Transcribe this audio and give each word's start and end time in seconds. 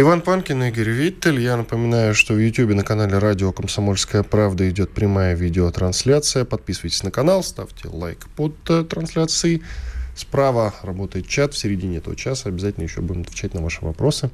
Иван 0.00 0.20
Панкин, 0.20 0.62
Игорь 0.62 0.90
Виттель. 0.90 1.40
Я 1.40 1.56
напоминаю, 1.56 2.14
что 2.14 2.34
в 2.34 2.38
YouTube 2.38 2.72
на 2.72 2.84
канале 2.84 3.18
Радио 3.18 3.50
Комсомольская 3.50 4.22
правда 4.22 4.70
идет 4.70 4.90
прямая 4.90 5.34
видеотрансляция. 5.34 6.44
Подписывайтесь 6.44 7.02
на 7.02 7.10
канал, 7.10 7.42
ставьте 7.42 7.88
лайк 7.88 8.28
под 8.36 8.54
э, 8.70 8.84
трансляцией. 8.84 9.64
Справа 10.18 10.74
работает 10.82 11.28
чат, 11.28 11.54
в 11.54 11.58
середине 11.58 11.98
этого 11.98 12.16
часа 12.16 12.48
обязательно 12.48 12.82
еще 12.82 13.00
будем 13.02 13.20
отвечать 13.20 13.54
на 13.54 13.62
ваши 13.62 13.84
вопросы. 13.84 14.30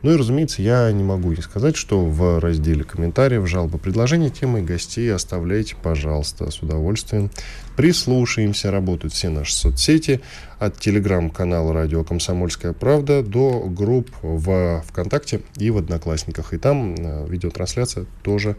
Ну 0.00 0.14
и, 0.14 0.16
разумеется, 0.16 0.62
я 0.62 0.90
не 0.92 1.04
могу 1.04 1.30
не 1.30 1.42
сказать, 1.42 1.76
что 1.76 2.06
в 2.06 2.40
разделе 2.40 2.84
комментариев, 2.84 3.46
жалобы, 3.46 3.76
предложения, 3.76 4.30
темы 4.30 4.62
гостей 4.62 5.12
оставляйте, 5.12 5.76
пожалуйста, 5.76 6.50
с 6.50 6.62
удовольствием. 6.62 7.30
Прислушаемся, 7.76 8.70
работают 8.70 9.12
все 9.12 9.28
наши 9.28 9.52
соцсети, 9.52 10.22
от 10.58 10.80
телеграм-канала 10.80 11.74
«Радио 11.74 12.02
Комсомольская 12.02 12.72
правда» 12.72 13.22
до 13.22 13.66
групп 13.68 14.10
в 14.22 14.82
ВКонтакте 14.88 15.42
и 15.58 15.68
в 15.68 15.76
Одноклассниках. 15.76 16.54
И 16.54 16.56
там 16.56 16.94
э, 16.94 17.26
видеотрансляция 17.28 18.06
тоже 18.22 18.56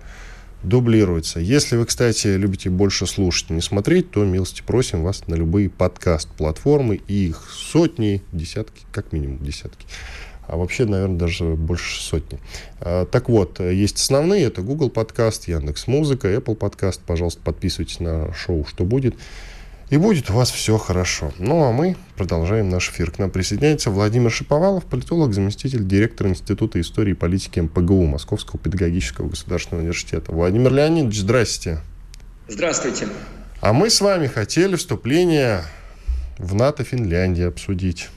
дублируется. 0.64 1.40
Если 1.40 1.78
вы, 1.78 1.86
кстати, 1.86 2.28
любите 2.28 2.70
больше 2.70 3.08
слушать, 3.08 3.50
не 3.50 3.62
смотреть, 3.62 4.12
то 4.12 4.24
милости 4.24 4.64
просим 4.66 5.04
вас 5.04 5.28
на 5.28 5.36
любые 5.36 5.70
подкаст-платформы. 5.70 7.02
И 7.08 7.28
их 7.28 7.50
сотни, 7.52 8.22
десятки, 8.32 8.86
как 8.92 9.14
минимум 9.14 9.44
десятки. 9.44 9.86
А 10.48 10.56
вообще, 10.56 10.86
наверное, 10.86 11.18
даже 11.18 11.44
больше 11.56 12.02
сотни. 12.02 12.40
А, 12.80 13.06
так 13.06 13.30
вот, 13.30 13.60
есть 13.60 13.98
основные. 13.98 14.46
Это 14.46 14.62
Google 14.62 14.90
подкаст, 14.90 15.48
Яндекс 15.48 15.88
Музыка, 15.88 16.34
Apple 16.34 16.56
подкаст. 16.56 17.02
Пожалуйста, 17.06 17.42
подписывайтесь 17.44 18.00
на 18.00 18.34
шоу 18.34 18.66
«Что 18.66 18.86
будет». 18.86 19.16
И 19.90 19.96
будет 19.96 20.30
у 20.30 20.34
вас 20.34 20.52
все 20.52 20.78
хорошо. 20.78 21.32
Ну, 21.40 21.64
а 21.64 21.72
мы 21.72 21.96
продолжаем 22.18 22.70
наш 22.70 22.90
эфир. 22.90 23.12
К 23.12 23.20
нам 23.20 23.32
присоединяется 23.32 23.90
Владимир 23.90 24.30
Шиповалов, 24.30 24.86
политолог, 24.86 25.34
заместитель 25.34 25.88
директора 25.88 26.30
Института 26.30 26.82
истории 26.82 27.12
и 27.12 27.14
политики 27.14 27.62
МПГУ 27.62 28.06
Московского 28.06 28.60
педагогического 28.60 29.30
государственного 29.30 29.84
университета. 29.84 30.34
Владимир 30.34 30.74
Леонидович, 30.74 31.20
здрасте. 31.20 31.80
Здравствуйте. 32.50 33.08
А 33.62 33.72
мы 33.72 33.90
с 33.90 34.02
вами 34.02 34.28
хотели 34.28 34.76
вступление 34.76 35.64
в 36.38 36.54
НАТО 36.54 36.84
Финляндии 36.84 37.44
обсудить. 37.44 38.10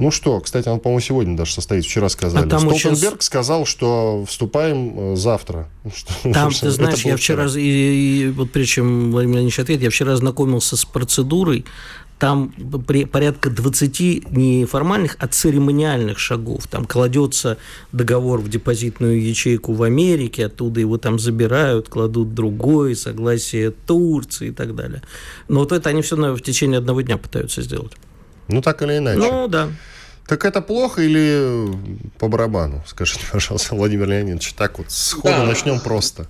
Ну 0.00 0.10
что, 0.10 0.40
кстати, 0.40 0.66
он, 0.66 0.80
по-моему, 0.80 1.00
сегодня 1.00 1.36
даже 1.36 1.52
состоит, 1.52 1.84
вчера 1.84 2.08
сказали. 2.08 2.46
А 2.46 2.48
там 2.48 2.60
Столтенберг 2.60 3.14
очень... 3.16 3.20
сказал, 3.20 3.66
что 3.66 4.24
вступаем 4.26 5.12
э, 5.12 5.16
завтра. 5.16 5.68
Что, 5.94 6.32
там, 6.32 6.50
ты 6.52 6.70
знаешь, 6.70 7.04
я 7.04 7.18
вчера, 7.18 7.46
и, 7.54 7.58
и, 7.60 8.28
вот 8.30 8.50
прежде 8.50 8.76
чем 8.76 9.10
Владимир 9.10 9.36
Леонидович 9.36 9.58
ответит, 9.58 9.82
я 9.82 9.90
вчера 9.90 10.14
ознакомился 10.14 10.78
с 10.78 10.86
процедурой, 10.86 11.66
там 12.18 12.48
при, 12.86 13.04
порядка 13.04 13.50
20 13.50 14.30
не 14.30 14.64
формальных, 14.64 15.16
а 15.18 15.26
церемониальных 15.26 16.18
шагов. 16.18 16.66
Там 16.66 16.86
кладется 16.86 17.58
договор 17.92 18.40
в 18.40 18.48
депозитную 18.48 19.22
ячейку 19.22 19.74
в 19.74 19.82
Америке, 19.82 20.46
оттуда 20.46 20.80
его 20.80 20.96
там 20.96 21.18
забирают, 21.18 21.90
кладут 21.90 22.32
другой, 22.34 22.96
согласие 22.96 23.70
Турции 23.70 24.48
и 24.48 24.52
так 24.52 24.74
далее. 24.74 25.02
Но 25.48 25.60
вот 25.60 25.72
это 25.72 25.90
они 25.90 26.00
все 26.00 26.16
в 26.16 26.40
течение 26.40 26.78
одного 26.78 27.02
дня 27.02 27.18
пытаются 27.18 27.60
сделать. 27.60 27.92
Ну, 28.52 28.62
так 28.62 28.82
или 28.82 28.98
иначе. 28.98 29.18
Ну, 29.18 29.48
да. 29.48 29.68
Так 30.26 30.44
это 30.44 30.60
плохо 30.60 31.02
или 31.02 31.72
по 32.18 32.28
барабану? 32.28 32.82
Скажите, 32.86 33.22
пожалуйста, 33.32 33.74
Владимир 33.74 34.08
Леонидович, 34.08 34.52
так 34.52 34.78
вот 34.78 34.90
сходу 34.90 35.28
да. 35.28 35.44
начнем 35.44 35.80
просто. 35.80 36.28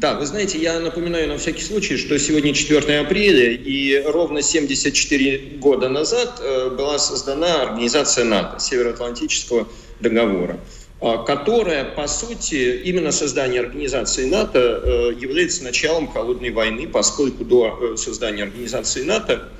Да, 0.00 0.14
вы 0.14 0.24
знаете, 0.24 0.58
я 0.58 0.80
напоминаю 0.80 1.28
на 1.28 1.36
всякий 1.36 1.62
случай, 1.62 1.98
что 1.98 2.18
сегодня 2.18 2.54
4 2.54 3.00
апреля, 3.00 3.52
и 3.52 4.02
ровно 4.06 4.40
74 4.40 5.58
года 5.58 5.90
назад 5.90 6.40
э, 6.40 6.70
была 6.70 6.98
создана 6.98 7.60
организация 7.60 8.24
НАТО, 8.24 8.58
Североатлантического 8.58 9.68
договора, 10.00 10.58
э, 11.02 11.16
которая, 11.26 11.84
по 11.84 12.06
сути, 12.06 12.80
именно 12.82 13.12
создание 13.12 13.60
организации 13.60 14.24
НАТО 14.24 14.58
э, 14.58 15.12
является 15.20 15.64
началом 15.64 16.08
холодной 16.08 16.50
войны, 16.50 16.88
поскольку 16.88 17.44
до 17.44 17.94
создания 17.98 18.44
организации 18.44 19.02
НАТО 19.02 19.50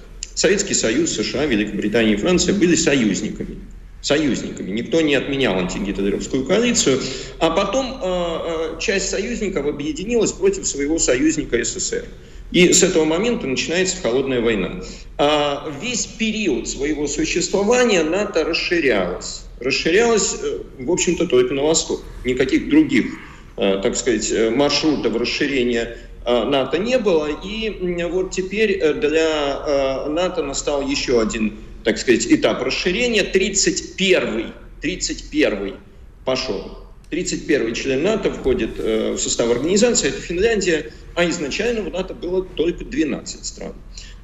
Советский 0.41 0.73
Союз, 0.73 1.13
США, 1.17 1.45
Великобритания 1.45 2.15
и 2.15 2.17
Франция 2.17 2.55
были 2.55 2.75
союзниками. 2.75 3.59
Союзниками. 4.01 4.71
Никто 4.71 5.03
не 5.03 5.15
отменял 5.15 5.59
антигитлеровскую 5.59 6.47
коалицию. 6.47 6.99
А 7.41 7.51
потом 7.51 8.01
э, 8.03 8.77
э, 8.77 8.81
часть 8.81 9.11
союзников 9.11 9.67
объединилась 9.67 10.33
против 10.33 10.67
своего 10.67 10.99
союзника 10.99 11.63
СССР. 11.63 12.07
И 12.53 12.73
с 12.73 12.83
этого 12.83 13.05
момента 13.05 13.47
начинается 13.47 13.99
холодная 14.01 14.41
война. 14.41 14.81
А 15.19 15.71
весь 15.83 16.07
период 16.07 16.67
своего 16.67 17.07
существования 17.07 18.03
НАТО 18.03 18.43
расширялось. 18.43 19.43
Расширялось, 19.61 20.37
э, 20.43 20.61
в 20.79 20.91
общем-то, 20.91 21.27
только 21.27 21.53
на 21.53 21.65
восток. 21.65 22.03
Никаких 22.25 22.71
других, 22.71 23.13
э, 23.59 23.79
так 23.83 23.95
сказать, 23.95 24.33
маршрутов 24.57 25.15
расширения 25.17 25.99
Э, 26.10 26.10
НАТО 26.45 26.79
не 26.79 26.99
было. 26.99 27.29
И 27.29 28.05
вот 28.05 28.31
теперь 28.31 28.79
э, 28.79 28.95
для 28.95 29.65
э, 29.67 30.09
НАТО 30.09 30.43
настал 30.43 30.83
еще 30.83 31.21
один, 31.21 31.59
так 31.85 31.99
сказать, 31.99 32.27
этап 32.27 32.63
расширения. 32.63 33.23
31-й, 33.23 34.47
31 34.81 35.77
пошел. 36.25 36.79
31 37.11 37.75
член 37.75 38.03
НАТО 38.05 38.31
входит 38.33 38.79
в 38.79 39.19
состав 39.19 39.51
организации, 39.51 40.11
это 40.11 40.21
Финляндия, 40.21 40.93
а 41.17 41.29
изначально 41.29 41.83
в 41.83 41.93
НАТО 41.93 42.15
было 42.15 42.45
только 42.45 42.85
12 42.85 43.45
стран. 43.45 43.73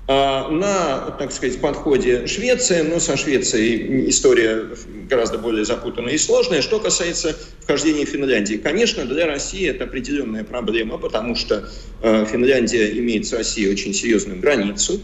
А, 0.08 0.48
на, 0.48 1.10
так 1.18 1.32
сказать, 1.32 1.60
подходе 1.60 2.28
Швеция, 2.28 2.84
но 2.84 3.00
со 3.00 3.16
Швецией 3.16 4.08
история 4.08 4.66
гораздо 5.10 5.38
более 5.38 5.64
запутанная 5.64 6.12
и 6.12 6.18
сложная. 6.18 6.62
Что 6.62 6.78
касается 6.78 7.36
вхождения 7.62 8.04
Финляндии, 8.04 8.54
конечно, 8.54 9.04
для 9.04 9.26
России 9.26 9.68
это 9.68 9.84
определенная 9.84 10.44
проблема, 10.44 10.98
потому 10.98 11.34
что 11.34 11.68
э, 12.02 12.24
Финляндия 12.30 12.96
имеет 12.98 13.26
с 13.26 13.32
Россией 13.32 13.72
очень 13.72 13.92
серьезную 13.92 14.38
границу, 14.38 15.00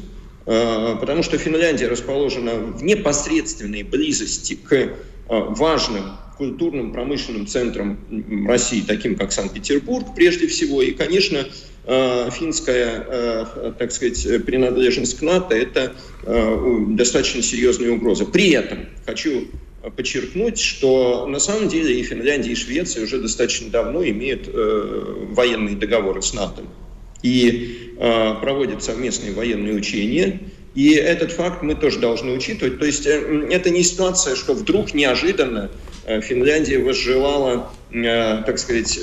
э, 0.47 0.97
потому 1.01 1.25
что 1.25 1.37
Финляндия 1.37 1.89
расположена 1.89 2.55
в 2.55 2.85
непосредственной 2.85 3.83
близости 3.83 4.55
к 4.55 4.93
важным 5.29 6.17
культурным 6.37 6.93
промышленным 6.93 7.47
центрам 7.47 7.99
России, 8.47 8.83
таким 8.87 9.17
как 9.17 9.33
Санкт-Петербург 9.33 10.15
прежде 10.15 10.47
всего, 10.47 10.83
и, 10.83 10.93
конечно, 10.93 11.47
финская, 11.85 13.05
э, 13.09 13.73
так 13.79 13.91
сказать, 13.91 14.45
принадлежность 14.45 15.19
к 15.19 15.23
НАТО– 15.23 15.55
это 15.57 15.93
э, 16.23 16.77
достаточно 16.91 17.43
серьезная 17.43 17.91
угроза. 17.91 18.25
При 18.25 18.51
этом 18.51 18.87
хочу 19.05 19.49
подчеркнуть, 19.97 20.61
что 20.61 21.27
на 21.27 21.41
самом 21.41 21.69
деле 21.69 21.99
и 21.99 22.05
Финляндия, 22.05 22.53
и 22.53 22.55
Швеция 22.55 23.03
уже 23.03 23.21
достаточно 23.21 23.69
давно 23.69 24.05
имеют 24.05 24.49
военные 24.49 25.75
договоры 25.75 26.23
с 26.23 26.33
НАТО 26.33 26.63
и 27.21 27.97
проводят 27.97 28.85
совместные 28.85 29.33
военные 29.33 29.75
учения. 29.75 30.39
И 30.77 30.93
этот 30.93 31.33
факт 31.33 31.65
мы 31.65 31.75
тоже 31.75 31.99
должны 31.99 32.31
учитывать. 32.31 32.79
То 32.79 32.87
есть 32.87 33.07
это 33.07 33.71
не 33.71 33.83
ситуация, 33.83 34.37
что 34.37 34.55
вдруг 34.55 34.95
неожиданно 34.95 35.69
Финляндия 36.07 36.79
возжелала, 36.79 37.69
так 37.93 38.59
сказать, 38.59 38.99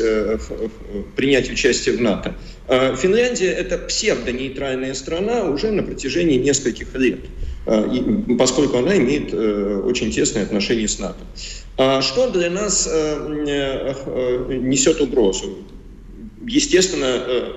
принять 1.16 1.50
участие 1.50 1.98
в 1.98 2.02
НАТО. 2.02 2.36
А, 2.70 2.96
Финляндия– 2.96 3.52
это 3.58 3.80
псевдонейтральная 3.80 4.94
страна 4.94 5.46
уже 5.46 5.72
на 5.72 5.82
протяжении 5.82 6.38
нескольких 6.38 6.94
лет, 6.96 7.20
поскольку 8.38 8.78
она 8.78 8.96
имеет 8.98 9.34
э, 9.34 9.82
очень 9.84 10.12
тесные 10.12 10.44
отношения 10.44 10.88
с 10.88 11.00
НАТО. 11.00 11.20
А 11.78 12.02
что 12.04 12.30
для 12.30 12.52
нас 12.52 12.88
э, 12.92 13.96
э, 14.08 14.54
несет 14.54 15.02
угрозу? 15.02 15.58
Естественно, 16.48 17.56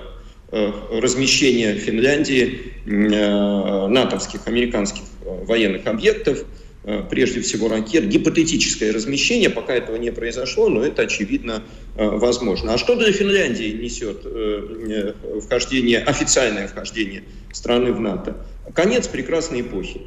размещение 0.51 1.75
Финляндии 1.75 2.73
натовских, 2.85 4.41
американских 4.45 5.03
военных 5.47 5.87
объектов– 5.87 6.43
Э, 6.62 6.62
прежде 7.09 7.41
всего 7.41 7.69
ракет, 7.69 8.07
гипотетическое 8.07 8.91
размещение, 8.91 9.49
пока 9.49 9.73
этого 9.73 9.95
не 9.95 10.11
произошло, 10.11 10.69
но 10.69 10.83
это 10.83 11.03
очевидно 11.03 11.63
э, 11.95 12.05
возможно. 12.05 12.73
А 12.73 12.77
что 12.77 12.95
для 12.95 13.11
Финляндии 13.11 13.71
несет 13.71 14.21
э, 14.25 15.13
вхождение, 15.41 15.99
официальное 15.99 16.67
вхождение 16.67 17.23
страны 17.51 17.93
в 17.93 17.99
НАТО? 17.99 18.45
Конец 18.73 19.07
прекрасной 19.07 19.61
эпохи. 19.61 20.01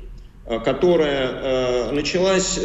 которая 0.65 1.91
началась 1.93 2.57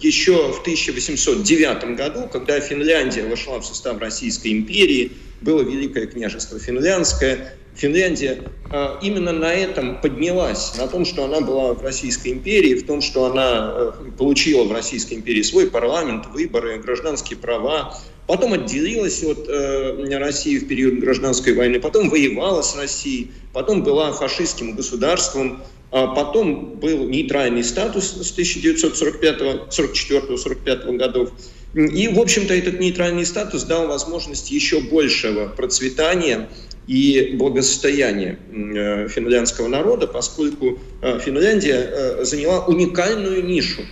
еще 0.00 0.52
в 0.52 0.60
1809 0.60 1.96
году, 1.96 2.28
когда 2.30 2.58
Финляндия 2.60 3.24
вошла 3.24 3.58
в 3.60 3.66
состав 3.66 4.00
Российской 4.00 4.52
империи, 4.52 5.12
было 5.40 5.62
Великое 5.62 6.06
княжество 6.06 6.58
Финляндское. 6.58 7.54
Финляндия 7.74 8.42
э, 8.70 8.96
именно 9.02 9.32
на 9.32 9.52
этом 9.52 10.00
поднялась, 10.00 10.78
на 10.78 10.86
том, 10.88 11.04
что 11.04 11.24
она 11.24 11.40
была 11.40 11.74
в 11.74 11.82
Российской 11.82 12.28
империи, 12.32 12.74
в 12.74 12.86
том, 12.86 13.00
что 13.00 13.24
она 13.26 13.74
э, 13.74 13.92
получила 14.16 14.62
в 14.64 14.72
Российской 14.72 15.14
империи 15.14 15.42
свой 15.42 15.68
парламент, 15.70 16.26
выборы, 16.32 16.78
гражданские 16.78 17.38
права, 17.38 17.98
потом 18.26 18.52
отделилась 18.52 19.24
от 19.24 19.48
э, 19.48 20.18
России 20.18 20.58
в 20.58 20.68
период 20.68 21.00
гражданской 21.00 21.54
войны, 21.54 21.80
потом 21.80 22.10
воевала 22.10 22.60
с 22.62 22.76
Россией, 22.76 23.32
потом 23.52 23.82
была 23.82 24.12
фашистским 24.12 24.76
государством, 24.76 25.62
а 25.90 26.06
потом 26.08 26.76
был 26.76 27.08
нейтральный 27.08 27.64
статус 27.64 28.12
с 28.12 28.38
1944-45 28.38 30.96
годов. 30.96 31.32
И, 31.74 32.08
в 32.08 32.18
общем-то, 32.18 32.54
этот 32.54 32.80
нейтральный 32.80 33.26
статус 33.26 33.64
дал 33.64 33.88
возможность 33.88 34.50
еще 34.50 34.80
большего 34.80 35.48
процветания 35.48 36.48
и 36.86 37.34
благосостояния 37.36 38.38
э, 38.50 39.08
финляндского 39.08 39.68
народа, 39.68 40.06
поскольку 40.06 40.78
э, 41.00 41.18
Финляндия 41.20 41.90
э, 41.90 42.24
заняла 42.24 42.64
уникальную 42.66 43.44
нишу, 43.44 43.82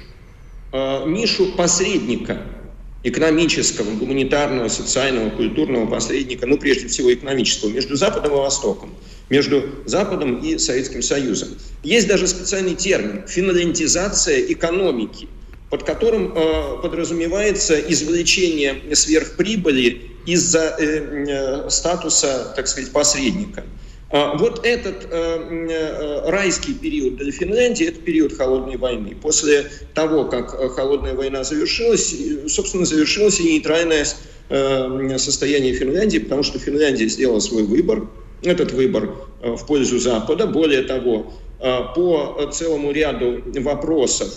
нишу 0.73 1.57
посредника, 1.57 2.43
экономического, 3.03 3.91
гуманитарного, 3.97 4.69
социального, 4.69 5.31
культурного 5.31 5.87
посредника, 5.87 6.47
ну, 6.47 6.59
прежде 6.59 6.87
всего, 6.87 7.13
экономического, 7.13 7.71
между 7.71 7.97
Западом 7.97 8.35
и 8.35 8.37
Востоком 8.37 8.91
между 9.31 9.63
Западом 9.87 10.39
и 10.39 10.59
Советским 10.59 11.03
Союзом. 11.03 11.51
Есть 11.83 12.09
даже 12.09 12.27
специальный 12.27 12.75
термин– 12.75 13.25
финляндизация 13.29 14.41
экономики, 14.41 15.29
под 15.71 15.85
которым 15.85 16.33
э, 16.35 16.83
подразумевается 16.83 17.79
извлечение 17.81 18.95
сверхприбыли 18.95 20.10
из-за 20.27 20.77
э, 20.79 21.65
э, 21.67 21.71
статуса, 21.71 22.53
так 22.57 22.69
сказать, 22.69 22.93
посредника. 22.93 23.65
А 24.11 24.37
вот 24.37 24.67
этот 24.67 25.07
э, 25.11 25.69
э, 25.71 26.31
райский 26.31 26.75
период 26.75 27.17
для 27.17 27.31
Финляндии– 27.31 27.87
это 27.89 28.01
период 28.01 28.37
холодной 28.37 28.77
войны. 28.77 29.17
После 29.21 29.71
того, 29.95 30.25
как 30.25 30.51
холодная 30.75 31.15
война 31.15 31.45
завершилась, 31.45 32.15
собственно, 32.49 32.85
завершилось 32.85 33.41
и 33.41 33.55
нейтральное 33.55 34.07
состояние 35.19 35.75
Финляндии, 35.75 36.19
потому 36.19 36.43
что 36.43 36.59
Финляндия 36.59 37.07
сделала 37.07 37.39
свой 37.39 37.63
выбор– 37.63 38.09
этот 38.43 38.73
выбор 38.73 39.15
в 39.43 39.67
пользу 39.67 39.99
Запада. 39.99 40.47
Более 40.47 40.83
того, 40.83 41.33
по 41.59 42.51
целому 42.53 42.91
ряду 42.91 43.43
вопросов, 43.61 44.29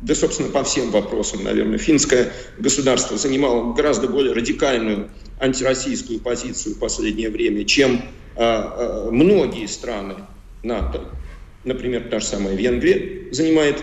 да, 0.00 0.14
собственно, 0.14 0.50
по 0.50 0.62
всем 0.64 0.90
вопросам, 0.90 1.44
наверное, 1.44 1.78
финское 1.78 2.32
государство 2.58 3.16
занимало 3.16 3.72
гораздо 3.72 4.08
более 4.08 4.32
радикальную 4.32 5.10
антироссийскую 5.40 6.20
позицию 6.20 6.76
в 6.76 6.78
последнее 6.78 7.30
время, 7.30 7.64
чем 7.64 8.02
э, 8.36 9.08
многие 9.10 9.66
страны 9.66 10.14
НАТО. 10.62 11.04
Например, 11.64 12.02
та 12.10 12.20
же 12.20 12.26
самая 12.26 12.54
Венгрия 12.54 13.32
занимает 13.32 13.82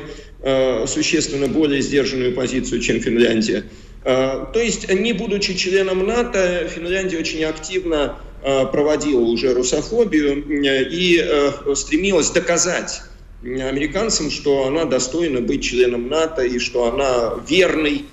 существенно 0.87 1.47
более 1.47 1.81
сдержанную 1.81 2.35
позицию, 2.35 2.79
чем 2.79 2.99
Финляндия. 2.99 3.63
То 4.03 4.51
есть, 4.53 4.87
не 4.93 5.11
будучи 5.11 5.55
членом 5.55 6.05
НАТО, 6.05 6.67
Финляндия 6.69 7.17
очень 7.17 7.43
активно 7.43 8.15
Э, 8.47 8.67
проводила 8.67 9.21
уже 9.21 9.55
русофобию 9.55 10.45
э, 10.47 10.83
и 10.91 11.19
э, 11.19 11.73
стремилась 11.73 12.29
доказать 12.29 13.01
американцам, 13.45 14.31
что 14.31 14.67
она 14.67 14.85
достойна 14.85 15.41
быть 15.41 15.63
членом 15.63 16.07
НАТО 16.09 16.43
и 16.43 16.59
что 16.59 16.91
она 16.91 17.35
верный 17.47 18.05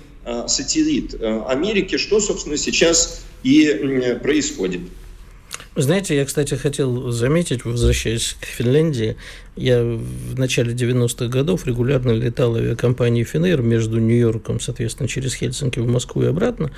сателлит 0.47 1.15
Америки, 1.21 1.97
что, 1.97 2.19
собственно, 2.19 2.55
сейчас 2.55 3.25
и 3.43 4.17
происходит. 4.21 4.81
Знаете, 5.75 6.15
я, 6.15 6.25
кстати, 6.25 6.53
хотел 6.53 7.09
заметить, 7.11 7.65
возвращаясь 7.65 8.35
к 8.39 8.45
Финляндии, 8.45 9.17
я 9.55 9.83
в 9.83 10.37
начале 10.37 10.73
90-х 10.73 11.27
годов 11.27 11.65
регулярно 11.65 12.11
летал 12.11 12.55
авиакомпанией 12.55 13.25
Финэйр 13.25 13.61
между 13.61 13.99
Нью-Йорком, 13.99 14.59
соответственно, 14.59 15.09
через 15.09 15.33
Хельсинки 15.33 15.79
в 15.79 15.87
Москву 15.87 16.23
и 16.23 16.27
обратно. 16.27 16.71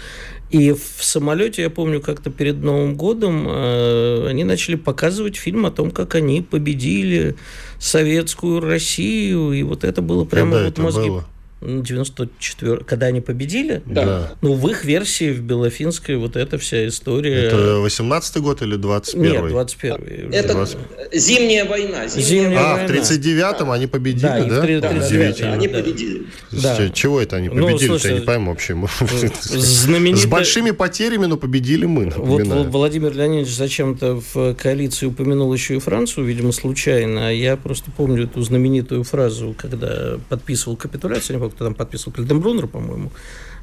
И 0.49 0.71
в 0.71 1.03
самолете, 1.03 1.63
я 1.63 1.69
помню, 1.69 2.01
как-то 2.01 2.29
перед 2.29 2.57
Новым 2.63 2.95
годом 2.95 3.47
э, 3.49 4.27
они 4.29 4.45
начали 4.45 4.75
показывать 4.75 5.35
фильм 5.35 5.65
о 5.65 5.71
том, 5.71 5.91
как 5.91 6.15
они 6.15 6.41
победили 6.41 7.35
советскую 7.79 8.61
Россию. 8.61 9.51
И 9.51 9.63
вот 9.63 9.83
это 9.83 10.01
было 10.01 10.23
прямо 10.23 10.51
Когда 10.51 10.65
вот 10.65 10.73
это 10.73 10.81
мозги... 10.81 11.09
Было? 11.09 11.25
94 11.61 12.77
когда 12.77 13.07
они 13.07 13.21
победили? 13.21 13.81
Да. 13.85 14.33
Ну, 14.41 14.53
в 14.53 14.69
их 14.69 14.85
версии, 14.85 15.31
в 15.31 15.41
Белофинской, 15.41 16.17
вот 16.17 16.35
эта 16.35 16.57
вся 16.57 16.87
история... 16.87 17.45
Это 17.45 17.79
18 17.79 18.37
год 18.37 18.61
или 18.61 18.75
21 18.75 19.31
Нет, 19.31 19.47
21 19.47 20.33
Это 20.33 20.53
20... 20.53 20.77
зимняя 21.13 21.65
война. 21.65 22.07
Зимняя, 22.07 22.43
зимняя 22.43 22.59
а, 22.59 22.73
война. 22.75 22.87
в 22.87 22.91
39-м 22.91 23.71
они 23.71 23.87
победили, 23.87 24.21
да? 24.21 24.43
Да, 24.43 24.61
да? 24.61 24.71
И 24.73 24.77
в 24.77 24.81
39 24.81 25.39
да, 25.39 25.53
они 25.53 25.67
победили. 25.67 26.25
Да. 26.51 26.89
Чего 26.89 27.21
это 27.21 27.37
они 27.37 27.49
Ну, 27.49 27.67
победили? 27.67 27.87
слушай, 27.87 28.11
я 28.13 28.19
не 28.19 28.25
пойму 28.25 28.51
вообще. 28.51 28.73
знаменитая- 29.43 30.21
С 30.21 30.25
большими 30.25 30.71
потерями, 30.71 31.25
но 31.25 31.37
победили 31.37 31.85
мы, 31.85 32.05
Вот 32.05 32.39
напоминаю. 32.39 32.69
Владимир 32.69 33.13
Леонидович 33.15 33.55
зачем-то 33.55 34.21
в 34.33 34.53
коалиции 34.55 35.05
упомянул 35.05 35.53
еще 35.53 35.75
и 35.77 35.79
Францию, 35.79 36.25
видимо, 36.25 36.51
случайно. 36.51 37.29
А 37.29 37.31
я 37.31 37.55
просто 37.57 37.91
помню 37.91 38.25
эту 38.25 38.41
знаменитую 38.41 39.03
фразу, 39.03 39.55
когда 39.57 40.17
подписывал 40.29 40.75
капитуляцию, 40.75 41.44
помню, 41.45 41.55
кто 41.55 41.65
там 41.65 41.73
подписывал, 41.75 42.13
Кальденбруннер, 42.13 42.67
по-моему, 42.67 43.11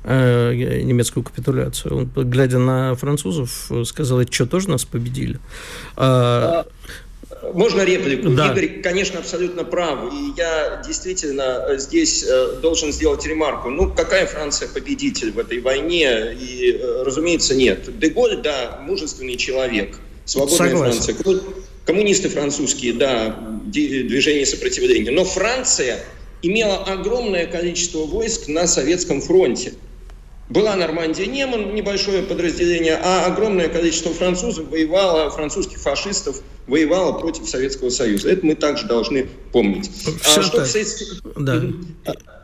э, 0.05 0.81
немецкую 0.82 1.25
капитуляцию. 1.25 1.96
Он, 1.96 2.11
глядя 2.29 2.58
на 2.58 2.94
французов, 2.94 3.70
сказал, 3.84 4.20
это 4.20 4.32
что, 4.32 4.46
тоже 4.46 4.70
нас 4.70 4.84
победили? 4.84 5.38
А, 5.96 6.67
Можно 7.55 7.82
реплику? 7.82 8.31
Да. 8.31 8.52
Игорь, 8.52 8.82
конечно, 8.82 9.19
абсолютно 9.19 9.64
прав. 9.64 10.12
И 10.12 10.32
я 10.37 10.82
действительно 10.87 11.67
э, 11.69 11.79
здесь 11.79 12.25
э, 12.29 12.58
должен 12.61 12.93
сделать 12.93 13.26
ремарку. 13.26 13.69
Ну, 13.70 13.90
какая 13.90 14.26
Франция 14.26 14.69
победитель 14.69 15.32
в 15.32 15.38
этой 15.38 15.61
войне? 15.61 16.35
И, 16.35 16.81
разумеется, 17.05 17.55
нет. 17.55 17.99
Деголь, 17.99 18.40
да, 18.43 18.81
мужественный 18.87 19.37
человек. 19.37 19.99
Свободная 20.25 20.70
Согласен. 20.70 21.02
Франция. 21.02 21.14
Комму- 21.17 21.43
Коммунисты 21.85 22.28
французские, 22.28 22.93
да, 22.93 23.37
движение 23.64 24.46
сопротивления. 24.46 25.11
Но 25.11 25.25
Франция 25.25 25.99
имела 26.42 26.78
огромное 26.84 27.46
количество 27.46 28.00
войск 28.00 28.48
на 28.48 28.66
Советском 28.66 29.20
фронте. 29.20 29.75
Была 30.49 30.76
Нормандия 30.76 31.25
Неман, 31.26 31.75
небольшое 31.75 32.22
подразделение, 32.22 32.99
а 33.02 33.25
огромное 33.26 33.68
количество 33.68 34.12
французов 34.12 34.68
воевало, 34.68 35.30
французских 35.30 35.78
фашистов 35.78 36.42
воевало 36.66 37.12
против 37.18 37.49
Советского 37.49 37.88
Союза. 37.88 38.30
Это 38.30 38.44
мы 38.44 38.54
также 38.54 38.87
должны 38.87 39.28
помнить. 39.52 39.90
Всё 39.90 40.40
А 40.40 40.42
что 40.42 40.56
так. 40.56 40.66
касается- 40.66 41.04
Да. 41.37 41.62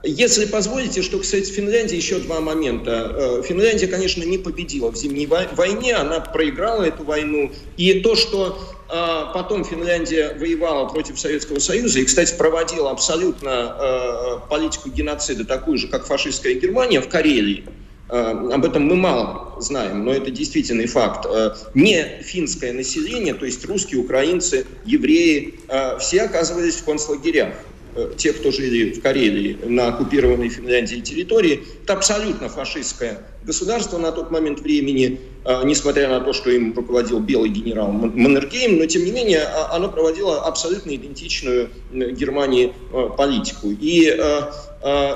Если 0.04 0.46
позволите, 0.46 1.02
что 1.02 1.18
касается 1.18 1.52
Финляндии, 1.52 1.96
еще 1.96 2.18
два 2.20 2.40
момента. 2.40 3.40
Э, 3.40 3.42
Финляндия, 3.46 3.88
конечно, 3.88 4.22
не 4.22 4.38
победила 4.38 4.90
в 4.90 4.96
зимней 4.96 5.26
вой- 5.26 5.48
войне, 5.54 5.94
она 5.94 6.20
проиграла 6.20 6.84
эту 6.84 7.02
войну. 7.04 7.50
И 7.76 7.94
то, 8.00 8.14
что 8.14 8.58
потом 8.88 9.64
Финляндия 9.64 10.34
воевала 10.38 10.88
против 10.88 11.18
Советского 11.18 11.58
Союза 11.58 12.00
и, 12.00 12.04
кстати, 12.04 12.34
проводила 12.36 12.90
абсолютно 12.90 13.76
э, 13.78 14.48
политику 14.48 14.88
геноцида, 14.88 15.44
такую 15.44 15.78
же, 15.78 15.88
как 15.88 16.06
фашистская 16.06 16.54
Германия 16.54 17.00
в 17.00 17.08
Карелии, 17.08 17.64
Э, 18.10 18.50
Об 18.52 18.64
этом 18.64 18.86
мы 18.86 18.96
мало 18.96 19.60
знаем, 19.60 20.04
но 20.04 20.12
это 20.12 20.30
действительный 20.30 20.86
факт. 20.86 21.26
Э, 21.28 21.54
Не 21.74 22.22
финское 22.22 22.72
население, 22.72 23.34
то 23.34 23.44
есть 23.44 23.64
русские, 23.66 24.00
украинцы, 24.00 24.66
евреи, 24.84 25.60
все 26.00 26.22
оказывались 26.22 26.76
в 26.76 26.84
концлагерях. 26.84 27.54
Э, 27.94 28.12
Те, 28.16 28.32
кто 28.32 28.50
жили 28.50 28.92
в 28.92 29.02
Карелии 29.02 29.58
на 29.64 29.88
оккупированной 29.88 30.48
Финляндией 30.48 31.02
территории, 31.02 31.62
это 31.82 31.94
абсолютно 31.94 32.48
фашистское 32.48 33.22
государство 33.44 33.98
на 33.98 34.12
тот 34.12 34.30
момент 34.30 34.60
времени, 34.60 35.20
э, 35.44 35.60
несмотря 35.64 36.08
на 36.08 36.20
то, 36.20 36.32
что 36.32 36.50
им 36.50 36.74
руководил 36.74 37.20
белый 37.20 37.50
генерал 37.50 37.90
Ман- 37.92 38.12
Маннергейм, 38.14 38.78
но 38.78 38.86
тем 38.86 39.04
не 39.04 39.12
менее 39.12 39.42
а- 39.42 39.74
оно 39.74 39.88
проводило 39.88 40.42
абсолютно 40.42 40.94
идентичную 40.94 41.70
Германии 41.92 42.72
э, 42.92 43.08
политику. 43.16 43.68
И 43.70 44.16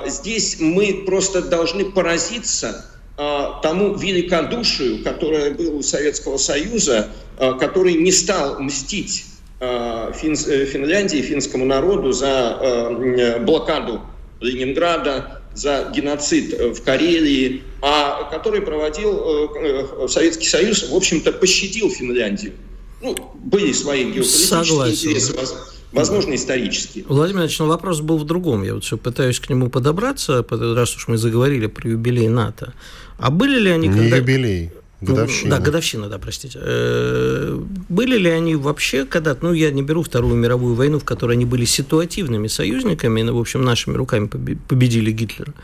здесь 0.06 0.56
мы 0.58 1.04
просто 1.06 1.40
должны 1.40 1.84
поразиться 1.84 2.84
тому 3.16 3.94
великодушию, 3.94 5.04
которое 5.04 5.52
было 5.52 5.76
у 5.76 5.82
Советского 5.82 6.36
Союза, 6.36 7.10
который 7.38 7.94
не 7.94 8.10
стал 8.10 8.58
мстить 8.60 9.26
Фин- 9.62 10.34
э, 10.48 10.66
Финляндии, 10.66 11.22
финскому 11.22 11.64
народу 11.64 12.12
за 12.12 12.58
э, 12.60 13.38
блокаду 13.44 14.00
Ленинграда, 14.40 15.42
за 15.54 15.92
геноцид 15.94 16.52
э, 16.52 16.72
в 16.72 16.82
Карелии, 16.82 17.62
а 17.80 18.24
который 18.30 18.60
проводил 18.62 19.12
э, 19.12 20.04
э, 20.04 20.08
Советский 20.08 20.48
Союз, 20.48 20.90
в 20.90 20.94
общем-то, 20.94 21.32
пощадил 21.32 21.90
Финляндию. 21.90 22.54
Ну, 23.02 23.14
были 23.34 23.72
свои 23.72 24.04
геополитические 24.04 24.64
Согласен. 24.64 25.08
интересы, 25.10 25.32
воз- 25.34 25.56
возможно, 25.92 26.34
исторически. 26.34 27.04
Владимир 27.08 27.42
Ильич, 27.42 27.58
но 27.60 27.66
вопрос 27.66 28.00
был 28.00 28.18
в 28.18 28.24
другом. 28.24 28.64
Я 28.64 28.74
вот 28.74 28.82
все 28.84 28.96
пытаюсь 28.96 29.38
к 29.38 29.48
нему 29.48 29.70
подобраться, 29.70 30.44
раз 30.50 30.96
уж 30.96 31.06
мы 31.08 31.18
заговорили 31.18 31.66
про 31.66 31.88
юбилей 31.88 32.28
НАТО. 32.28 32.74
А 33.18 33.30
были 33.30 33.60
ли 33.60 33.70
они... 33.70 33.86
Не 33.88 33.98
когда... 34.00 34.16
юбилей. 34.16 34.70
Годовщина. 35.02 35.50
Да, 35.50 35.58
годовщина, 35.58 36.08
да, 36.08 36.18
простите. 36.18 36.60
Э, 36.62 37.60
были 37.88 38.16
ли 38.16 38.30
они 38.30 38.54
вообще 38.54 39.04
когда-то, 39.04 39.44
ну, 39.46 39.52
я 39.52 39.72
не 39.72 39.82
беру 39.82 40.04
Вторую 40.04 40.36
мировую 40.36 40.76
войну, 40.76 41.00
в 41.00 41.04
которой 41.04 41.32
они 41.32 41.44
были 41.44 41.64
ситуативными 41.64 42.46
союзниками, 42.46 43.22
но, 43.22 43.36
в 43.36 43.40
общем, 43.40 43.64
нашими 43.64 43.96
руками 43.96 44.28
победили 44.28 45.10
Гитлера. 45.10 45.54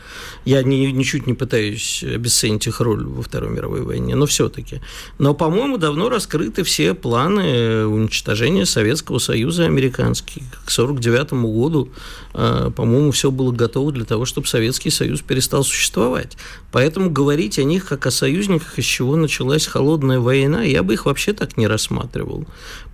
Я 0.43 0.61
ни, 0.61 0.75
ничуть 0.75 1.25
не 1.25 1.33
пытаюсь 1.33 2.03
обесценить 2.03 2.67
их 2.67 2.81
роль 2.81 3.05
во 3.05 3.21
Второй 3.21 3.49
мировой 3.49 3.81
войне, 3.81 4.13
но 4.15 4.25
все-таки. 4.25 4.81
Но, 5.19 5.33
по-моему, 5.33 5.77
давно 5.77 6.09
раскрыты 6.09 6.63
все 6.63 6.93
планы 6.93 7.85
уничтожения 7.85 8.65
Советского 8.65 9.19
Союза 9.19 9.65
американских. 9.65 10.43
К 10.65 10.69
1949 10.69 11.33
году, 11.45 11.89
э, 12.33 12.71
по-моему, 12.75 13.11
все 13.11 13.31
было 13.31 13.53
готово 13.53 13.93
для 13.93 14.03
того, 14.03 14.25
чтобы 14.25 14.47
Советский 14.47 14.89
Союз 14.89 15.21
перестал 15.21 15.63
существовать. 15.63 16.37
Поэтому 16.73 17.09
говорить 17.09 17.57
о 17.57 17.63
них 17.63 17.87
как 17.87 18.05
о 18.05 18.11
союзниках, 18.11 18.77
из 18.77 18.85
чего 18.85 19.15
началась 19.29 19.67
холодная 19.67 20.19
война, 20.19 20.63
я 20.63 20.81
бы 20.81 20.93
их 20.93 21.05
вообще 21.05 21.33
так 21.33 21.55
не 21.55 21.67
рассматривал. 21.67 22.45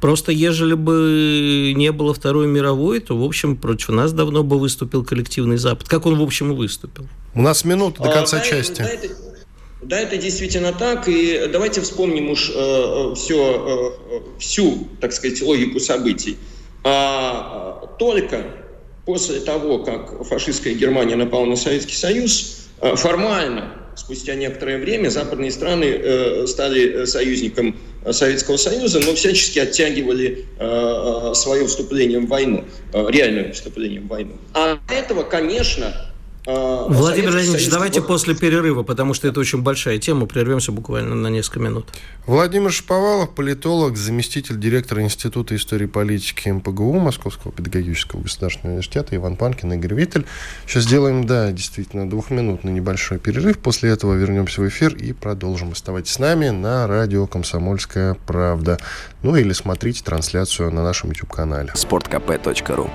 Просто 0.01 0.33
ежели 0.33 0.73
бы 0.73 1.73
не 1.75 1.91
было 1.93 2.13
Второй 2.13 2.47
мировой, 2.47 2.99
то, 2.99 3.17
в 3.17 3.23
общем, 3.23 3.55
против 3.55 3.89
нас 3.89 4.11
давно 4.11 4.43
бы 4.43 4.59
выступил 4.59 5.05
коллективный 5.05 5.57
Запад. 5.57 5.87
Как 5.87 6.05
он, 6.05 6.17
в 6.17 6.21
общем, 6.21 6.51
и 6.51 6.55
выступил. 6.55 7.07
У 7.33 7.41
нас 7.41 7.63
минута 7.63 8.03
до 8.03 8.11
конца 8.11 8.37
а, 8.37 8.41
части. 8.41 8.81
Да, 8.81 8.89
это, 8.89 9.07
да, 9.81 9.99
это 9.99 10.17
действительно 10.17 10.73
так. 10.73 11.07
И 11.07 11.49
давайте 11.51 11.79
вспомним 11.79 12.29
уж 12.29 12.51
э, 12.53 13.13
все, 13.15 13.93
э, 14.11 14.39
всю, 14.39 14.89
так 14.99 15.13
сказать, 15.13 15.41
логику 15.41 15.79
событий. 15.79 16.37
А, 16.83 17.95
только 17.97 18.43
после 19.05 19.39
того, 19.39 19.79
как 19.79 20.25
фашистская 20.25 20.73
Германия 20.73 21.15
напала 21.15 21.45
на 21.45 21.55
Советский 21.55 21.95
Союз, 21.95 22.65
Э, 22.81 22.95
формально, 22.95 23.71
спустя 23.95 24.35
некоторое 24.35 24.77
время, 24.77 25.09
западные 25.09 25.51
страны 25.51 25.85
э, 25.85 26.47
стали 26.47 27.05
союзником 27.05 27.77
Советского 28.11 28.57
Союза, 28.57 28.99
но 28.99 29.15
всячески 29.15 29.59
оттягивали 29.59 30.45
э, 30.59 31.31
свое 31.33 31.65
вступление 31.67 32.19
в 32.19 32.27
войну, 32.27 32.65
реальное 32.93 33.51
вступление 33.53 34.01
в 34.01 34.07
войну. 34.07 34.33
А 34.53 34.77
этого, 34.89 35.23
конечно, 35.23 36.11
Владимир 36.45 37.35
Леонидович, 37.35 37.69
давайте 37.69 38.01
вот... 38.01 38.07
после 38.07 38.35
перерыва, 38.35 38.83
потому 38.83 39.13
что 39.13 39.27
это 39.27 39.39
очень 39.39 39.61
большая 39.61 39.97
тема, 39.97 40.27
прервемся 40.27 40.71
буквально 40.71 41.15
на 41.15 41.27
несколько 41.27 41.59
минут. 41.59 41.87
Владимир 42.27 42.71
Шаповалов, 42.71 43.33
политолог, 43.33 43.97
заместитель 43.97 44.59
директора 44.59 45.01
Института 45.01 45.55
истории 45.55 45.85
и 45.85 45.87
политики 45.87 46.49
МПГУ 46.49 46.93
Московского 46.99 47.51
педагогического 47.51 48.21
государственного 48.21 48.73
университета, 48.73 49.15
Иван 49.15 49.37
Панкин, 49.37 49.73
Игорь 49.73 49.95
Виттель. 49.95 50.25
Сейчас 50.67 50.83
сделаем, 50.83 51.25
да, 51.25 51.51
действительно, 51.51 52.09
двухминутный 52.09 52.71
небольшой 52.71 53.17
перерыв. 53.17 53.59
После 53.59 53.89
этого 53.89 54.13
вернемся 54.13 54.61
в 54.61 54.67
эфир 54.67 54.95
и 54.95 55.13
продолжим. 55.13 55.71
Оставайтесь 55.71 56.13
с 56.13 56.19
нами 56.19 56.49
на 56.49 56.87
радио 56.87 57.25
«Комсомольская 57.25 58.15
правда». 58.27 58.79
Ну 59.23 59.35
или 59.35 59.53
смотрите 59.53 60.03
трансляцию 60.03 60.71
на 60.71 60.83
нашем 60.83 61.09
YouTube-канале. 61.09 61.71
sportkp.ru 61.75 62.89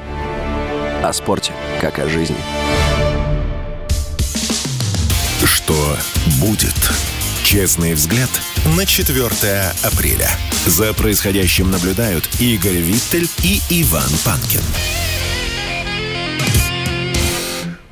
О 1.02 1.12
спорте, 1.12 1.52
как 1.80 1.98
о 1.98 2.08
жизни. 2.08 2.36
Что 5.50 5.96
будет? 6.40 6.76
Честный 7.42 7.94
взгляд 7.94 8.30
на 8.76 8.86
4 8.86 9.26
апреля. 9.82 10.30
За 10.66 10.94
происходящим 10.94 11.72
наблюдают 11.72 12.24
Игорь 12.38 12.76
Виттель 12.76 13.28
и 13.42 13.60
Иван 13.82 14.08
Панкин. 14.24 14.60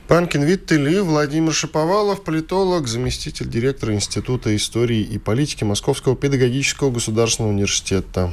Панкин 0.07 0.45
Виттель 0.45 0.89
и 0.89 1.01
Владимир 1.01 1.53
Шаповалов, 1.53 2.23
политолог, 2.23 2.87
заместитель 2.87 3.49
директора 3.49 3.93
Института 3.93 4.55
истории 4.55 5.01
и 5.01 5.19
политики 5.19 5.65
Московского 5.65 6.15
педагогического 6.15 6.93
государственного 6.93 7.51
университета. 7.53 8.33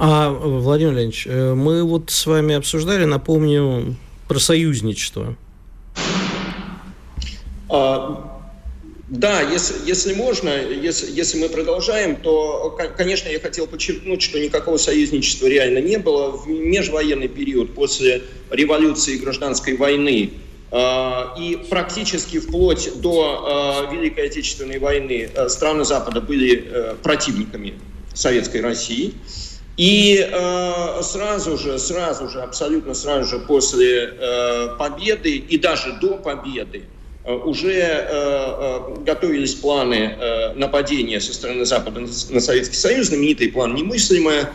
А, 0.00 0.30
Владимир 0.30 0.94
Леонидович, 0.94 1.26
э, 1.28 1.54
мы 1.54 1.84
вот 1.84 2.10
с 2.10 2.26
вами 2.26 2.56
обсуждали, 2.56 3.04
напомню, 3.04 3.96
про 4.26 4.40
союзничество. 4.40 5.36
А, 7.68 8.36
да, 9.08 9.40
если, 9.40 9.76
если 9.86 10.14
можно, 10.14 10.48
если, 10.48 11.10
если 11.12 11.38
мы 11.38 11.48
продолжаем, 11.48 12.16
то, 12.16 12.76
конечно, 12.96 13.28
я 13.28 13.38
хотел 13.38 13.66
подчеркнуть, 13.66 14.20
что 14.20 14.38
никакого 14.40 14.78
союзничества 14.78 15.46
реально 15.46 15.78
не 15.78 15.98
было. 15.98 16.30
В 16.30 16.48
межвоенный 16.48 17.28
период 17.28 17.74
после 17.74 18.24
революции 18.50 19.14
и 19.14 19.18
гражданской 19.18 19.76
войны 19.76 20.32
а, 20.72 21.36
и 21.38 21.56
практически 21.70 22.40
вплоть 22.40 23.00
до 23.00 23.44
а, 23.88 23.94
Великой 23.94 24.26
Отечественной 24.26 24.80
войны 24.80 25.30
страны 25.48 25.84
Запада 25.84 26.20
были 26.20 26.96
противниками 27.02 27.74
Советской 28.12 28.60
России. 28.60 29.14
И 29.76 30.26
э, 30.26 31.02
сразу 31.02 31.58
же, 31.58 31.78
сразу 31.78 32.30
же, 32.30 32.40
абсолютно 32.40 32.94
сразу 32.94 33.28
же 33.28 33.44
после 33.44 34.14
э, 34.18 34.68
победы 34.78 35.36
и 35.36 35.58
даже 35.58 35.98
до 36.00 36.16
победы 36.16 36.84
уже 37.32 37.72
э, 37.72 38.06
э, 38.08 38.96
готовились 39.04 39.54
планы 39.54 40.52
нападения 40.54 41.20
со 41.20 41.34
стороны 41.34 41.64
Запада 41.64 42.00
на 42.00 42.40
Советский 42.40 42.76
Союз, 42.76 43.08
знаменитый 43.08 43.48
план 43.48 43.74
«Немыслимое», 43.74 44.52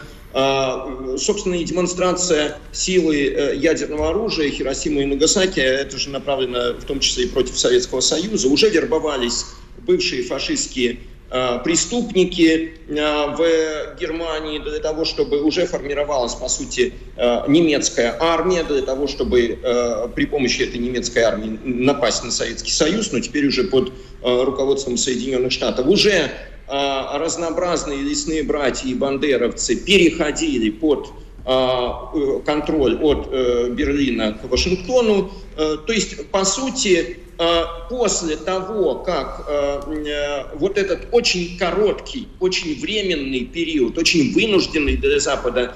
собственно, 1.17 1.55
и 1.55 1.65
демонстрация 1.65 2.57
силы 2.71 3.15
ядерного 3.57 4.11
оружия 4.11 4.49
Хиросима 4.49 5.01
и 5.01 5.05
Нагасаки, 5.05 5.59
это 5.59 5.97
же 5.97 6.09
направлено 6.09 6.73
в 6.79 6.85
том 6.85 7.01
числе 7.01 7.25
и 7.25 7.27
против 7.27 7.59
Советского 7.59 7.99
Союза, 7.99 8.47
уже 8.47 8.69
вербовались 8.69 9.47
бывшие 9.85 10.23
фашистские 10.23 10.99
Э, 10.99 11.20
преступники 11.63 12.73
э, 12.89 12.93
в 12.93 13.97
Германии 13.97 14.59
для 14.59 14.79
того, 14.79 15.05
чтобы 15.05 15.41
уже 15.41 15.65
формировалась, 15.65 16.35
по 16.35 16.49
сути, 16.49 16.93
э, 17.15 17.43
немецкая 17.47 18.17
армия, 18.19 18.63
для 18.63 18.81
того, 18.81 19.07
чтобы 19.07 19.57
при 20.15 20.25
помощи 20.25 20.63
этой 20.63 20.79
немецкой 20.79 21.19
армии 21.19 21.57
напасть 21.63 22.23
на 22.23 22.31
Советский 22.31 22.71
Союз, 22.71 23.11
но 23.11 23.19
теперь 23.19 23.47
уже 23.47 23.63
под 23.63 23.93
руководством 24.21 24.97
Соединенных 24.97 25.51
Штатов. 25.51 25.87
Уже 25.87 26.31
разнообразные 26.67 28.01
лесные 28.01 28.43
братья 28.43 28.87
и 28.87 28.93
бандеровцы 28.93 29.75
переходили 29.75 30.69
под 30.69 31.09
контроль 32.45 32.97
от 33.01 33.27
Берлина 33.71 34.33
к 34.33 34.49
Вашингтону. 34.49 35.31
То 35.55 35.93
есть, 35.93 36.27
по 36.27 36.45
сути, 36.45 37.17
Э, 37.30 37.30
после 37.89 38.35
того, 38.35 38.95
как 38.95 39.45
э, 39.47 39.81
э, 40.05 40.57
вот 40.57 40.77
этот 40.77 41.07
очень 41.11 41.57
короткий, 41.57 42.27
очень 42.39 42.79
временный 42.79 43.45
период, 43.45 43.97
очень 43.97 44.33
вынужденный 44.33 44.97
для 44.97 45.19
Запада 45.19 45.73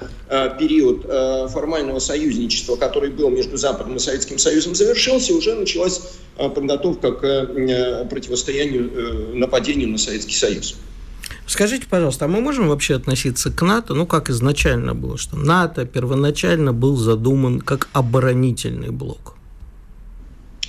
период 0.58 1.04
формального 1.52 1.98
союзничества, 1.98 2.76
который 2.76 3.10
был 3.10 3.30
между 3.30 3.56
Западом 3.56 3.96
и 3.96 3.98
Советским 3.98 4.38
Союзом, 4.38 4.74
завершился, 4.74 5.34
уже 5.34 5.54
началась 5.54 6.14
подготовка 6.36 7.12
к 7.12 8.08
противостоянию 8.10 9.36
нападению 9.36 9.90
на 9.90 9.98
Советский 9.98 10.34
Союз. 10.34 10.76
Скажите, 11.46 11.86
пожалуйста, 11.88 12.24
а 12.24 12.28
мы 12.28 12.40
можем 12.40 12.68
вообще 12.68 12.96
относиться 12.96 13.52
к 13.52 13.62
НАТО, 13.62 13.94
ну, 13.94 14.06
как 14.06 14.30
изначально 14.30 14.94
было, 14.94 15.16
что 15.16 15.36
НАТО 15.36 15.84
первоначально 15.84 16.72
был 16.72 16.96
задуман 16.96 17.60
как 17.60 17.88
оборонительный 17.92 18.90
блок? 18.90 19.35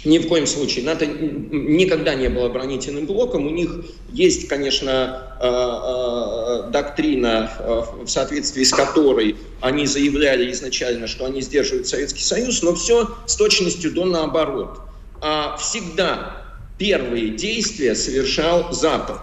Ни 0.08 0.20
в 0.20 0.30
коем 0.30 0.48
случае. 0.48 0.86
НАТО 0.86 1.06
никогда 1.06 2.16
не 2.16 2.30
было 2.30 2.46
оборонительным 2.46 3.06
блоком. 3.06 3.46
У 3.46 3.50
них 3.50 3.70
есть, 4.14 4.48
конечно, 4.48 5.38
э, 5.42 5.46
э, 5.46 6.72
доктрина, 6.72 7.52
э, 7.60 7.82
в 8.06 8.08
соответствии 8.08 8.64
с 8.64 8.72
которой 8.72 9.36
они 9.60 9.86
заявляли 9.86 10.50
изначально, 10.54 11.08
что 11.08 11.26
они 11.26 11.42
сдерживают 11.42 11.88
Советский 11.88 12.24
Союз, 12.24 12.64
но 12.64 12.74
все 12.74 13.18
с 13.26 13.36
точностью 13.36 13.92
до 13.92 14.06
наоборот. 14.06 14.80
А 15.20 15.58
всегда 15.58 16.42
первые 16.78 17.32
действия 17.32 17.94
совершал 17.94 18.72
Запад. 18.72 19.20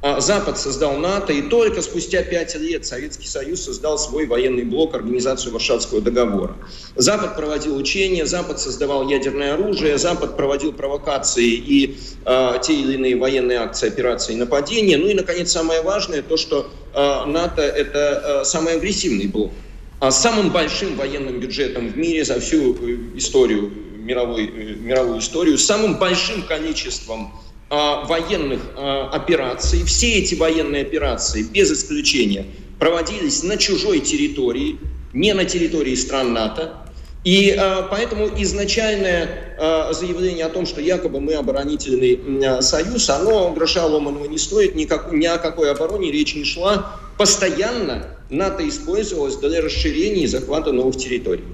А 0.00 0.20
Запад 0.20 0.56
создал 0.58 0.96
НАТО, 0.96 1.32
и 1.32 1.42
только 1.42 1.82
спустя 1.82 2.22
пять 2.22 2.54
лет 2.54 2.86
Советский 2.86 3.26
Союз 3.26 3.64
создал 3.64 3.98
свой 3.98 4.26
военный 4.26 4.62
блок, 4.62 4.94
организацию 4.94 5.52
Варшавского 5.52 6.00
договора. 6.00 6.56
Запад 6.94 7.34
проводил 7.34 7.76
учения, 7.76 8.24
Запад 8.24 8.60
создавал 8.60 9.08
ядерное 9.08 9.54
оружие, 9.54 9.98
Запад 9.98 10.36
проводил 10.36 10.72
провокации 10.72 11.48
и 11.48 11.98
э, 12.24 12.52
те 12.62 12.74
или 12.74 12.94
иные 12.94 13.16
военные 13.16 13.58
акции, 13.58 13.88
операции 13.88 14.34
и 14.34 14.36
нападения. 14.36 14.96
Ну 14.98 15.08
и, 15.08 15.14
наконец, 15.14 15.50
самое 15.50 15.82
важное, 15.82 16.22
то, 16.22 16.36
что 16.36 16.70
э, 16.94 17.24
НАТО– 17.26 17.62
это 17.62 18.42
э, 18.42 18.44
самый 18.44 18.74
агрессивный 18.74 19.26
блок. 19.26 19.50
А 19.98 20.12
самым 20.12 20.50
большим 20.50 20.94
военным 20.94 21.40
бюджетом 21.40 21.88
в 21.88 21.98
мире 21.98 22.24
за 22.24 22.38
всю 22.38 22.76
историю, 23.16 23.72
мировой, 23.96 24.46
мировую 24.46 25.18
историю, 25.18 25.58
самым 25.58 25.98
большим 25.98 26.42
количеством 26.42 27.32
военных 27.70 28.60
а, 28.76 29.10
операций. 29.12 29.84
Все 29.84 30.14
эти 30.14 30.34
военные 30.34 30.82
операции, 30.82 31.42
без 31.42 31.70
исключения, 31.70 32.46
проводились 32.78 33.42
на 33.42 33.56
чужой 33.56 34.00
территории. 34.00 34.78
не 35.12 35.34
на 35.34 35.44
территории 35.44 35.94
стран 35.94 36.32
НАТО. 36.32 36.88
И 37.24 37.54
э, 37.58 37.82
поэтому 37.90 38.30
изначальное 38.38 39.56
э, 39.58 39.92
заявление 39.92 40.46
о 40.46 40.50
том, 40.50 40.66
что 40.66 40.80
якобы 40.80 41.20
мы 41.20 41.34
оборонительный 41.34 42.18
э, 42.42 42.62
союз, 42.62 43.10
оно 43.10 43.50
гроша 43.52 43.84
ломаного 43.84 44.26
не 44.26 44.38
стоит, 44.38 44.76
никак, 44.76 45.12
ни 45.12 45.26
о 45.26 45.38
какой 45.38 45.70
обороне 45.70 46.12
речь 46.12 46.34
не 46.36 46.44
шла. 46.44 46.92
Постоянно 47.16 48.16
НАТО 48.30 48.66
использовалось 48.68 49.36
для 49.36 49.60
расширения 49.60 50.22
и 50.22 50.26
захвата 50.26 50.72
новых 50.72 50.96
территорий. 50.96 51.44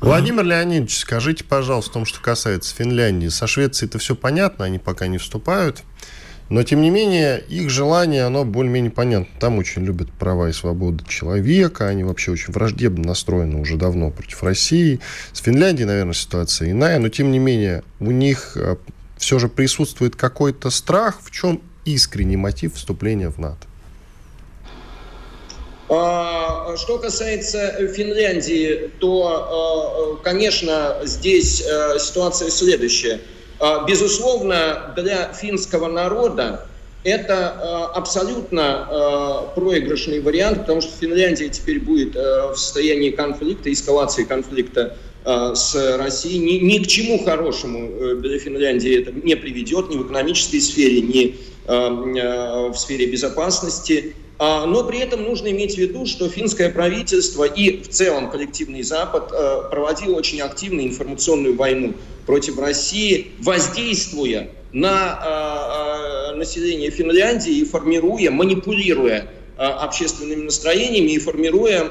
Владимир 0.00 0.44
Леонидович, 0.44 0.98
скажите, 0.98 1.44
пожалуйста, 1.44 1.90
в 1.90 1.94
том, 1.94 2.04
что 2.06 2.20
касается 2.20 2.74
Финляндии. 2.74 3.28
Со 3.28 3.46
Швецией 3.46 3.88
это 3.88 3.98
все 3.98 4.14
понятно, 4.14 4.64
они 4.64 4.78
пока 4.78 5.06
не 5.06 5.18
вступают. 5.18 5.82
Но, 6.50 6.64
тем 6.64 6.82
не 6.82 6.90
менее, 6.90 7.38
их 7.48 7.70
желание, 7.70 8.24
оно 8.24 8.44
более-менее 8.44 8.90
понятно. 8.90 9.28
Там 9.38 9.58
очень 9.58 9.84
любят 9.84 10.10
права 10.10 10.48
и 10.48 10.52
свободы 10.52 11.04
человека. 11.06 11.86
Они 11.86 12.02
вообще 12.02 12.32
очень 12.32 12.52
враждебно 12.52 13.06
настроены 13.06 13.60
уже 13.60 13.76
давно 13.76 14.10
против 14.10 14.42
России. 14.42 14.98
С 15.32 15.40
Финляндией, 15.40 15.86
наверное, 15.86 16.12
ситуация 16.12 16.72
иная. 16.72 16.98
Но, 16.98 17.08
тем 17.08 17.30
не 17.30 17.38
менее, 17.38 17.84
у 18.00 18.10
них 18.10 18.56
э, 18.56 18.76
все 19.16 19.38
же 19.38 19.48
присутствует 19.48 20.16
какой-то 20.16 20.70
страх. 20.70 21.20
В 21.22 21.30
чем 21.30 21.60
искренний 21.84 22.36
мотив 22.36 22.74
вступления 22.74 23.30
в 23.30 23.38
НАТО? 23.38 23.69
А, 25.90 26.76
что 26.76 26.98
касается 26.98 27.88
Финляндии, 27.88 28.90
то, 29.00 30.16
э, 30.20 30.22
конечно, 30.22 30.98
здесь 31.02 31.62
э, 31.62 31.98
ситуация 31.98 32.50
следующая– 32.50 33.20
а, 33.60 33.84
безусловно, 33.84 34.94
для 34.96 35.32
финского 35.34 35.86
народа 35.86 36.66
это 37.04 37.34
а, 37.34 37.86
абсолютно 37.94 38.88
а, 38.88 39.52
проигрышный 39.54 40.20
вариант, 40.20 40.60
потому 40.60 40.80
что 40.80 40.90
Финляндия 40.98 41.50
теперь 41.50 41.78
будет 41.78 42.14
в 42.14 42.54
состоянии 42.56 43.10
конфликта, 43.10 43.70
эскалации 43.70 44.24
конфликта 44.24 44.96
с 45.22 45.96
Россией. 45.98 46.38
Ни, 46.38 46.64
ни 46.64 46.82
к 46.82 46.86
чему 46.86 47.22
хорошему 47.22 47.90
э, 47.90 48.14
для 48.16 48.38
Финляндии 48.38 49.02
это 49.02 49.12
не 49.12 49.36
приведет 49.36 49.90
ни 49.90 49.98
в 49.98 50.06
экономической 50.06 50.60
сфере, 50.60 51.02
ни 51.02 51.36
в 51.66 52.74
сфере 52.74 53.04
безопасности. 53.04 54.16
Но 54.40 54.84
при 54.84 55.00
этом 55.00 55.22
нужно 55.22 55.48
иметь 55.48 55.74
в 55.74 55.78
виду, 55.78 56.06
что 56.06 56.26
финское 56.30 56.70
правительство 56.70 57.44
и 57.44 57.82
в 57.82 57.88
целом 57.90 58.30
коллективный 58.30 58.82
Запад 58.82 59.30
э, 59.32 59.68
проводил 59.70 60.16
очень 60.16 60.40
активную 60.40 60.88
информационную 60.88 61.54
войну 61.56 61.92
против 62.24 62.58
России, 62.58 63.32
воздействуя 63.38 64.48
на 64.72 66.32
население 66.36 66.90
Финляндии 66.90 67.58
и 67.58 67.64
формируя, 67.64 68.30
манипулируя 68.30 69.28
общественными 69.56 70.44
настроениями 70.44 71.10
и 71.12 71.18
формируя 71.18 71.90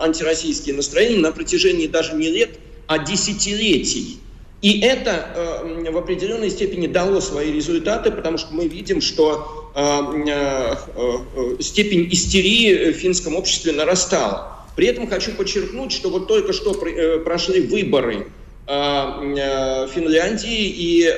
антироссийские 0.00 0.74
настроения 0.74 1.18
на 1.18 1.30
протяжении 1.32 1.86
даже 1.86 2.14
не 2.14 2.28
лет, 2.30 2.58
а 2.86 2.98
десятилетий. 2.98 4.18
И 4.64 4.80
это 4.80 5.28
э, 5.36 5.90
в 5.90 5.98
определенной 5.98 6.48
степени 6.48 6.86
дало 6.86 7.20
свои 7.20 7.52
результаты, 7.52 8.10
потому 8.10 8.38
что 8.38 8.54
мы 8.54 8.66
видим, 8.66 9.02
что 9.02 9.70
э, 9.74 10.00
э, 10.26 10.76
степень 11.60 12.08
истерии 12.10 12.92
в 12.92 12.96
финском 12.96 13.36
обществе 13.36 13.72
нарастала. 13.72 14.64
При 14.74 14.86
этом 14.86 15.06
хочу 15.06 15.32
подчеркнуть, 15.32 15.92
что 15.92 16.08
вот 16.08 16.28
только 16.28 16.54
что 16.54 16.72
прошли 16.72 17.60
выборы 17.60 18.28
Финляндии, 18.66 20.72
и, 20.74 21.14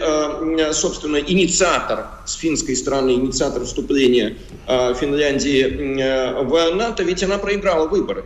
собственно, 0.73 1.19
инициатор 1.19 2.09
с 2.27 2.35
финской 2.35 2.75
стороны, 2.75 3.13
инициатор 3.13 3.65
вступления 3.65 4.35
Финляндии 4.67 6.43
в 6.43 6.75
НАТО, 6.75 7.05
ведь 7.05 7.23
она 7.23 7.39
проиграла 7.39 7.87
выборы. 7.87 8.25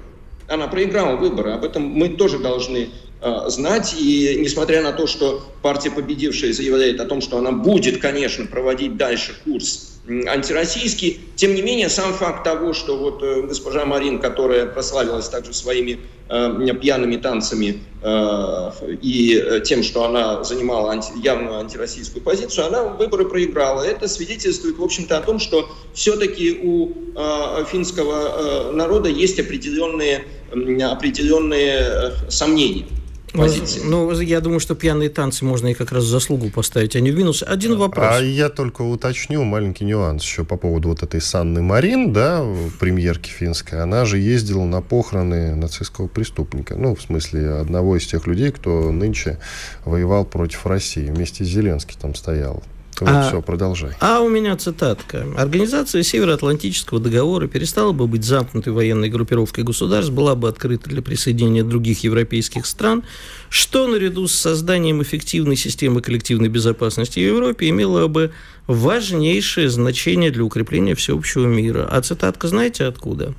Она 0.49 0.69
проиграла 0.69 1.17
выборы, 1.17 1.53
об 1.53 1.65
этом 1.65 1.83
мы 1.83 2.09
тоже 2.09 2.39
должны 2.39 2.89
Э, 2.89 3.10
знать. 3.49 3.95
И 3.99 4.39
несмотря 4.41 4.83
на 4.83 4.93
то, 4.93 5.07
что 5.07 5.43
партия 5.63 5.91
победившая 5.91 6.53
заявляет 6.53 7.01
о 7.01 7.05
том, 7.05 7.21
что 7.21 7.39
она 7.39 7.53
будет, 7.53 8.01
конечно, 8.01 8.47
проводить 8.47 8.97
дальше 8.97 9.35
курс 9.45 9.91
антироссийский, 10.09 11.21
тем 11.37 11.55
не 11.55 11.63
менее, 11.63 11.89
сам 11.89 12.13
факт 12.13 12.43
того, 12.43 12.73
что 12.73 12.97
вот 12.97 13.23
э, 13.23 13.43
госпожа 13.43 13.85
Марин, 13.85 14.19
которая 14.19 14.67
прославилась 14.67 15.29
также 15.29 15.53
своими 15.53 16.01
э, 16.29 16.75
пьяными 16.81 17.17
танцами 17.17 17.83
э, 18.03 18.71
и 19.03 19.61
тем, 19.65 19.83
что 19.83 20.05
она 20.05 20.43
занимала 20.43 20.93
анти, 20.93 21.13
явную 21.23 21.59
антироссийскую 21.61 22.23
позицию, 22.23 22.67
она 22.67 22.85
выборы 22.85 23.27
проиграла. 23.27 23.83
Это 23.83 24.09
свидетельствует, 24.09 24.79
в 24.79 24.83
общем-то, 24.83 25.19
о 25.19 25.21
том, 25.21 25.39
что 25.39 25.69
все-таки 25.95 26.59
у 26.63 26.93
э, 27.15 27.65
финского 27.71 28.71
э, 28.71 28.73
народа 28.73 29.09
есть 29.09 29.39
определенные, 29.39 30.25
определенные 30.51 32.13
сомнения 32.29 32.87
позиции. 33.33 33.81
Ну, 33.85 34.11
я 34.21 34.41
думаю, 34.41 34.61
что 34.61 34.75
пьяные 34.75 35.09
танцы 35.09 35.45
можно 35.45 35.69
и 35.69 35.75
как 35.75 35.93
раз 35.93 36.05
заслугу 36.05 36.51
поставить, 36.51 36.97
а 36.97 37.01
не 37.01 37.11
в 37.11 37.17
минус. 37.17 37.43
Один 37.47 37.77
вопрос. 37.77 38.07
А 38.11 38.23
я 38.23 38.49
только 38.49 38.83
уточню 38.83 39.45
маленький 39.45 39.85
нюанс 39.85 40.23
еще 40.23 40.45
по 40.45 40.57
поводу 40.57 40.89
вот 40.89 41.03
этой 41.03 41.21
Санны 41.21 41.63
Марин, 41.63 42.13
да, 42.13 42.45
премьерки 42.79 43.31
финской. 43.31 43.83
Она 43.83 44.05
же 44.05 44.19
ездила 44.19 44.65
на 44.65 44.81
похороны 44.81 45.55
нацистского 45.55 46.09
преступника. 46.09 46.77
Ну, 46.77 46.95
в 46.95 47.03
смысле, 47.03 47.55
одного 47.55 47.97
из 47.97 48.07
тех 48.07 48.27
людей, 48.27 48.51
кто 48.51 48.91
нынче 48.91 49.39
воевал 49.85 50.25
против 50.25 50.67
России. 50.67 51.07
Вместе 51.07 51.45
с 51.45 51.49
Зеленским 51.49 51.97
там 52.01 52.15
стоял. 52.15 52.63
Вот 53.05 53.11
а, 53.11 53.29
все, 53.29 53.43
продолжай. 53.43 53.93
А 54.01 54.21
у 54.21 54.29
меня 54.29 54.57
цитатка. 54.57 55.27
Организация 55.37 56.03
Североатлантического 56.03 57.01
договора 57.01 57.49
перестала 57.49 57.93
бы 57.93 58.07
быть 58.07 58.25
замкнутой 58.25 58.73
военной 58.73 59.09
группировкой 59.09 59.65
государств, 59.65 60.13
была 60.13 60.35
бы 60.35 60.49
открыта 60.49 60.89
для 60.89 61.03
присоединения 61.03 61.65
других 61.65 62.05
европейских 62.05 62.67
стран, 62.67 63.03
что 63.49 63.87
наряду 63.87 64.29
с 64.29 64.33
созданием 64.33 65.03
эффективной 65.03 65.57
системы 65.57 66.03
коллективной 66.03 66.49
безопасности 66.49 67.21
в 67.21 67.23
Европе 67.23 67.69
имело 67.69 68.07
бы 68.07 68.33
важнейшее 68.67 69.69
значение 69.69 70.31
для 70.31 70.45
укрепления 70.45 70.95
всеобщего 70.95 71.47
мира. 71.47 71.89
А 71.91 72.01
цитатка 72.03 72.49
знаете 72.49 72.85
откуда? 72.85 73.35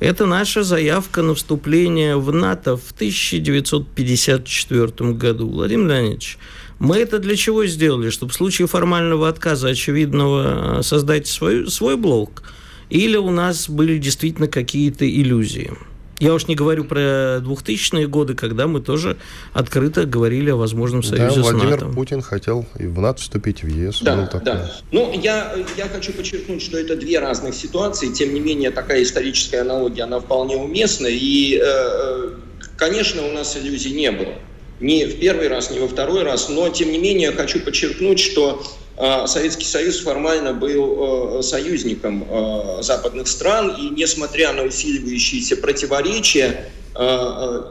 Это 0.00 0.26
наша 0.26 0.62
заявка 0.62 1.22
на 1.22 1.34
вступление 1.34 2.16
в 2.16 2.32
НАТО 2.32 2.76
в 2.76 2.92
1954 2.92 5.12
году. 5.12 5.48
Владимир 5.48 5.88
Леонидович, 5.88 6.38
мы 6.82 6.98
это 6.98 7.20
для 7.20 7.36
чего 7.36 7.64
сделали? 7.66 8.10
Чтобы 8.10 8.32
в 8.32 8.34
случае 8.34 8.66
формального 8.66 9.28
отказа 9.28 9.68
очевидного 9.68 10.80
э, 10.80 10.82
создать 10.82 11.28
свой, 11.28 11.70
свой 11.70 11.96
блок? 11.96 12.42
Или 12.90 13.16
у 13.16 13.30
нас 13.30 13.70
были 13.70 13.98
действительно 13.98 14.48
какие-то 14.48 15.08
иллюзии? 15.08 15.72
Я 16.18 16.34
уж 16.34 16.48
не 16.48 16.56
говорю 16.56 16.84
про 16.84 17.38
2000-е 17.38 18.08
годы, 18.08 18.34
когда 18.34 18.66
мы 18.66 18.80
тоже 18.80 19.16
открыто 19.52 20.06
говорили 20.06 20.50
о 20.50 20.56
возможном 20.56 21.04
союзе 21.04 21.36
да, 21.36 21.42
Владимир 21.42 21.78
с 21.78 21.82
НАТО. 21.82 21.94
Путин 21.94 22.20
хотел 22.20 22.66
и 22.80 22.86
в 22.86 23.00
НАТО 23.00 23.20
вступить, 23.20 23.62
в 23.62 23.68
ЕС. 23.68 24.00
Да, 24.02 24.28
да. 24.44 24.72
Ну, 24.90 25.12
я, 25.22 25.54
я 25.76 25.88
хочу 25.88 26.12
подчеркнуть, 26.12 26.62
что 26.62 26.78
это 26.78 26.96
две 26.96 27.20
разных 27.20 27.54
ситуации. 27.54 28.08
Тем 28.08 28.34
не 28.34 28.40
менее, 28.40 28.72
такая 28.72 29.04
историческая 29.04 29.60
аналогия, 29.60 30.02
она 30.02 30.18
вполне 30.18 30.56
уместна. 30.56 31.06
И, 31.06 31.56
э, 31.56 31.62
э 31.64 32.30
конечно, 32.76 33.22
у 33.22 33.32
нас 33.32 33.56
иллюзий 33.56 33.92
не 33.92 34.10
было 34.10 34.34
не 34.82 35.06
в 35.06 35.20
первый 35.20 35.48
раз, 35.48 35.70
не 35.70 35.78
во 35.78 35.88
второй 35.88 36.24
раз, 36.24 36.48
но 36.48 36.68
тем 36.68 36.90
не 36.90 36.98
менее 36.98 37.30
хочу 37.32 37.60
подчеркнуть, 37.60 38.18
что 38.18 38.62
э, 38.98 39.26
Советский 39.26 39.64
Союз 39.64 40.00
формально 40.00 40.52
был 40.52 41.38
э, 41.38 41.42
союзником 41.42 42.26
э, 42.28 42.82
западных 42.82 43.28
стран, 43.28 43.76
и 43.80 43.90
несмотря 43.90 44.52
на 44.52 44.64
усиливающиеся 44.64 45.56
противоречия, 45.56 46.68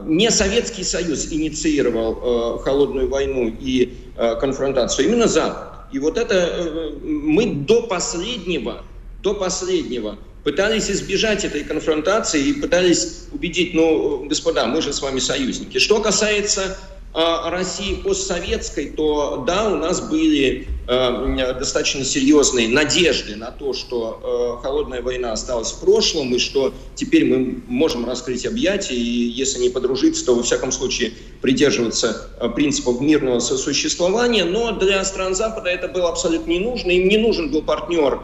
не 0.04 0.32
Советский 0.32 0.82
Союз 0.82 1.30
инициировал 1.30 2.58
холодную 2.58 3.08
войну 3.08 3.56
и 3.60 3.94
конфронтацию, 4.40 5.06
именно 5.06 5.28
Запад. 5.28 5.68
И 5.92 6.00
вот 6.00 6.18
это 6.18 6.90
мы 7.04 7.46
до 7.46 7.82
последнего, 7.84 8.82
до 9.22 9.34
последнего 9.34 10.18
пытались 10.42 10.90
избежать 10.90 11.44
этой 11.44 11.62
конфронтации 11.62 12.48
и 12.48 12.52
пытались 12.52 13.26
убедить, 13.30 13.74
ну, 13.74 14.24
господа, 14.24 14.66
мы 14.66 14.82
же 14.82 14.92
с 14.92 15.00
вами 15.00 15.20
союзники. 15.20 15.78
Что 15.78 16.00
касается 16.00 16.76
России 17.14 17.96
постсоветской, 17.96 18.86
то 18.90 19.44
да, 19.46 19.68
у 19.70 19.76
нас 19.76 20.00
были 20.00 20.66
э, 20.88 21.54
достаточно 21.58 22.04
серьезные 22.04 22.68
надежды 22.68 23.36
на 23.36 23.50
то, 23.50 23.74
что 23.74 24.58
э, 24.58 24.62
холодная 24.62 25.02
война 25.02 25.32
осталась 25.32 25.72
в 25.72 25.80
прошлом 25.80 26.34
и 26.34 26.38
что 26.38 26.72
теперь 26.94 27.26
мы 27.26 27.62
можем 27.68 28.06
раскрыть 28.06 28.46
объятия 28.46 28.94
и, 28.94 29.28
если 29.28 29.60
не 29.60 29.68
подружиться, 29.68 30.24
то 30.24 30.34
во 30.34 30.42
всяком 30.42 30.72
случае 30.72 31.12
придерживаться 31.42 32.30
э, 32.40 32.48
принципов 32.48 33.02
мирного 33.02 33.40
сосуществования. 33.40 34.46
Но 34.46 34.72
для 34.72 35.04
стран 35.04 35.34
Запада 35.34 35.68
это 35.68 35.88
было 35.88 36.08
абсолютно 36.08 36.50
не 36.50 36.60
нужно. 36.60 36.92
Им 36.92 37.08
не 37.08 37.18
нужен 37.18 37.50
был 37.50 37.60
партнер 37.60 38.22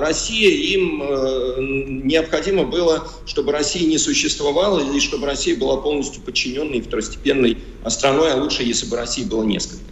Россия, 0.00 0.50
им 0.50 1.02
э, 1.02 1.54
необходимо 2.04 2.64
было, 2.64 3.06
чтобы 3.26 3.52
Россия 3.52 3.86
не 3.86 3.96
существовала, 3.96 4.80
или 4.80 4.98
чтобы 4.98 5.26
Россия 5.26 5.56
была 5.56 5.76
полностью 5.76 6.20
подчиненной 6.22 6.80
второстепенной 6.80 7.58
страной, 7.86 8.32
а 8.32 8.36
лучше, 8.36 8.64
если 8.64 8.86
бы 8.86 8.96
России 8.96 9.22
было 9.22 9.44
несколько. 9.44 9.84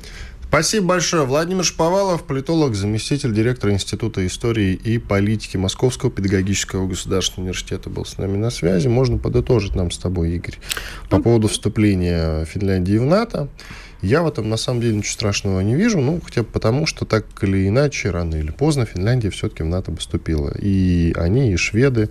Спасибо 0.48 0.86
большое. 0.86 1.26
Владимир 1.26 1.62
Шповалов, 1.62 2.24
политолог, 2.24 2.74
заместитель 2.74 3.34
директора 3.34 3.74
Института 3.74 4.26
истории 4.26 4.72
и 4.72 4.96
политики 4.96 5.58
Московского 5.58 6.10
педагогического 6.10 6.86
государственного 6.86 7.50
университета 7.50 7.90
был 7.90 8.06
с 8.06 8.16
нами 8.16 8.38
на 8.38 8.48
связи. 8.48 8.88
Можно 8.88 9.18
подытожить 9.18 9.74
нам 9.74 9.90
с 9.90 9.98
тобой, 9.98 10.32
Игорь, 10.32 10.56
по 11.10 11.20
поводу 11.20 11.48
вступления 11.48 12.46
Финляндии 12.46 12.96
в 12.96 13.04
НАТО. 13.04 13.48
Я 14.02 14.22
в 14.22 14.28
этом, 14.28 14.48
на 14.48 14.56
самом 14.56 14.80
деле, 14.80 14.96
ничего 14.96 15.12
страшного 15.12 15.60
не 15.60 15.74
вижу, 15.74 16.00
ну, 16.00 16.20
хотя 16.24 16.42
бы 16.42 16.48
потому, 16.48 16.86
что 16.86 17.04
так 17.04 17.24
или 17.42 17.66
иначе, 17.68 18.10
рано 18.10 18.36
или 18.36 18.50
поздно 18.50 18.86
Финляндия 18.86 19.30
все-таки 19.30 19.62
в 19.62 19.66
НАТО 19.66 19.92
поступила. 19.92 20.52
И 20.56 21.12
они, 21.16 21.52
и 21.52 21.56
шведы 21.56 22.08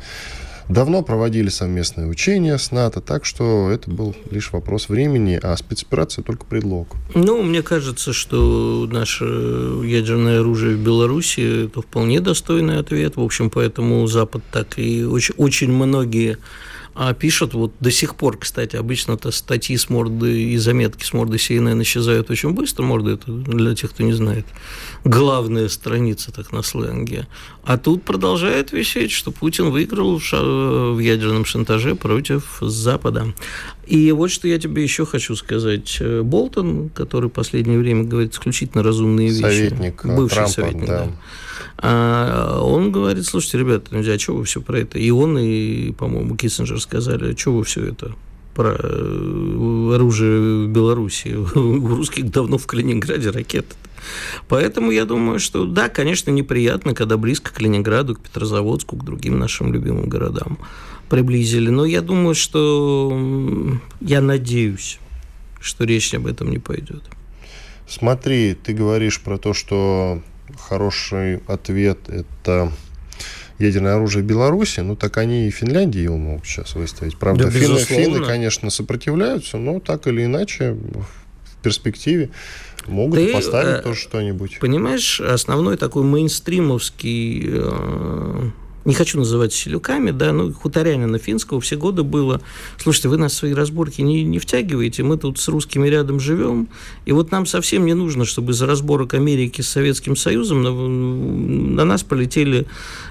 давно 0.69 1.01
проводили 1.01 1.49
совместные 1.49 2.07
учения 2.07 2.57
с 2.57 2.71
НАТО, 2.71 3.01
так 3.01 3.25
что 3.25 3.69
это 3.69 3.89
был 3.89 4.15
лишь 4.31 4.51
вопрос 4.51 4.89
времени, 4.89 5.39
а 5.41 5.55
спецоперация 5.55 6.23
только 6.23 6.45
предлог. 6.45 6.89
Ну, 7.15 7.41
мне 7.41 7.61
кажется, 7.61 8.13
что 8.13 8.87
наше 8.91 9.23
ядерное 9.85 10.41
оружие 10.41 10.75
в 10.75 10.83
Беларуси– 10.83 11.65
это 11.67 11.81
вполне 11.81 12.19
достойный 12.19 12.79
ответ. 12.79 13.15
В 13.15 13.21
общем, 13.21 13.49
поэтому 13.49 14.05
Запад 14.07 14.43
так 14.51 14.77
и 14.77 15.03
очень, 15.03 15.35
очень 15.37 15.71
многие 15.71 16.37
а 16.99 17.13
пишут 17.13 17.53
вот 17.53 17.73
до 17.79 17.91
сих 17.91 18.15
пор, 18.15 18.39
кстати, 18.39 18.75
обычно-то 18.75 19.29
статьи 19.29 19.77
с 19.77 19.87
морды 19.87 20.41
и 20.41 20.57
заметки 20.57 21.03
с 21.03 21.13
морды 21.13 21.37
CNN 21.37 21.79
исчезают 21.83 22.31
очень 22.31 22.53
быстро. 22.53 22.81
Морда– 22.81 23.11
это 23.13 23.31
для 23.31 23.75
тех, 23.75 23.91
кто 23.91 24.01
не 24.01 24.13
знает. 24.13 24.47
Главная 25.03 25.69
страница, 25.69 26.31
так 26.31 26.51
на 26.51 26.63
сленге. 26.63 27.27
А 27.63 27.77
тут 27.77 28.01
продолжает 28.01 28.71
висеть, 28.71 29.11
что 29.11 29.29
Путин 29.29 29.69
выиграл 29.69 30.17
в, 30.17 30.23
ша- 30.23 30.41
в 30.41 30.97
ядерном 30.97 31.45
шантаже 31.45 31.93
против 31.93 32.57
Запада. 32.61 33.31
И 33.85 34.11
вот 34.11 34.31
что 34.31 34.47
я 34.47 34.57
тебе 34.57 34.81
еще 34.81 35.05
хочу 35.05 35.35
сказать. 35.35 36.01
Болтон, 36.23 36.89
который 36.89 37.29
в 37.29 37.33
последнее 37.33 37.77
время 37.77 38.05
говорит 38.05 38.33
исключительно 38.33 38.81
разумные 38.81 39.27
вещи. 39.29 39.41
Советник 39.41 40.03
Бывший 40.03 40.33
Трампа, 40.33 40.51
советник, 40.51 40.87
да. 40.87 41.05
да 41.05 41.11
а 41.79 42.59
он 42.61 42.91
говорит, 42.91 43.25
слушайте, 43.25 43.59
ребята, 43.59 43.87
ну, 43.91 43.99
а 43.99 44.19
что 44.19 44.35
вы 44.35 44.45
все 44.45 44.61
про 44.61 44.79
это? 44.79 44.97
И 44.97 45.11
он, 45.11 45.37
и, 45.37 45.91
по-моему, 45.91 46.35
Киссинджер 46.35 46.81
сказали, 46.81 47.33
а 47.33 47.37
что 47.37 47.53
вы 47.53 47.63
все 47.63 47.85
это 47.85 48.13
про 48.55 48.75
э, 48.79 49.91
оружие 49.93 50.65
в 50.65 50.69
Беларуси. 50.69 51.35
У 51.55 51.87
русских 51.87 52.31
давно 52.31 52.57
в 52.57 52.65
Калининграде 52.65 53.29
ракеты. 53.29 53.75
Поэтому 54.47 54.89
я 54.89 55.05
думаю, 55.05 55.39
что 55.39 55.65
да, 55.65 55.89
конечно, 55.89 56.31
неприятно, 56.31 56.95
когда 56.95 57.17
близко 57.17 57.53
к 57.53 57.61
Ленинграду, 57.61 58.15
к 58.15 58.21
Петрозаводску, 58.21 58.95
к 58.95 59.03
другим 59.03 59.37
нашим 59.37 59.71
любимым 59.71 60.09
городам 60.09 60.57
приблизили. 61.09 61.69
Но 61.69 61.85
я 61.85 62.01
думаю, 62.01 62.33
что 62.33 63.79
я 64.01 64.21
надеюсь, 64.21 64.99
что 65.59 65.83
речь 65.83 66.13
об 66.15 66.25
этом 66.25 66.49
не 66.49 66.57
пойдет. 66.57 67.03
Смотри, 67.87 68.55
ты 68.55 68.73
говоришь 68.73 69.21
про 69.21 69.37
то, 69.37 69.53
что 69.53 70.21
хороший 70.57 71.41
ответ– 71.47 71.99
это 72.07 72.71
ядерное 73.59 73.95
оружие 73.95 74.23
Беларуси, 74.23 74.81
ну 74.81 74.95
так 74.95 75.17
они 75.17 75.47
и 75.47 75.51
Финляндии 75.51 76.01
его 76.01 76.17
могут 76.17 76.45
сейчас 76.45 76.75
выставить. 76.75 77.17
Правда, 77.17 77.45
да, 77.45 77.51
финны, 77.51 77.79
финны, 77.79 78.25
конечно, 78.25 78.69
сопротивляются, 78.69 79.57
но 79.57 79.79
так 79.79 80.07
или 80.07 80.25
иначе 80.25 80.73
в 80.73 81.63
перспективе 81.63 82.29
могут 82.85 83.19
Ты, 83.19 83.33
поставить 83.33 83.79
э, 83.79 83.81
тоже 83.81 83.99
что-нибудь. 83.99 84.59
Понимаешь, 84.59 85.19
основной 85.19 85.77
такой 85.77 86.03
мейнстримовский 86.03 87.45
э, 87.47 88.49
не 88.87 88.93
хочу 88.93 89.19
называть 89.19 89.53
селюками, 89.53 90.11
да, 90.11 90.31
ну, 90.31 90.53
хуторянина 90.53 91.19
финского 91.19 91.59
все 91.59 91.75
годы 91.75 92.03
было, 92.03 92.39
слушайте, 92.77 93.09
вы 93.09 93.17
нас 93.17 93.33
в 93.33 93.35
свои 93.35 93.53
разборки 93.53 94.01
не, 94.01 94.23
не 94.23 94.39
втягиваете, 94.39 95.03
мы 95.03 95.17
тут 95.17 95.39
с 95.39 95.47
русскими 95.49 95.89
рядом 95.89 96.21
живем, 96.21 96.69
и 97.05 97.11
вот 97.11 97.29
нам 97.29 97.45
совсем 97.45 97.85
не 97.85 97.93
нужно, 97.93 98.23
чтобы 98.23 98.53
из 98.53 98.61
разборок 98.61 99.13
Америки 99.13 99.59
с 99.59 99.67
Советским 99.67 100.15
Союзом 100.15 100.63
на, 100.63 100.71
на 100.71 101.83
нас 101.83 102.03
полетели 102.03 102.65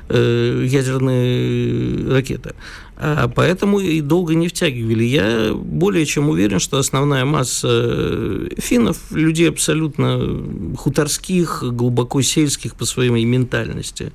э, 0.09 0.65
ядерные 0.67 2.11
ракеты. 2.11 2.55
А 2.98 3.28
поэтому 3.28 3.78
и 3.78 4.00
долго 4.00 4.35
не 4.35 4.48
втягивали. 4.48 5.04
Я 5.04 5.52
более 5.54 6.06
чем 6.06 6.30
уверен, 6.30 6.59
что 6.59 6.78
основная 6.78 7.26
масса 7.26 7.68
э, 7.70 8.48
финнов, 8.56 8.98
людей 9.11 9.50
абсолютно 9.50 10.74
хуторских, 10.76 11.62
глубоко 11.62 12.22
сельских 12.22 12.74
по 12.74 12.87
своей 12.87 13.11
ментальности, 13.11 14.12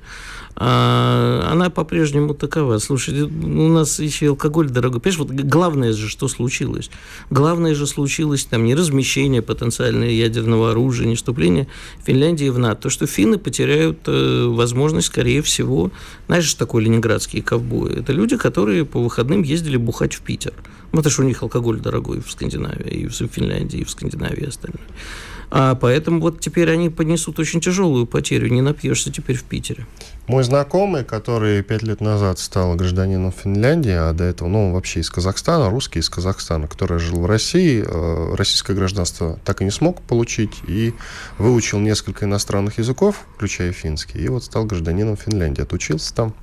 а, 0.54 1.48
она 1.50 1.70
по-прежнему 1.70 2.34
такова. 2.34 2.78
Слушайте, 2.78 3.22
у 3.22 3.68
нас 3.68 3.98
еще 3.98 4.28
алкоголь 4.28 4.68
дорогой. 4.68 5.00
Понимаешь, 5.00 5.18
вот 5.18 5.30
главное 5.30 5.92
же, 5.92 6.08
что 6.08 6.28
случилось. 6.28 6.90
Главное 7.30 7.74
же 7.74 7.86
случилось 7.86 8.44
там 8.44 8.64
не 8.64 8.74
размещение 8.74 9.40
потенциального 9.40 10.10
ядерного 10.10 10.72
оружия, 10.72 11.06
не 11.06 11.16
вступление 11.16 11.68
Финляндии 12.04 12.48
в 12.50 12.58
НАТО. 12.58 12.82
То, 12.82 12.90
что 12.90 13.06
финны 13.06 13.38
потеряют 13.38 14.00
э, 14.06 14.46
возможность, 14.46 15.06
скорее 15.06 15.40
всего, 15.42 15.90
знаешь, 16.26 16.44
что 16.44 16.58
такое 16.58 16.84
ленинградские 16.84 17.42
ковбои? 17.42 18.00
Это 18.00 18.12
люди, 18.12 18.36
которые 18.36 18.71
по 18.80 19.00
выходным 19.00 19.42
ездили 19.42 19.76
бухать 19.76 20.14
в 20.14 20.22
Питер. 20.22 20.54
Ну, 20.92 20.98
потому 20.98 21.10
что 21.10 21.22
у 21.22 21.26
них 21.26 21.42
алкоголь 21.42 21.80
дорогой 21.80 22.20
в 22.20 22.30
Скандинавии, 22.30 22.90
и 22.90 23.06
в 23.06 23.12
Финляндии, 23.12 23.80
и 23.80 23.84
в 23.84 23.90
Скандинавии 23.90 24.44
и 24.44 24.48
остальное. 24.48 24.86
А 25.54 25.74
поэтому 25.74 26.18
вот 26.20 26.40
теперь 26.40 26.70
они 26.70 26.88
понесут 26.88 27.38
очень 27.38 27.60
тяжелую 27.60 28.06
потерю, 28.06 28.48
не 28.48 28.62
напьешься 28.62 29.12
теперь 29.12 29.36
в 29.36 29.44
Питере. 29.44 29.86
Мой 30.26 30.44
знакомый, 30.44 31.04
который 31.04 31.62
пять 31.62 31.82
лет 31.82 32.00
назад 32.00 32.38
стал 32.38 32.74
гражданином 32.74 33.32
Финляндии, 33.32 33.92
а 33.92 34.14
до 34.14 34.24
этого, 34.24 34.48
ну, 34.48 34.72
вообще 34.72 35.00
из 35.00 35.10
Казахстана, 35.10 35.68
русский 35.68 35.98
из 35.98 36.08
Казахстана, 36.08 36.68
который 36.68 36.98
жил 36.98 37.20
в 37.20 37.26
России, 37.26 37.84
э, 37.86 38.34
российское 38.34 38.72
гражданство 38.72 39.38
так 39.44 39.60
и 39.60 39.64
не 39.64 39.70
смог 39.70 40.00
получить, 40.00 40.52
и 40.66 40.94
выучил 41.36 41.80
несколько 41.80 42.24
иностранных 42.24 42.78
языков, 42.78 43.26
включая 43.34 43.72
финский, 43.72 44.20
и 44.20 44.28
вот 44.28 44.44
стал 44.44 44.64
гражданином 44.64 45.18
Финляндии, 45.18 45.60
отучился 45.60 46.14
там. 46.14 46.34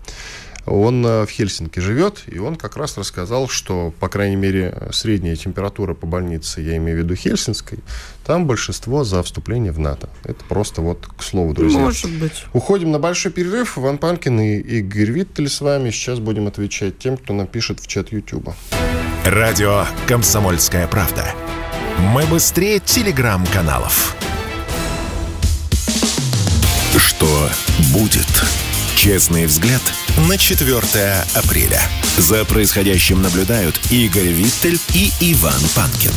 Он 0.69 1.03
э, 1.03 1.25
в 1.25 1.29
Хельсинки 1.29 1.79
живет, 1.79 2.23
и 2.27 2.37
он 2.37 2.55
как 2.55 2.77
раз 2.77 2.97
рассказал, 2.97 3.47
что, 3.49 3.91
по 3.99 4.07
крайней 4.07 4.35
мере, 4.35 4.89
средняя 4.91 5.35
температура 5.35 5.95
по 5.95 6.05
больнице, 6.05 6.61
я 6.61 6.77
имею 6.77 6.99
в 6.99 7.01
виду 7.01 7.15
Хельсинской, 7.15 7.79
там 8.23 8.45
большинство 8.45 9.03
за 9.03 9.23
вступление 9.23 9.71
в 9.71 9.79
НАТО. 9.79 10.09
Это 10.23 10.43
просто 10.47 10.81
вот 10.81 11.07
к 11.17 11.23
слову, 11.23 11.53
друзья. 11.55 11.79
Может 11.79 12.11
быть. 12.19 12.45
Уходим 12.53 12.91
на 12.91 12.99
большой 12.99 13.31
перерыв. 13.31 13.77
Иван 13.79 13.97
Панкин 13.97 14.39
и 14.39 14.57
Игорь 14.57 15.09
Виттель 15.09 15.49
с 15.49 15.61
вами. 15.61 15.89
Сейчас 15.89 16.19
будем 16.19 16.45
отвечать 16.47 16.99
тем, 16.99 17.17
кто 17.17 17.33
напишет 17.33 17.79
в 17.79 17.87
чат 17.87 18.11
Ютуба. 18.11 18.55
Радио 19.25 19.85
«Комсомольская 20.07 20.87
правда». 20.87 21.33
Мы 22.13 22.25
быстрее 22.27 22.79
телеграм-каналов. 22.79 24.15
Что 26.95 27.49
будет? 27.91 28.68
Честный 28.99 29.45
взгляд 29.45 29.81
на 30.27 30.37
4 30.37 30.77
апреля. 31.33 31.79
За 32.17 32.43
происходящим 32.43 33.21
наблюдают 33.21 33.79
Игорь 33.91 34.27
Виттель 34.27 34.77
и 34.93 35.09
Иван 35.21 35.61
Панкин. 35.73 36.11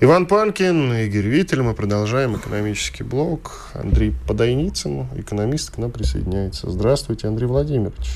Иван 0.00 0.26
Панкин, 0.26 0.92
Игорь 0.92 1.26
Виттель. 1.26 1.62
Мы 1.62 1.72
продолжаем 1.72 2.36
экономический 2.36 3.02
блок. 3.02 3.70
Андрей 3.72 4.12
Подойницын, 4.28 5.06
экономист, 5.16 5.70
к 5.70 5.78
нам 5.78 5.90
присоединяется. 5.90 6.70
Здравствуйте, 6.70 7.26
Андрей 7.26 7.46
Владимирович. 7.46 8.10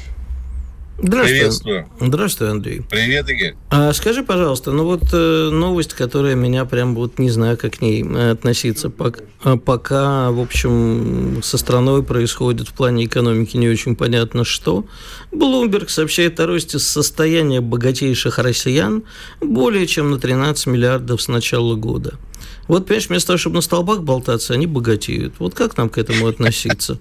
Здравствуй. 1.00 1.38
Приветствую. 1.38 1.88
Здравствуй, 2.00 2.50
Андрей. 2.50 2.82
Привет, 2.90 3.28
Игорь. 3.28 3.54
А, 3.70 3.92
скажи, 3.92 4.24
пожалуйста, 4.24 4.72
ну 4.72 4.84
вот 4.84 5.04
э, 5.12 5.48
новость, 5.52 5.94
которая 5.94 6.34
меня 6.34 6.64
прям 6.64 6.96
вот 6.96 7.20
не 7.20 7.30
знаю, 7.30 7.56
как 7.56 7.74
к 7.74 7.80
ней 7.80 8.02
э, 8.02 8.30
относиться. 8.32 8.90
Пока, 8.90 9.20
а 9.44 9.56
пока, 9.56 10.32
в 10.32 10.40
общем, 10.40 11.40
со 11.44 11.56
страной 11.56 12.02
происходит 12.02 12.68
в 12.68 12.72
плане 12.72 13.04
экономики 13.04 13.56
не 13.56 13.68
очень 13.68 13.94
понятно 13.94 14.42
что. 14.42 14.86
Блумберг 15.30 15.88
сообщает 15.88 16.40
о 16.40 16.46
росте 16.46 16.80
состояния 16.80 17.60
богатейших 17.60 18.40
россиян 18.40 19.04
более 19.40 19.86
чем 19.86 20.10
на 20.10 20.18
13 20.18 20.66
миллиардов 20.66 21.22
с 21.22 21.28
начала 21.28 21.76
года. 21.76 22.14
Вот, 22.66 22.86
понимаешь, 22.86 23.08
вместо 23.08 23.28
того, 23.28 23.38
чтобы 23.38 23.56
на 23.56 23.62
столбах 23.62 24.02
болтаться, 24.02 24.52
они 24.52 24.66
богатеют. 24.66 25.34
Вот 25.38 25.54
как 25.54 25.76
нам 25.76 25.90
к 25.90 25.98
этому 25.98 26.26
относиться? 26.26 26.98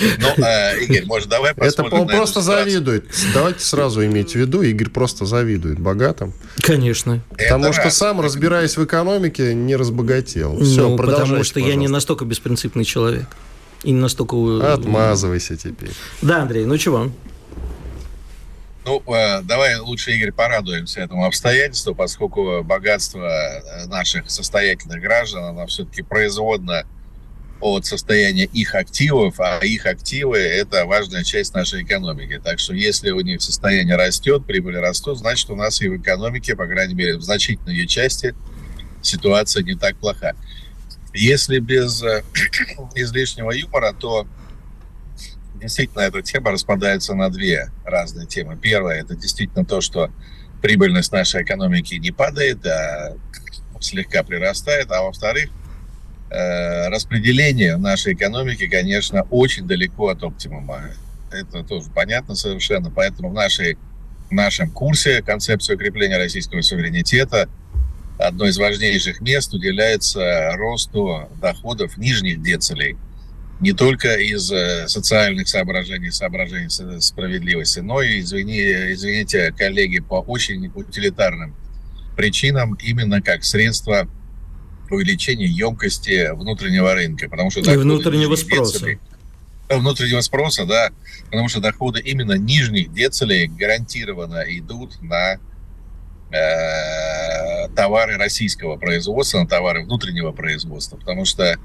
Ну, 0.00 0.44
э, 0.44 0.80
Игорь, 0.84 1.04
может, 1.04 1.28
давай 1.28 1.54
посмотрим 1.54 1.86
Это 1.86 2.02
он 2.02 2.08
просто 2.08 2.40
завидует. 2.40 3.06
Давайте 3.34 3.60
сразу 3.60 4.04
иметь 4.04 4.32
в 4.32 4.34
виду, 4.36 4.62
Игорь 4.62 4.88
просто 4.88 5.26
завидует 5.26 5.78
богатым. 5.78 6.32
Конечно. 6.62 7.22
Потому 7.30 7.72
что 7.72 7.90
сам, 7.90 8.20
разбираясь 8.20 8.76
в 8.76 8.84
экономике, 8.84 9.54
не 9.54 9.76
разбогател. 9.76 10.58
Все, 10.60 10.88
ну, 10.88 10.96
потому 10.96 11.44
что 11.44 11.60
я 11.60 11.74
не 11.74 11.88
настолько 11.88 12.24
беспринципный 12.24 12.84
человек. 12.84 13.26
И 13.82 13.90
не 13.90 14.00
настолько... 14.00 14.36
Э, 14.36 14.74
Отмазывайся 14.74 15.56
теперь. 15.56 15.90
Да, 16.22 16.42
Андрей, 16.42 16.64
ну 16.64 16.78
чего? 16.78 17.10
Ну, 18.84 19.02
э, 19.12 19.42
давай 19.42 19.76
лучше, 19.78 20.12
Игорь, 20.12 20.32
порадуемся 20.32 21.00
этому 21.00 21.26
обстоятельству, 21.26 21.94
поскольку 21.94 22.62
богатство 22.62 23.62
наших 23.86 24.30
состоятельных 24.30 25.00
граждан, 25.00 25.44
оно 25.44 25.66
все-таки 25.66 26.02
производно 26.02 26.84
от 27.62 27.86
состояния 27.86 28.44
их 28.44 28.74
активов, 28.74 29.38
а 29.38 29.60
их 29.64 29.86
активы– 29.86 30.36
это 30.38 30.84
важная 30.84 31.22
часть 31.22 31.54
нашей 31.54 31.84
экономики. 31.84 32.40
Так 32.42 32.58
что 32.58 32.74
если 32.74 33.10
у 33.10 33.20
них 33.20 33.40
состояние 33.40 33.96
растет, 33.96 34.44
прибыль 34.44 34.76
растет, 34.78 35.16
значит, 35.16 35.48
у 35.48 35.54
нас 35.54 35.80
и 35.80 35.88
в 35.88 35.96
экономике, 35.96 36.56
по 36.56 36.66
крайней 36.66 36.94
мере, 36.94 37.16
в 37.16 37.22
значительной 37.22 37.76
ее 37.76 37.86
части 37.86 38.34
ситуация 39.00 39.62
не 39.62 39.76
так 39.76 39.96
плоха. 39.96 40.34
Если 41.14 41.60
без 41.60 42.02
э, 42.02 42.24
излишнего 42.96 43.52
юмора, 43.52 43.92
то 43.92 44.26
действительно 45.54 46.00
эта 46.02 46.20
тема 46.20 46.50
распадается 46.50 47.14
на 47.14 47.30
две 47.30 47.70
разные 47.84 48.26
темы. 48.26 48.58
Первая– 48.60 49.00
это 49.02 49.14
действительно 49.14 49.64
то, 49.64 49.80
что 49.80 50.10
прибыльность 50.60 51.12
нашей 51.12 51.42
экономики 51.42 51.94
не 51.94 52.10
падает, 52.10 52.66
а 52.66 53.16
слегка 53.78 54.24
прирастает. 54.24 54.90
А 54.90 55.02
во-вторых, 55.02 55.50
распределение 56.88 57.76
нашей 57.76 58.14
экономики, 58.14 58.66
конечно, 58.66 59.22
очень 59.30 59.66
далеко 59.66 60.08
от 60.08 60.22
оптимума. 60.22 60.90
Это 61.30 61.62
тоже 61.62 61.90
понятно 61.94 62.34
совершенно. 62.34 62.90
Поэтому 62.90 63.30
в, 63.30 63.34
нашей, 63.34 63.76
в 64.30 64.32
нашем 64.32 64.70
курсе 64.70 65.22
концепция 65.22 65.76
укрепления 65.76 66.16
российского 66.16 66.62
суверенитета 66.62 67.48
одно 68.18 68.46
из 68.46 68.58
важнейших 68.58 69.20
мест 69.20 69.52
уделяется 69.52 70.52
росту 70.54 71.28
доходов 71.40 71.96
нижних 71.96 72.42
децелей. 72.42 72.96
Не 73.60 73.72
только 73.72 74.16
из 74.16 74.50
э, 74.50 74.88
социальных 74.88 75.48
соображений, 75.48 76.10
соображений 76.10 76.68
справедливости, 77.00 77.78
но 77.78 78.02
и, 78.02 78.20
извини, 78.20 78.60
извините, 78.92 79.52
коллеги, 79.52 80.00
по 80.00 80.20
очень 80.20 80.70
утилитарным 80.74 81.54
причинам, 82.16 82.74
именно 82.82 83.22
как 83.22 83.44
средство 83.44 84.08
увеличение 84.92 85.48
емкости 85.48 86.30
внутреннего 86.34 86.94
рынка, 86.94 87.28
потому 87.28 87.50
что 87.50 87.60
и 87.60 87.76
внутреннего 87.76 88.36
спроса. 88.36 88.78
Децелей, 88.78 88.98
э, 89.68 89.76
внутреннего 89.76 90.20
спроса, 90.20 90.66
да, 90.66 90.90
потому 91.26 91.48
что 91.48 91.60
доходы 91.60 92.00
именно 92.00 92.34
нижних 92.34 92.92
децелей 92.92 93.46
гарантированно 93.46 94.44
идут 94.48 95.00
на 95.02 95.38
э, 96.30 97.68
товары 97.74 98.16
российского 98.16 98.76
производства, 98.76 99.40
на 99.40 99.46
товары 99.46 99.84
внутреннего 99.84 100.32
производства, 100.32 100.96
потому 100.96 101.24
что, 101.24 101.56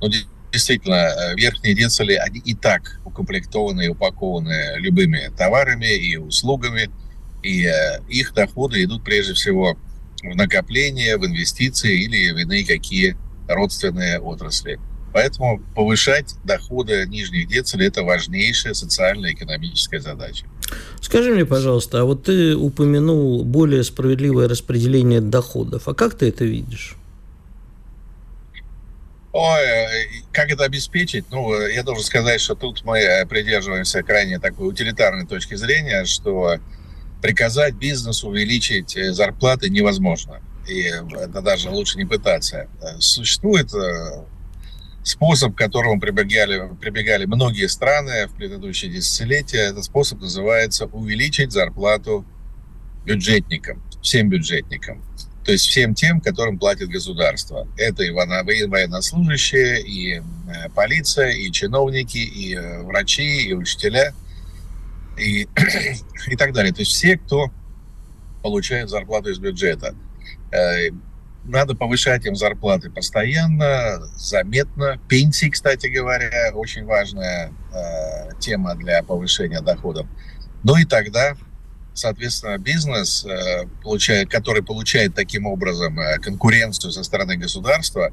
ну, 0.00 0.08
действительно, 0.52 0.94
э, 0.94 1.34
верхние 1.36 1.74
децели, 1.74 2.14
они 2.14 2.40
и 2.40 2.54
так 2.54 3.00
укомплектованы 3.04 3.86
и 3.86 3.88
упакованы 3.88 4.76
любыми 4.76 5.30
товарами 5.36 5.94
и 5.94 6.16
услугами, 6.16 6.90
и 7.42 7.66
э, 7.66 8.00
их 8.08 8.34
доходы 8.34 8.82
идут 8.82 9.04
прежде 9.04 9.34
всего 9.34 9.76
в 10.22 10.34
накопление, 10.34 11.16
в 11.16 11.26
инвестиции 11.26 12.04
или 12.04 12.32
в 12.32 12.38
иные 12.38 12.64
какие 12.66 13.16
родственные 13.48 14.18
отрасли. 14.20 14.78
Поэтому 15.12 15.60
повышать 15.74 16.34
доходы 16.44 17.06
нижних 17.06 17.48
децелей– 17.48 17.86
это 17.88 18.02
важнейшая 18.02 18.74
социально-экономическая 18.74 20.00
задача. 20.00 20.44
Скажи 21.00 21.32
мне, 21.32 21.46
пожалуйста, 21.46 22.00
а 22.00 22.04
вот 22.04 22.24
ты 22.24 22.54
упомянул 22.54 23.42
более 23.42 23.84
справедливое 23.84 24.48
распределение 24.48 25.22
доходов. 25.22 25.88
А 25.88 25.94
как 25.94 26.14
ты 26.14 26.28
это 26.28 26.44
видишь? 26.44 26.94
Ой, 29.32 29.64
как 30.32 30.50
это 30.50 30.64
обеспечить? 30.64 31.24
Ну, 31.30 31.54
я 31.68 31.82
должен 31.82 32.04
сказать, 32.04 32.40
что 32.40 32.54
тут 32.54 32.84
мы 32.84 33.00
придерживаемся 33.28 34.02
крайне 34.02 34.38
такой 34.38 34.68
утилитарной 34.68 35.26
точки 35.26 35.54
зрения, 35.54 36.04
что 36.04 36.58
приказать 37.20 37.74
бизнесу 37.74 38.28
увеличить 38.28 38.96
э, 38.96 39.12
зарплаты 39.12 39.68
невозможно. 39.70 40.40
И 40.68 40.82
это 40.82 41.40
даже 41.40 41.70
лучше 41.70 41.98
не 41.98 42.04
пытаться. 42.04 42.68
Э, 42.80 43.00
существует 43.00 43.72
э, 43.74 44.24
способ, 45.02 45.54
к 45.54 45.58
которому 45.58 46.00
прибегали, 46.00 46.70
прибегали 46.80 47.24
многие 47.24 47.66
страны 47.68 48.28
в 48.28 48.34
предыдущие 48.34 48.90
десятилетия. 48.92 49.70
Этот 49.70 49.84
способ 49.84 50.20
называется 50.20 50.86
увеличить 50.86 51.52
зарплату 51.52 52.24
бюджетникам, 53.04 53.82
всем 54.02 54.28
бюджетникам. 54.28 55.02
То 55.44 55.52
есть 55.52 55.66
всем 55.66 55.94
тем, 55.94 56.20
которым 56.20 56.58
платит 56.58 56.90
государство. 56.90 57.66
Это 57.78 58.02
и 58.02 58.10
военнослужащие, 58.10 59.80
и 59.80 60.22
полиция, 60.74 61.30
и 61.30 61.50
чиновники, 61.50 62.18
и 62.18 62.54
врачи, 62.84 63.48
и 63.48 63.54
учителя– 63.54 64.12
и, 65.18 65.48
и 66.28 66.36
так 66.36 66.52
далее. 66.52 66.72
То 66.72 66.80
есть 66.80 66.92
все, 66.92 67.18
кто 67.18 67.50
получает 68.42 68.88
зарплату 68.88 69.30
из 69.30 69.38
бюджета. 69.38 69.94
Э, 70.52 70.90
надо 71.44 71.74
повышать 71.74 72.26
им 72.26 72.36
зарплаты 72.36 72.90
постоянно, 72.90 74.00
заметно. 74.16 75.00
Пенсии, 75.08 75.48
кстати 75.48 75.86
говоря, 75.86 76.52
очень 76.54 76.84
важная 76.84 77.52
э, 77.72 78.34
тема 78.38 78.74
для 78.74 79.02
повышения 79.02 79.60
доходов. 79.60 80.06
Ну 80.62 80.76
и 80.76 80.84
тогда, 80.84 81.36
соответственно, 81.94 82.58
бизнес, 82.58 83.24
э, 83.24 83.66
который 84.26 84.62
получает 84.62 85.14
таким 85.14 85.46
образом 85.46 85.98
конкуренцию 86.20 86.92
со 86.92 87.02
стороны 87.02 87.36
государства, 87.36 88.12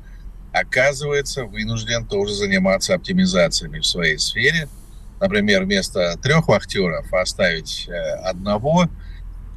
оказывается 0.54 1.44
вынужден 1.44 2.06
тоже 2.06 2.34
заниматься 2.34 2.94
оптимизациями 2.94 3.80
в 3.80 3.86
своей 3.86 4.18
сфере– 4.18 4.68
например, 5.20 5.64
вместо 5.64 6.18
трех 6.18 6.48
вахтеров 6.48 7.12
оставить 7.14 7.88
э, 7.88 7.94
одного, 8.24 8.90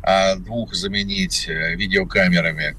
а 0.02 0.36
двух 0.36 0.74
заменить 0.74 1.46
э, 1.48 1.74
видеокамерами 1.74 2.76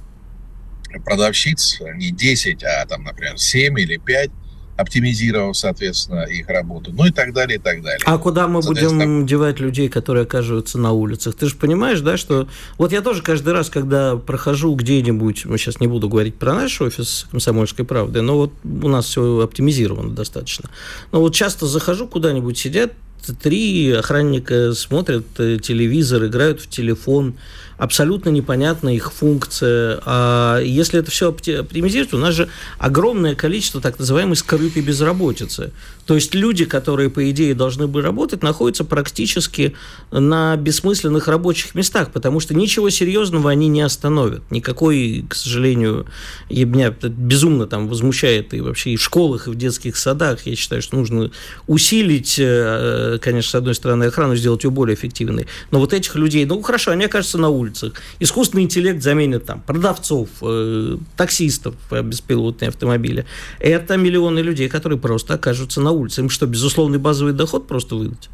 продавщиц 1.06 1.82
не 1.96 2.12
10, 2.12 2.64
а 2.64 2.86
там, 2.86 3.04
например, 3.04 3.38
7 3.38 3.80
или 3.80 3.98
5, 3.98 4.32
оптимизировав, 4.80 5.58
соответственно, 5.58 6.24
их 6.24 6.48
работу, 6.48 6.92
ну 6.94 7.06
и 7.06 7.12
так 7.12 7.34
далее, 7.34 7.58
и 7.58 7.62
так 7.62 7.82
далее. 7.82 8.00
А 8.06 8.18
куда 8.18 8.48
мы 8.48 8.62
будем 8.62 9.26
девать 9.26 9.60
людей, 9.60 9.90
которые 9.90 10.24
оказываются 10.24 10.78
на 10.78 10.94
улицах? 10.94 11.36
Ты 11.36 11.48
же 11.48 11.56
понимаешь, 11.56 12.00
да, 12.00 12.16
что... 12.16 12.48
Вот 12.78 12.94
я 12.94 13.02
тоже 13.02 13.22
каждый 13.22 13.52
раз, 13.52 13.70
когда 13.70 14.16
прохожу 14.16 14.74
где-нибудь, 14.76 15.46
мы 15.46 15.58
сейчас 15.58 15.82
не 15.82 15.88
буду 15.88 16.08
говорить 16.08 16.36
про 16.36 16.54
наш 16.54 16.80
офис 16.80 17.28
«Комсомольской 17.30 17.84
правды», 17.84 18.22
но 18.22 18.38
вот 18.38 18.54
у 18.64 18.88
нас 18.88 19.06
все 19.06 19.42
оптимизировано 19.42 20.16
достаточно. 20.16 20.70
Но 21.12 21.20
вот 21.20 21.36
часто 21.36 21.66
захожу 21.66 22.08
куда-нибудь, 22.08 22.58
сидят 22.58 22.94
три 23.42 23.92
охранника, 23.92 24.74
смотрят 24.74 25.26
э, 25.40 25.58
телевизор, 25.62 26.26
играют 26.26 26.62
в 26.62 26.70
телефон, 26.70 27.36
абсолютно 27.80 28.30
непонятна 28.30 28.94
их 28.94 29.12
функция. 29.12 30.00
А 30.06 30.60
если 30.60 31.00
это 31.00 31.10
все 31.10 31.30
оптимизировать, 31.30 32.14
у 32.14 32.18
нас 32.18 32.36
же 32.36 32.50
огромное 32.78 33.36
количество 33.36 33.82
так 33.82 33.98
называемой 33.98 34.36
скрытой 34.36 34.84
безработицы. 34.84 35.72
То 36.06 36.16
есть 36.16 36.36
люди, 36.36 36.66
которые, 36.66 37.10
по 37.10 37.30
идее, 37.30 37.54
должны 37.56 37.88
бы 37.88 38.02
работать, 38.02 38.44
находятся 38.44 38.84
практически 38.84 39.76
на 40.12 40.58
бессмысленных 40.58 41.28
рабочих 41.28 41.74
местах, 41.74 42.12
потому 42.12 42.40
что 42.40 42.54
ничего 42.54 42.90
серьезного 42.90 43.50
они 43.50 43.68
не 43.68 43.82
остановят. 43.82 44.42
Никакой, 44.52 45.26
к 45.30 45.36
сожалению, 45.36 46.06
и 46.50 46.66
меня 46.66 46.90
безумно 46.92 47.66
там 47.66 47.88
возмущает 47.88 48.54
и 48.54 48.62
вообще 48.62 48.92
и 48.92 48.96
в 48.98 49.02
школах, 49.02 49.48
и 49.48 49.52
в 49.52 49.56
детских 49.56 49.96
садах. 49.96 50.46
Я 50.46 50.56
считаю, 50.56 50.82
что 50.82 50.98
нужно 50.98 51.32
усилить, 51.68 52.36
э, 52.40 53.20
конечно, 53.22 53.52
с 53.52 53.56
одной 53.56 53.76
стороны, 53.76 54.06
охрану, 54.06 54.36
сделать 54.36 54.64
ее 54.64 54.72
более 54.72 54.96
эффективной. 54.96 55.48
Но 55.72 55.80
вот 55.80 55.94
этих 55.94 56.16
людей, 56.16 56.44
ну, 56.46 56.62
хорошо, 56.62 56.92
они 56.92 57.06
окажутся 57.06 57.38
на 57.38 57.50
улице 57.50 57.69
улицах. 57.70 57.94
Искусственный 58.20 58.64
интеллект 58.64 59.02
заменит 59.02 59.46
там 59.46 59.62
продавцов, 59.62 60.30
э, 60.42 60.98
таксистов 61.16 61.76
беспилотные 61.92 62.70
автомобили. 62.70 63.26
Это 63.60 63.98
миллионы 63.98 64.40
людей, 64.40 64.70
которые 64.70 65.00
просто 65.00 65.36
окажутся 65.36 65.82
на 65.82 65.92
улице. 65.92 66.22
Им 66.22 66.30
что, 66.30 66.46
безусловный 66.46 67.00
базовый 67.00 67.34
доход 67.34 67.68
просто 67.68 67.96
выдать? 67.96 68.30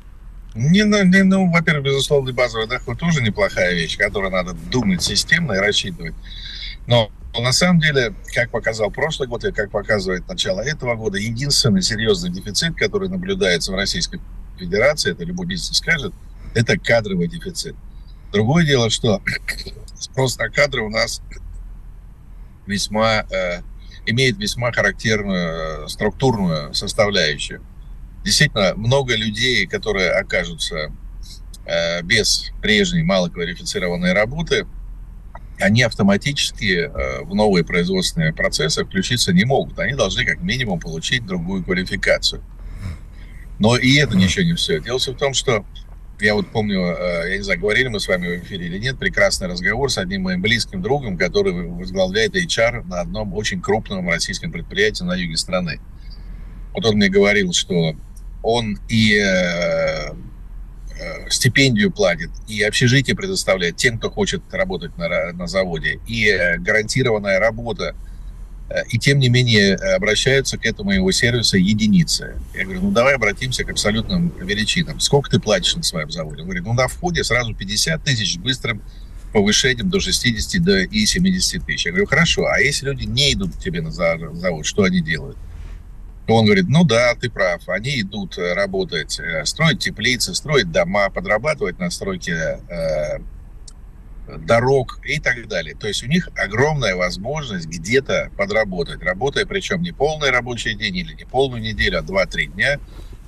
Не, 0.55 0.85
ну, 0.85 1.03
не, 1.03 1.23
ну, 1.23 1.51
во-первых, 1.51 1.85
безусловный 1.85 2.31
базовый 2.31 2.67
доход 2.67 2.97
тоже 2.97 3.21
неплохая 3.21 3.73
вещь, 3.73 3.97
которую 3.97 4.31
надо 4.31 4.53
думать 4.71 5.03
системно 5.03 5.53
и 5.53 5.57
рассчитывать. 5.57 6.13
Но 6.87 7.11
на 7.37 7.51
самом 7.51 7.81
деле, 7.81 8.13
как 8.33 8.51
показал 8.51 8.89
прошлый 8.89 9.27
год 9.27 9.43
и 9.43 9.51
как 9.51 9.69
показывает 9.69 10.27
начало 10.29 10.61
этого 10.61 10.95
года, 10.95 11.17
единственный 11.17 11.81
серьезный 11.81 12.29
дефицит, 12.29 12.75
который 12.77 13.09
наблюдается 13.09 13.73
в 13.73 13.75
Российской 13.75 14.21
Федерации, 14.57 15.11
это 15.11 15.25
любой 15.25 15.47
бизнес 15.47 15.77
скажет, 15.77 16.13
это 16.53 16.79
кадровый 16.79 17.27
дефицит. 17.27 17.75
Другое 18.35 18.65
дело, 18.65 18.89
что 18.89 19.21
спрос 19.97 20.37
на 20.37 20.49
кадры 20.49 20.81
у 20.81 20.89
нас 20.89 21.21
весьма 22.67 23.25
э, 23.31 23.61
имеет 24.05 24.37
весьма 24.37 24.73
характерную 24.73 25.85
э, 25.85 25.87
структурную 25.87 26.73
составляющую. 26.73 27.61
Действительно, 28.25 28.73
много 28.75 29.15
людей, 29.15 29.65
которые 29.67 30.11
окажутся 30.11 30.91
э, 31.65 32.01
без 32.01 32.51
прежней 32.61 33.03
малоквалифицированной 33.03 34.11
работы, 34.11 34.67
они 35.57 35.83
автоматически 35.83 36.89
э, 36.89 37.21
в 37.23 37.33
новые 37.35 37.63
производственные 37.63 38.33
процессы 38.33 38.83
включиться 38.83 39.31
не 39.31 39.45
могут. 39.45 39.79
Они 39.79 39.93
должны 39.93 40.25
как 40.25 40.41
минимум 40.41 40.81
получить 40.81 41.25
другую 41.25 41.63
квалификацию. 41.63 42.43
Но 43.59 43.77
и 43.77 43.95
это 43.95 44.17
ничего 44.17 44.43
не 44.43 44.55
все. 44.55 44.81
Дело 44.81 44.99
в 44.99 45.05
том, 45.13 45.33
что 45.33 45.65
я 46.19 46.35
вот 46.35 46.47
помню, 46.51 46.81
э, 46.81 47.29
я 47.31 47.37
не 47.37 47.43
знаю, 47.43 47.59
говорили 47.59 47.87
мы 47.87 47.99
с 47.99 48.07
вами 48.07 48.37
в 48.37 48.43
эфире 48.43 48.67
или 48.67 48.79
нет, 48.79 48.97
прекрасный 48.97 49.47
разговор 49.47 49.91
с 49.91 49.97
одним 49.97 50.23
моим 50.23 50.41
близким 50.41 50.81
другом, 50.81 51.17
который 51.17 51.53
возглавляет 51.53 52.35
HR 52.35 52.87
на 52.87 53.01
одном 53.01 53.33
очень 53.33 53.61
крупном 53.61 54.09
российском 54.09 54.51
предприятии 54.51 55.03
на 55.03 55.13
юге 55.15 55.37
страны. 55.37 55.79
вот 56.73 56.85
он 56.85 56.95
мне 56.95 57.09
говорил, 57.09 57.53
что 57.53 57.95
он 58.43 58.77
и 58.87 59.15
э, 59.15 60.11
э, 60.11 61.29
стипендию 61.29 61.91
платит, 61.91 62.29
и 62.47 62.61
общежитие 62.61 63.15
предоставляет 63.15 63.75
тем, 63.75 63.97
кто 63.97 64.11
хочет 64.11 64.41
работать 64.51 64.95
на, 64.97 65.33
на 65.33 65.47
заводе, 65.47 65.99
и 66.07 66.27
э, 66.27 66.57
гарантированная 66.59 67.39
работа, 67.39 67.95
и 68.89 68.97
тем 68.97 69.19
не 69.19 69.29
менее 69.29 69.75
обращаются 69.75 70.57
к 70.57 70.65
этому 70.65 70.91
его 70.91 71.11
сервису 71.11 71.57
единицы. 71.57 72.35
Я 72.55 72.63
говорю, 72.63 72.81
ну 72.81 72.91
давай 72.91 73.15
обратимся 73.15 73.63
к 73.63 73.69
абсолютным 73.69 74.33
величинам. 74.39 74.99
Сколько 74.99 75.29
ты 75.29 75.39
платишь 75.39 75.75
на 75.75 75.83
своем 75.83 76.09
заводе? 76.09 76.41
Он 76.41 76.47
говорит, 76.47 76.63
ну 76.63 76.73
на 76.73 76.87
входе 76.87 77.23
сразу 77.23 77.53
50 77.53 78.03
тысяч 78.03 78.33
с 78.33 78.37
быстрым 78.37 78.81
повышением 79.35 79.89
до 79.89 79.99
60 79.99 80.63
до 80.63 80.79
и 80.79 81.05
70 81.05 81.65
тысяч. 81.65 81.85
Я 81.85 81.91
говорю, 81.91 82.07
хорошо, 82.07 82.45
а 82.47 82.59
если 82.59 82.85
люди 82.85 83.03
не 83.03 83.33
идут 83.33 83.55
к 83.55 83.59
тебе 83.59 83.81
на 83.81 83.91
завод, 83.91 84.65
что 84.65 84.83
они 84.83 85.01
делают? 85.01 85.37
Он 86.27 86.45
говорит, 86.45 86.65
ну 86.69 86.83
да, 86.83 87.13
ты 87.15 87.29
прав, 87.29 87.61
они 87.67 88.01
идут 88.01 88.37
э, 88.37 88.53
работать, 88.53 89.19
э, 89.19 89.45
строить 89.45 89.79
теплицы, 89.79 90.33
строить 90.33 90.71
дома, 90.71 91.09
подрабатывать 91.09 91.77
на 91.77 91.91
стройке 91.91 92.59
э, 92.67 93.19
дорог 94.27 94.99
и 95.03 95.19
так 95.19 95.47
далее. 95.47 95.75
То 95.75 95.87
есть 95.87 96.03
у 96.03 96.07
них 96.07 96.29
огромная 96.35 96.95
возможность 96.95 97.67
где-то 97.67 98.31
подработать, 98.37 99.01
работая 99.01 99.45
причем 99.45 99.81
не 99.81 99.91
полный 99.91 100.31
рабочий 100.31 100.73
день 100.73 100.97
или 100.97 101.13
не 101.13 101.25
полную 101.25 101.61
неделю, 101.61 101.99
а 101.99 102.01
2-3 102.01 102.53
дня, 102.53 102.79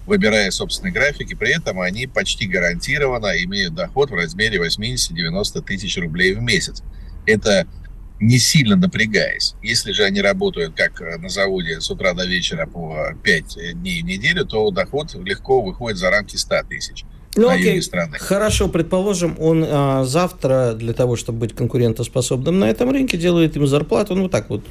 выбирая 0.05 0.49
собственные 0.51 0.93
графики, 0.93 1.36
при 1.36 1.55
этом 1.55 1.79
они 1.79 2.07
почти 2.07 2.47
гарантированно 2.47 3.31
имеют 3.43 3.75
доход 3.75 4.10
в 4.10 4.15
размере 4.15 4.57
80-90 4.60 5.62
тысяч 5.63 5.97
рублей 5.97 6.33
в 6.33 6.41
месяц. 6.41 6.81
Это 7.25 7.67
не 8.19 8.39
сильно 8.39 8.75
напрягаясь. 8.75 9.53
Если 9.62 9.91
же 9.91 10.03
они 10.03 10.21
работают, 10.21 10.75
как 10.75 11.01
э, 11.01 11.17
на 11.17 11.29
заводе, 11.29 11.79
с 11.81 11.91
утра 11.91 12.13
до 12.13 12.25
вечера 12.25 12.65
по 12.65 13.13
5 13.23 13.73
дней 13.75 14.01
в 14.01 14.05
неделю, 14.05 14.45
то 14.45 14.71
доход 14.71 15.13
легко 15.13 15.62
выходит 15.62 15.99
за 15.99 16.10
рамки 16.10 16.36
100 16.36 16.63
тысяч. 16.63 17.05
Ну 17.38 17.50
окей, 17.50 17.82
страны. 17.82 18.17
хорошо, 18.19 18.67
предположим, 18.67 19.36
он 19.39 19.65
а, 19.67 20.04
завтра 20.04 20.73
для 20.73 20.93
того, 20.93 21.15
чтобы 21.15 21.39
быть 21.39 21.56
конкурентоспособным 21.56 22.60
на 22.60 22.65
этом 22.65 22.89
рынке, 22.91 23.17
делает 23.17 23.56
им 23.56 23.67
зарплату, 23.67 24.15
ну 24.15 24.23
вот 24.23 24.32
так 24.32 24.50
вот, 24.50 24.63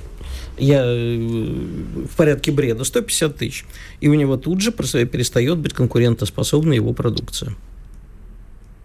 я 0.58 0.82
э, 0.84 1.16
в 1.16 2.16
порядке 2.16 2.50
бреда, 2.50 2.84
150 2.84 3.36
тысяч. 3.36 3.64
И 4.00 4.08
у 4.08 4.14
него 4.14 4.36
тут 4.36 4.60
же 4.60 4.72
перестает 4.72 5.58
быть 5.58 5.74
конкурентоспособной 5.74 6.76
его 6.76 6.92
продукция. 6.92 7.54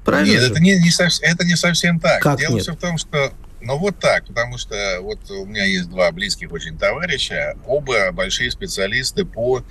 Правильно? 0.06 0.32
Нет, 0.32 0.52
это 0.52 0.60
не, 0.60 0.76
не, 0.76 0.90
это 1.22 1.46
не 1.46 1.56
совсем 1.56 2.00
так. 2.00 2.22
Как 2.22 2.40
Дело 2.40 2.56
нет? 2.56 2.64
все 2.64 2.74
в 2.74 2.78
том, 2.78 2.98
что 2.98 3.32
ну, 3.62 3.78
вот 3.78 4.00
так, 4.00 4.26
потому 4.26 4.58
что 4.58 4.76
вот 5.02 5.20
у 5.30 5.46
меня 5.46 5.64
есть 5.66 5.90
два 5.90 6.12
близких 6.12 6.52
очень 6.52 6.78
товарища, 6.78 7.56
оба 7.68 8.12
большие 8.12 8.50
специалисты 8.50 9.24
по 9.24 9.64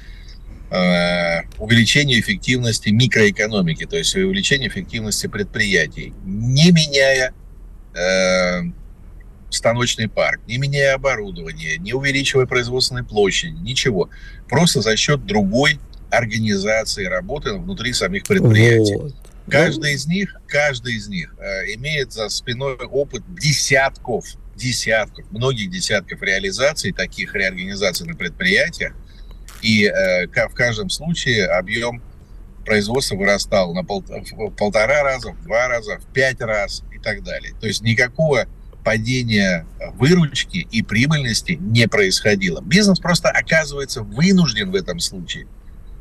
э, 0.71 1.43
увеличению 1.59 2.21
эффективности 2.21 2.91
микроэкономики, 2.91 3.87
то 3.87 3.97
есть 3.97 4.15
увеличению 4.15 4.71
эффективности 4.71 5.27
предприятий, 5.27 6.15
не 6.25 6.71
меняя 6.71 7.33
э, 7.95 8.63
станочный 9.51 10.09
парк, 10.09 10.41
не 10.47 10.59
меняя 10.59 10.95
оборудование, 10.95 11.79
не 11.79 11.93
увеличивая 11.93 12.47
производственной 12.47 13.05
площади, 13.05 13.57
ничего. 13.61 14.09
Просто 14.49 14.81
за 14.81 14.97
счет 14.97 15.27
другой 15.27 15.79
организации 16.11 17.05
работы 17.05 17.53
внутри 17.55 17.93
самих 17.93 18.25
предприятий. 18.25 18.97
Вот. 18.97 19.15
Каждый 19.49 19.95
из 19.95 20.07
них, 20.07 20.37
каждый 20.47 20.95
из 20.95 21.09
них 21.09 21.35
э, 21.39 21.75
имеет 21.75 22.13
за 22.13 22.29
спиной 22.29 22.77
опыт 22.77 23.23
десятков, 23.35 24.25
десятков, 24.55 25.25
многих 25.31 25.71
десятков 25.71 26.23
реализаций, 26.23 26.93
таких 26.93 27.35
реорганизаций 27.35 28.07
на 28.07 28.15
предприятиях. 28.15 28.95
И 29.63 29.85
э, 29.85 30.27
в 30.27 30.55
каждом 30.55 30.91
случае 30.91 31.47
объем 31.47 32.03
производства 32.65 33.17
вырастал 33.17 33.75
на 33.75 33.85
пол, 33.85 34.03
в 34.03 34.51
полтора 34.51 35.03
раза, 35.03 35.33
в 35.33 35.43
два 35.45 35.69
раза, 35.69 35.99
в 35.99 36.13
пять 36.13 36.41
раз 36.41 36.83
и 36.95 36.99
так 36.99 37.23
далее. 37.23 37.53
То 37.61 37.67
есть 37.67 37.83
никакого 37.83 38.47
падения 38.85 39.67
выручки 39.95 40.67
и 40.71 40.83
прибыльности 40.83 41.59
не 41.61 41.87
происходило. 41.89 42.61
Бизнес 42.61 42.99
просто 42.99 43.29
оказывается 43.29 44.03
вынужден 44.03 44.71
в 44.71 44.75
этом 44.75 44.99
случае– 45.01 45.47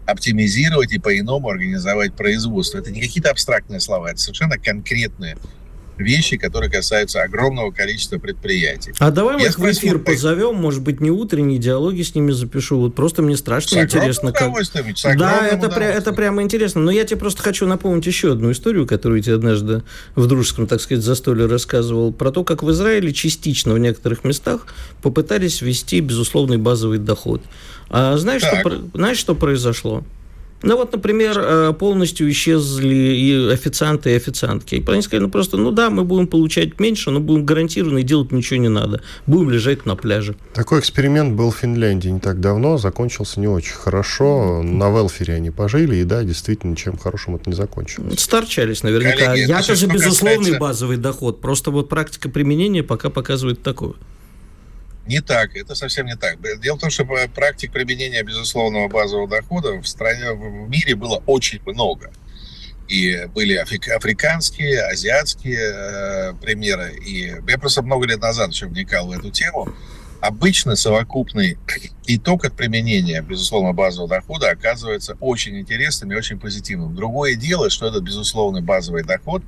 оптимизировать 0.09 0.91
и 0.91 0.99
по-иному 0.99 1.49
организовать 1.49 2.13
производство. 2.15 2.79
Это 2.79 2.91
не 2.91 3.01
какие-то 3.01 3.29
абстрактные 3.29 3.79
слова, 3.79 4.09
это 4.11 4.19
совершенно 4.19 4.57
конкретные 4.57 5.37
вещи, 5.99 6.37
которые 6.37 6.71
касаются 6.71 7.21
огромного 7.21 7.71
количества 7.71 8.17
предприятий. 8.17 8.93
А 8.99 9.11
давай 9.11 9.37
мы 9.37 9.45
их 9.45 9.59
в 9.59 9.71
эфир 9.71 9.99
позовем, 9.99 10.55
может 10.55 10.81
быть, 10.81 11.01
не 11.01 11.11
утренние 11.11 11.59
диалоги 11.59 12.01
с 12.01 12.15
ними 12.15 12.31
запишу. 12.31 12.79
Вот 12.79 12.95
просто 12.95 13.21
мне 13.21 13.37
страшно 13.37 13.81
с 13.81 13.83
интересно. 13.83 14.31
Как... 14.31 14.49
да, 15.17 15.47
это, 15.47 15.67
пря- 15.67 15.91
это 15.91 16.13
прямо 16.13 16.41
интересно. 16.41 16.81
Но 16.81 16.91
я 16.91 17.03
тебе 17.03 17.19
просто 17.19 17.41
хочу 17.41 17.67
напомнить 17.67 18.05
еще 18.05 18.31
одну 18.31 18.51
историю, 18.51 18.87
которую 18.87 19.19
я 19.19 19.23
тебе 19.23 19.35
однажды 19.35 19.83
в 20.15 20.25
дружеском, 20.27 20.67
так 20.67 20.81
сказать, 20.81 21.03
застолье 21.03 21.45
рассказывал, 21.45 22.13
про 22.13 22.31
то, 22.31 22.43
как 22.43 22.63
в 22.63 22.71
Израиле 22.71 23.13
частично 23.13 23.73
в 23.73 23.79
некоторых 23.79 24.23
местах 24.23 24.67
попытались 25.01 25.61
ввести 25.61 25.99
безусловный 25.99 26.57
базовый 26.57 26.97
доход. 26.97 27.41
А 27.89 28.17
знаешь, 28.17 28.41
что, 28.41 28.81
знаешь, 28.93 29.17
что 29.17 29.35
произошло? 29.35 30.03
Ну 30.61 30.75
вот, 30.75 30.91
например, 30.91 31.39
э, 31.39 31.73
полностью 31.73 32.29
исчезли 32.29 32.95
и 32.95 33.49
официанты, 33.51 34.11
и 34.11 34.15
официантки. 34.15 34.75
И 34.75 34.91
они 34.91 35.01
сказали, 35.01 35.23
ну 35.23 35.29
просто, 35.29 35.57
ну 35.57 35.71
да, 35.71 35.89
мы 35.89 36.03
будем 36.03 36.27
получать 36.27 36.79
меньше, 36.79 37.11
но 37.11 37.19
будем 37.19 37.45
гарантированно 37.45 37.99
и 37.99 38.03
делать 38.03 38.31
ничего 38.31 38.59
не 38.59 38.67
надо. 38.67 39.01
Будем 39.25 39.51
лежать 39.51 39.85
на 39.85 39.95
пляже. 39.95 40.35
Такой 40.53 40.79
эксперимент 40.79 41.35
был 41.35 41.51
в 41.51 41.57
Финляндии 41.57 42.09
не 42.09 42.19
так 42.19 42.41
давно, 42.41 42.77
закончился 42.77 43.39
не 43.39 43.47
очень 43.47 43.75
хорошо. 43.75 44.61
На 44.61 44.89
велфере 44.89 45.35
они 45.35 45.49
пожили, 45.49 45.97
и 45.97 46.03
да, 46.03 46.23
действительно, 46.23 46.71
ничем 46.71 46.97
хорошим 46.97 47.35
это 47.35 47.49
не 47.49 47.55
закончилось. 47.55 48.19
Старчались 48.19 48.83
наверняка. 48.83 49.35
Я-то 49.35 49.75
же 49.75 49.87
безусловный 49.87 50.37
касается... 50.39 50.59
базовый 50.59 50.97
доход. 50.97 51.39
Просто 51.39 51.71
вот 51.71 51.87
практика 51.87 52.29
применения 52.29 52.83
пока 52.83 53.09
показывает 53.09 53.63
такое. 53.63 53.93
Не 55.09 55.21
так, 55.21 55.55
это 55.55 55.73
совсем 55.73 56.05
не 56.05 56.15
так. 56.15 56.37
Дело 56.61 56.77
в 56.77 56.81
том, 56.81 56.91
что 56.91 57.03
практик 57.33 57.71
применения 57.71 58.21
безусловного 58.21 58.87
базового 58.87 59.27
дохода 59.27 59.81
в 59.81 59.87
стране, 59.87 60.33
в 60.33 60.69
мире 60.69 60.93
было 60.93 61.23
очень 61.25 61.59
много. 61.65 62.11
И 62.87 63.25
были 63.33 63.55
африканские, 63.55 64.83
азиатские 64.83 65.61
э, 65.61 66.33
примеры. 66.39 66.93
И 67.03 67.35
я 67.47 67.57
просто 67.57 67.81
много 67.81 68.05
лет 68.05 68.21
назад 68.21 68.51
еще 68.51 68.67
вникал 68.67 69.07
в 69.07 69.11
эту 69.11 69.31
тему. 69.31 69.69
Обычно 70.21 70.75
совокупный 70.75 71.57
итог 72.05 72.45
от 72.45 72.53
применения, 72.53 73.23
безусловно, 73.23 73.73
базового 73.73 74.09
дохода 74.09 74.51
оказывается 74.51 75.17
очень 75.19 75.57
интересным 75.59 76.11
и 76.11 76.15
очень 76.15 76.39
позитивным. 76.39 76.95
Другое 76.95 77.33
дело, 77.33 77.71
что 77.71 77.87
этот 77.87 78.03
безусловный 78.03 78.61
базовый 78.61 79.03
доход 79.03 79.41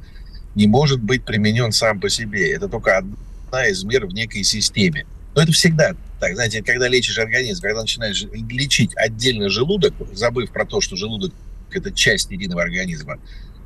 не 0.56 0.66
может 0.66 1.04
быть 1.04 1.24
применен 1.24 1.72
сам 1.72 2.00
по 2.00 2.10
себе. 2.10 2.52
Это 2.52 2.68
только 2.68 2.98
одна 2.98 3.68
из 3.68 3.84
мер 3.84 4.08
в 4.08 4.14
некой 4.16 4.44
системе. 4.44 5.06
Но 5.36 5.42
это 5.42 5.52
всегда 5.52 5.96
так. 6.20 6.36
Знаете, 6.36 6.62
когда 6.62 6.88
лечишь 6.88 7.18
организм, 7.18 7.62
когда 7.62 7.82
начинаешь 7.82 8.24
лечить 8.32 8.92
отдельно 8.96 9.50
желудок, 9.50 9.94
забыв 10.14 10.52
про 10.52 10.66
то, 10.66 10.82
что 10.82 10.96
желудок– 10.96 11.34
это 11.72 11.92
часть 11.92 12.32
единого 12.32 12.62
организма, 12.62 13.18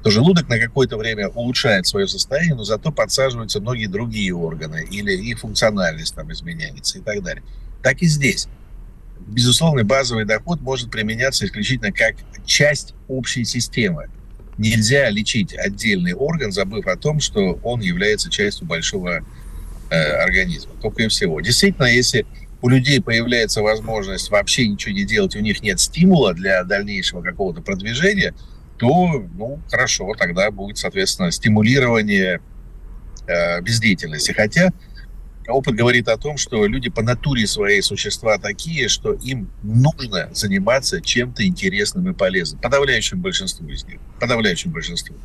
то 0.04 0.12
желудок 0.12 0.48
на 0.50 0.60
какое-то 0.60 0.98
время 0.98 1.30
улучшает 1.30 1.88
свое 1.88 2.08
состояние, 2.08 2.56
но 2.56 2.64
зато 2.64 2.92
подсаживаются 2.92 3.60
многие 3.60 3.88
другие 3.88 4.34
органы, 4.36 4.88
или 4.90 5.12
их 5.14 5.40
функциональность 5.40 6.14
там 6.14 6.32
изменяется 6.32 7.00
и 7.00 7.02
так 7.02 7.24
далее. 7.24 7.44
Так 7.82 8.02
и 8.02 8.06
здесь. 8.06 8.48
Безусловно, 9.28 9.84
базовый 9.84 10.26
доход 10.26 10.62
может 10.62 10.92
применяться 10.92 11.46
исключительно 11.46 11.92
как 11.92 12.16
часть 12.46 12.94
общей 13.08 13.44
системы. 13.44 14.10
Нельзя 14.58 15.10
лечить 15.10 15.56
отдельный 15.56 16.14
орган, 16.14 16.52
забыв 16.52 16.86
о 16.88 16.96
том, 16.96 17.20
что 17.20 17.60
он 17.64 17.82
является 17.82 18.30
частью 18.30 18.68
большого 18.68 19.26
организма, 19.96 20.74
только 20.82 21.04
и 21.04 21.08
всего. 21.08 21.42
Действительно, 21.42 21.86
если 21.86 22.26
у 22.62 22.70
людей 22.70 23.02
появляется 23.02 23.62
возможность 23.62 24.30
вообще 24.32 24.68
ничего 24.68 24.94
не 24.94 25.06
делать, 25.06 25.36
у 25.36 25.40
них 25.40 25.62
нет 25.62 25.80
стимула 25.80 26.34
для 26.34 26.64
дальнейшего 26.64 27.22
какого-то 27.22 27.62
продвижения, 27.62 28.34
то, 28.78 29.24
ну, 29.36 29.60
хорошо, 29.70 30.14
тогда 30.18 30.52
будет, 30.52 30.78
соответственно, 30.78 31.32
стимулирование 31.32 32.42
э, 33.28 33.62
бездеятельности. 33.62 34.32
Хотя 34.32 34.72
опыт 35.54 35.76
говорит 35.76 36.08
о 36.08 36.18
том, 36.18 36.38
что 36.38 36.66
люди 36.66 36.90
по 36.90 37.02
натуре 37.02 37.48
своей 37.48 37.82
существа 37.82 38.38
такие, 38.38 38.88
что 38.88 39.14
им 39.14 39.50
нужно 39.64 40.30
заниматься 40.34 41.02
чем-то 41.02 41.46
интересным 41.46 42.10
и 42.10 42.14
полезным. 42.14 42.62
Подавляющему 42.62 43.22
большинству 43.22 43.68
из 43.68 43.86
них. 43.86 44.00
Подавляющему 44.20 44.74
большинству. 44.74 45.16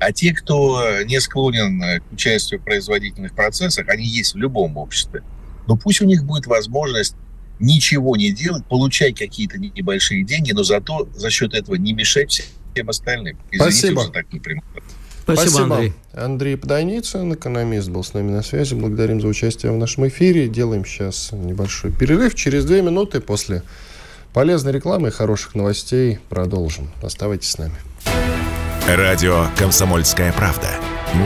А 0.00 0.12
те, 0.12 0.34
кто 0.34 1.02
не 1.04 1.20
склонен 1.20 2.00
к 2.00 2.12
участию 2.12 2.60
в 2.60 2.64
производительных 2.64 3.34
процессах, 3.34 3.88
они 3.88 4.06
есть 4.06 4.34
в 4.34 4.38
любом 4.38 4.76
обществе. 4.76 5.22
Но 5.66 5.76
пусть 5.76 6.00
у 6.00 6.04
них 6.04 6.24
будет 6.24 6.46
возможность 6.46 7.16
ничего 7.58 8.16
не 8.16 8.32
делать, 8.32 8.66
получать 8.66 9.16
какие-то 9.16 9.58
небольшие 9.58 10.24
деньги, 10.24 10.52
но 10.52 10.62
зато 10.62 11.08
за 11.14 11.30
счет 11.30 11.54
этого 11.54 11.76
не 11.76 11.92
мешать 11.92 12.48
всем 12.72 12.88
остальным. 12.88 13.38
Извините 13.50 13.78
Спасибо. 13.78 14.02
за 14.02 14.10
так 14.10 14.32
непрямую. 14.32 14.64
Спасибо, 15.24 15.48
Спасибо, 15.48 15.74
Андрей. 15.74 15.92
Андрей 16.12 16.56
Подойницын, 16.56 17.34
экономист, 17.34 17.88
был 17.88 18.04
с 18.04 18.12
нами 18.12 18.30
на 18.30 18.42
связи. 18.42 18.74
Благодарим 18.74 19.20
за 19.20 19.28
участие 19.28 19.72
в 19.72 19.76
нашем 19.76 20.06
эфире. 20.08 20.48
Делаем 20.48 20.84
сейчас 20.84 21.30
небольшой 21.32 21.92
перерыв. 21.92 22.34
Через 22.34 22.66
две 22.66 22.82
минуты 22.82 23.20
после 23.20 23.62
полезной 24.34 24.72
рекламы 24.72 25.08
и 25.08 25.10
хороших 25.10 25.54
новостей 25.54 26.18
продолжим. 26.28 26.90
Оставайтесь 27.02 27.50
с 27.50 27.58
нами. 27.58 27.74
Радио 28.86 29.46
«Комсомольская 29.56 30.32
правда». 30.32 30.68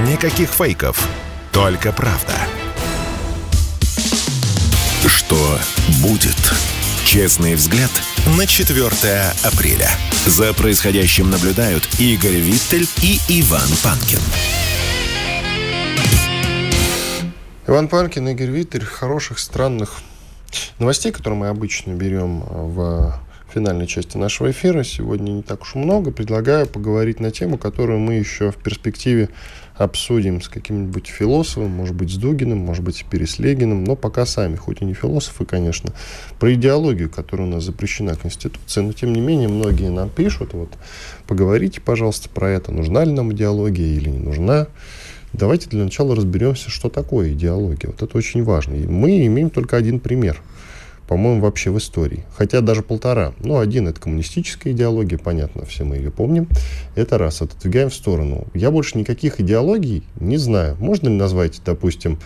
Никаких 0.07 0.51
фейков, 0.51 1.09
только 1.51 1.93
правда. 1.93 2.35
Что 5.07 5.59
будет? 6.03 6.37
Честный 7.05 7.55
взгляд 7.55 7.91
на 8.37 8.47
4 8.47 8.87
апреля. 9.43 9.91
За 10.27 10.53
происходящим 10.53 11.31
наблюдают 11.31 11.89
Игорь 11.99 12.37
Виттель 12.37 12.87
и 13.03 13.19
Иван 13.41 13.69
Панкин. 13.83 14.19
Иван 17.67 17.89
Панкин, 17.89 18.29
Игорь 18.29 18.51
Виттель. 18.51 18.85
Хороших, 18.85 19.39
странных 19.39 20.01
новостей, 20.79 21.13
которые 21.13 21.39
мы 21.39 21.49
обычно 21.49 21.93
берем 21.93 22.41
в 22.41 23.19
финальной 23.53 23.87
части 23.87 24.17
нашего 24.17 24.51
эфира. 24.51 24.83
Сегодня 24.85 25.31
не 25.31 25.43
так 25.43 25.63
уж 25.63 25.75
много. 25.75 26.11
Предлагаю 26.11 26.67
поговорить 26.67 27.21
на 27.21 27.31
тему, 27.31 27.57
которую 27.57 27.99
мы 27.99 28.15
еще 28.15 28.51
в 28.51 28.57
перспективе 28.57 29.31
обсудим 29.79 30.43
с 30.43 30.49
каким-нибудь 30.49 31.07
философом, 31.07 31.71
может 31.71 31.95
быть, 31.95 32.11
с 32.11 32.17
Дугиным, 32.17 32.59
может 32.59 32.85
быть, 32.85 32.97
с 32.97 33.03
Переслегиным, 33.03 33.85
но 33.85 33.95
пока 33.97 34.27
сами, 34.27 34.57
хоть 34.57 34.83
и 34.83 34.85
не 34.85 34.93
философы, 34.93 35.45
конечно, 35.45 35.93
про 36.39 36.53
идеологию, 36.55 37.09
которая 37.09 37.47
у 37.47 37.51
нас 37.51 37.65
запрещена 37.65 38.17
Конституцией, 38.17 38.87
но, 38.87 38.93
тем 38.93 39.13
не 39.13 39.21
менее, 39.21 39.49
многие 39.49 39.91
нам 39.91 40.11
пишут, 40.11 40.53
вот, 40.53 40.71
поговорите, 41.27 41.81
пожалуйста, 41.81 42.29
про 42.29 42.51
это, 42.51 42.73
нужна 42.73 43.05
ли 43.05 43.13
нам 43.13 43.33
идеология 43.33 43.97
или 43.97 44.11
не 44.11 44.19
нужна. 44.19 44.67
Давайте 45.33 45.69
для 45.69 45.85
начала 45.85 46.17
разберемся, 46.17 46.71
что 46.71 46.89
такое 46.89 47.33
идеология. 47.33 47.91
Вот 47.91 48.03
это 48.03 48.17
очень 48.17 48.43
важно. 48.43 48.75
И 48.75 48.87
мы 48.87 49.27
имеем 49.27 49.51
только 49.51 49.77
один 49.77 50.01
пример– 50.01 50.41
по-моему, 51.09 51.41
вообще 51.41 51.71
в 51.71 51.79
истории. 51.79 52.25
Хотя 52.37 52.61
даже 52.61 52.83
полтора. 52.83 53.33
Ну, 53.41 53.59
один– 53.59 53.89
это 53.89 53.99
коммунистическая 54.01 54.73
идеология, 54.73 55.19
понятно, 55.19 55.65
все 55.65 55.85
мы 55.85 55.97
ее 55.97 56.11
помним. 56.11 56.47
Это 56.95 57.17
раз, 57.17 57.41
отодвигаем 57.41 57.89
в 57.89 57.95
сторону. 57.95 58.47
Я 58.55 58.71
больше 58.71 58.99
никаких 58.99 59.41
идеологий 59.41 60.05
не 60.21 60.37
знаю. 60.37 60.77
Можно 60.79 61.09
ли 61.09 61.15
назвать, 61.15 61.61
допустим, 61.65 62.19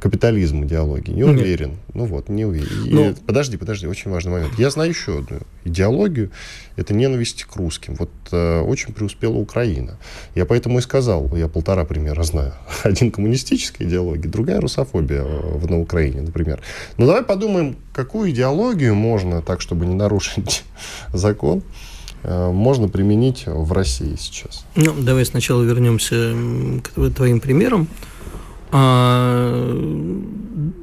капитализм 0.00 0.64
идеологии. 0.64 1.12
Не 1.12 1.24
уверен. 1.24 1.70
Нет. 1.70 1.78
Ну 1.94 2.04
вот, 2.06 2.28
не 2.28 2.44
уверен. 2.44 2.68
Но... 2.86 3.14
Подожди, 3.26 3.56
подожди, 3.56 3.86
очень 3.86 4.10
важный 4.10 4.32
момент. 4.32 4.58
Я 4.58 4.70
знаю 4.70 4.90
еще 4.90 5.18
одну 5.18 5.38
идеологию. 5.64 6.30
Это 6.76 6.94
ненависть 6.94 7.44
к 7.44 7.56
русским. 7.56 7.94
Вот 7.94 8.10
э, 8.32 8.60
очень 8.60 8.92
преуспела 8.92 9.34
Украина. 9.34 9.96
Я 10.34 10.46
поэтому 10.46 10.78
и 10.78 10.82
сказал, 10.82 11.34
я 11.36 11.48
полтора 11.48 11.84
примера 11.84 12.22
знаю. 12.22 12.54
Один 12.82 13.10
коммунистическая 13.10 13.84
идеология, 13.84 14.30
другая 14.30 14.60
русофобия 14.60 15.22
э, 15.22 15.66
на 15.68 15.80
Украине, 15.80 16.22
например. 16.22 16.62
Но 16.96 17.06
давай 17.06 17.22
подумаем, 17.22 17.76
какую 17.92 18.30
идеологию 18.30 18.94
можно, 18.94 19.42
так 19.42 19.60
чтобы 19.60 19.86
не 19.86 19.94
нарушить 19.94 20.64
закон, 21.12 21.62
э, 22.22 22.50
можно 22.50 22.88
применить 22.88 23.44
в 23.46 23.72
России 23.72 24.16
сейчас? 24.18 24.64
Ну, 24.74 24.94
давай 25.00 25.24
сначала 25.24 25.62
вернемся 25.62 26.34
к 26.82 27.10
твоим 27.14 27.40
примерам. 27.40 27.88
А, 28.72 30.30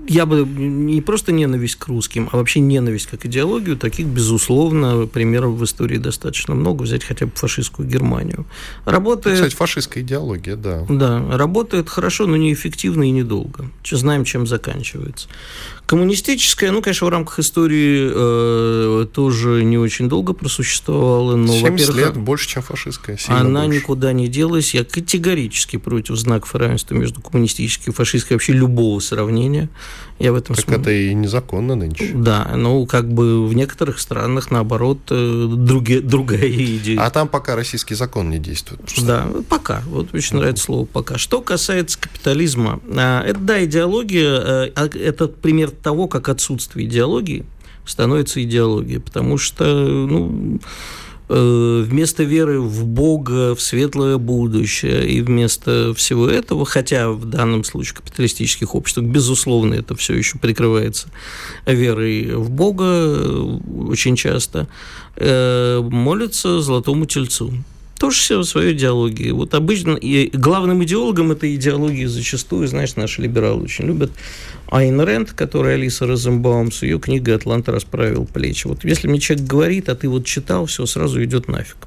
я 0.08 0.26
бы 0.26 0.46
не 0.46 1.02
просто 1.02 1.32
ненависть 1.32 1.76
к 1.76 1.88
русским, 1.88 2.30
а 2.32 2.38
вообще 2.38 2.60
ненависть 2.60 3.08
как 3.08 3.26
идеологию, 3.26 3.78
таких, 3.78 4.08
безусловно, 4.08 5.06
примеров 5.06 5.56
в 5.56 5.64
истории 5.64 5.98
достаточно 5.98 6.56
много. 6.56 6.84
Взять 6.84 7.04
хотя 7.04 7.26
бы 7.26 7.34
фашистскую 7.36 7.88
Германию. 7.88 8.46
Работает... 8.86 9.36
Кстати, 9.38 9.56
фашистская 9.56 10.04
идеология, 10.04 10.56
да. 10.56 10.86
Да, 10.90 11.38
работает 11.38 11.90
хорошо, 11.90 12.26
но 12.26 12.38
неэффективно 12.38 13.04
и 13.04 13.12
недолго. 13.12 13.70
Знаем, 13.84 14.24
чем 14.24 14.48
заканчивается. 14.48 15.28
Коммунистическая, 15.88 16.72
ну, 16.72 16.82
конечно, 16.82 17.08
в 17.08 17.10
рамках 17.10 17.40
истории 17.40 18.12
э, 18.14 19.06
тоже 19.08 19.64
не 19.64 19.78
очень 19.78 20.10
долго 20.10 20.34
просуществовала. 20.34 21.36
Но, 21.38 21.54
70 21.54 21.96
лет 21.96 22.18
больше, 22.18 22.48
чем 22.48 22.62
фашистская. 22.62 23.18
Она 23.28 23.64
больше. 23.64 23.80
никуда 23.80 24.12
не 24.12 24.28
делась. 24.28 24.74
Я 24.74 24.84
категорически 24.84 25.78
против 25.78 26.18
знаков 26.18 26.54
равенства 26.56 26.94
между 26.94 27.22
коммунистической 27.22 27.77
и 27.86 27.92
фашистской, 27.92 28.36
вообще 28.36 28.54
любого 28.54 29.00
сравнения. 29.00 29.70
Я 30.20 30.32
в 30.32 30.36
этом 30.36 30.56
так 30.56 30.66
смысле... 30.66 30.82
это 30.82 30.92
и 30.92 31.14
незаконно 31.14 31.76
нынче. 31.76 32.12
Да, 32.14 32.52
ну, 32.56 32.86
как 32.88 33.12
бы 33.12 33.48
в 33.48 33.54
некоторых 33.54 34.00
странах, 34.00 34.50
наоборот, 34.50 35.00
э, 35.10 35.48
други... 35.50 36.00
другая 36.00 36.50
идея. 36.50 37.02
А 37.02 37.10
там 37.12 37.28
пока 37.28 37.56
российский 37.56 37.94
закон 37.94 38.30
не 38.30 38.40
действует. 38.40 38.82
Да, 39.04 39.28
пока. 39.48 39.84
Вот 39.88 40.14
очень 40.14 40.38
нравится 40.38 40.64
слово 40.66 40.86
«пока». 40.86 41.18
Что 41.18 41.42
касается 41.42 42.00
капитализма, 42.00 42.80
а, 42.96 43.24
это, 43.24 43.40
да, 43.40 43.64
идеология, 43.64 44.40
э, 44.68 44.72
а, 44.76 44.88
это 44.88 45.28
пример 45.28 45.70
того, 45.70 46.08
как 46.08 46.30
отсутствие 46.30 46.88
идеологии 46.88 47.46
становится 47.86 48.44
идеологией, 48.44 49.00
потому 49.00 49.38
что, 49.38 49.66
ну, 49.66 50.60
вместо 51.30 52.24
веры 52.24 52.62
в 52.62 52.86
Бога, 52.86 53.54
в 53.54 53.62
светлое 53.62 54.18
будущее 54.18 55.08
и 55.08 55.22
вместо 55.22 55.94
всего 55.94 56.28
этого, 56.28 56.66
хотя 56.66 57.10
в 57.10 57.26
данном 57.26 57.64
случае 57.64 57.96
в 57.96 57.98
капиталистических 57.98 58.76
обществах, 58.76 59.06
безусловно, 59.08 59.74
это 59.74 59.96
все 59.96 60.16
еще 60.16 60.38
прикрывается 60.38 61.10
верой 61.66 62.36
в 62.36 62.50
Бога 62.50 62.86
э, 62.86 63.60
очень 63.88 64.16
часто, 64.16 64.68
э, 65.16 65.82
молятся 65.82 66.62
золотому 66.62 67.06
тельцу 67.06 67.54
тоже 67.98 68.20
все 68.20 68.44
свою 68.44 68.72
идеологию. 68.74 69.36
Вот 69.36 69.54
обычно 69.54 69.92
и 69.96 70.30
главным 70.36 70.84
идеологом 70.84 71.32
этой 71.32 71.56
идеологии 71.56 72.06
зачастую, 72.06 72.68
знаешь, 72.68 72.96
наши 72.96 73.22
либералы 73.22 73.64
очень 73.64 73.86
любят 73.86 74.12
Айн 74.70 75.00
Рэнд, 75.00 75.32
которая 75.34 75.76
Алиса 75.76 76.06
Розенбаум 76.06 76.72
с 76.72 76.84
ее 76.84 77.00
книгой 77.00 77.36
«Атлант 77.36 77.70
расправил 77.70 78.26
плечи». 78.26 78.68
Вот 78.68 78.84
если 78.84 79.08
мне 79.08 79.20
человек 79.20 79.46
говорит, 79.46 79.90
а 79.90 79.96
ты 79.96 80.10
вот 80.10 80.26
читал, 80.26 80.66
все 80.66 80.86
сразу 80.86 81.24
идет 81.24 81.48
нафиг. 81.48 81.78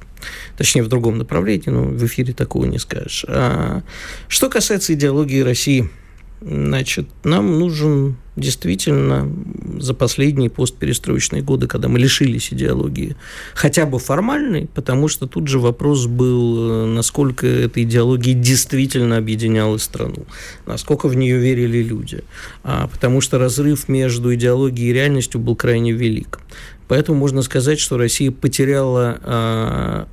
Точнее, 0.57 0.83
в 0.83 0.87
другом 0.87 1.17
направлении, 1.17 1.69
но 1.69 1.83
в 1.83 2.05
эфире 2.05 2.33
такого 2.33 2.65
не 2.65 2.79
скажешь. 2.79 3.25
А 3.27 3.81
что 4.27 4.49
касается 4.49 4.93
идеологии 4.93 5.41
России– 5.41 5.89
Значит, 6.41 7.07
нам 7.23 7.59
нужен 7.59 8.15
действительно 8.35 9.31
за 9.77 9.93
последние 9.93 10.49
постперестроечные 10.49 11.43
годы, 11.43 11.67
когда 11.67 11.87
мы 11.87 11.99
лишились 11.99 12.51
идеологии, 12.51 13.15
хотя 13.53 13.85
бы 13.85 13.99
формальной, 13.99 14.67
потому 14.73 15.07
что 15.07 15.27
тут 15.27 15.47
же 15.47 15.59
вопрос 15.59 16.07
был, 16.07 16.87
насколько 16.87 17.45
эта 17.45 17.83
идеология 17.83 18.33
действительно 18.33 19.17
объединяла 19.17 19.77
страну, 19.77 20.25
насколько 20.65 21.07
в 21.07 21.15
нее 21.15 21.37
верили 21.37 21.83
люди, 21.83 22.23
а, 22.63 22.87
потому 22.87 23.21
что 23.21 23.37
разрыв 23.37 23.87
между 23.87 24.33
идеологией 24.33 24.89
и 24.89 24.93
реальностью 24.93 25.39
был 25.39 25.55
крайне 25.55 25.91
велик. 25.91 26.39
Поэтому 26.87 27.19
можно 27.19 27.43
сказать, 27.43 27.79
что 27.79 27.99
Россия 27.99 28.31
потеряла 28.31 29.19
а, 29.23 30.07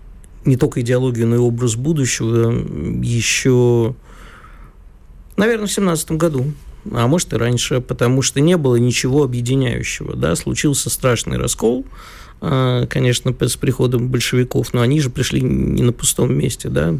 не 0.44 0.56
только 0.56 0.82
идеологию, 0.82 1.26
но 1.26 1.36
и 1.36 1.38
образ 1.38 1.76
будущего 1.76 2.50
еще 3.02 3.94
Наверное, 5.38 5.68
в 5.68 5.72
17 5.72 6.12
году 6.12 6.52
а 6.92 7.06
может 7.06 7.32
и 7.32 7.36
раньше, 7.36 7.80
потому 7.80 8.22
что 8.22 8.40
не 8.40 8.56
было 8.56 8.76
ничего 8.76 9.24
объединяющего. 9.24 10.16
Да? 10.16 10.34
Случился 10.36 10.90
страшный 10.90 11.36
раскол, 11.36 11.84
а, 12.40 12.86
конечно, 12.86 13.34
с 13.38 13.56
приходом 13.56 14.08
большевиков, 14.08 14.72
но 14.72 14.80
они 14.80 15.00
же 15.00 15.10
пришли 15.10 15.40
не 15.40 15.82
на 15.82 15.92
пустом 15.92 16.34
месте. 16.34 16.68
Да? 16.68 16.98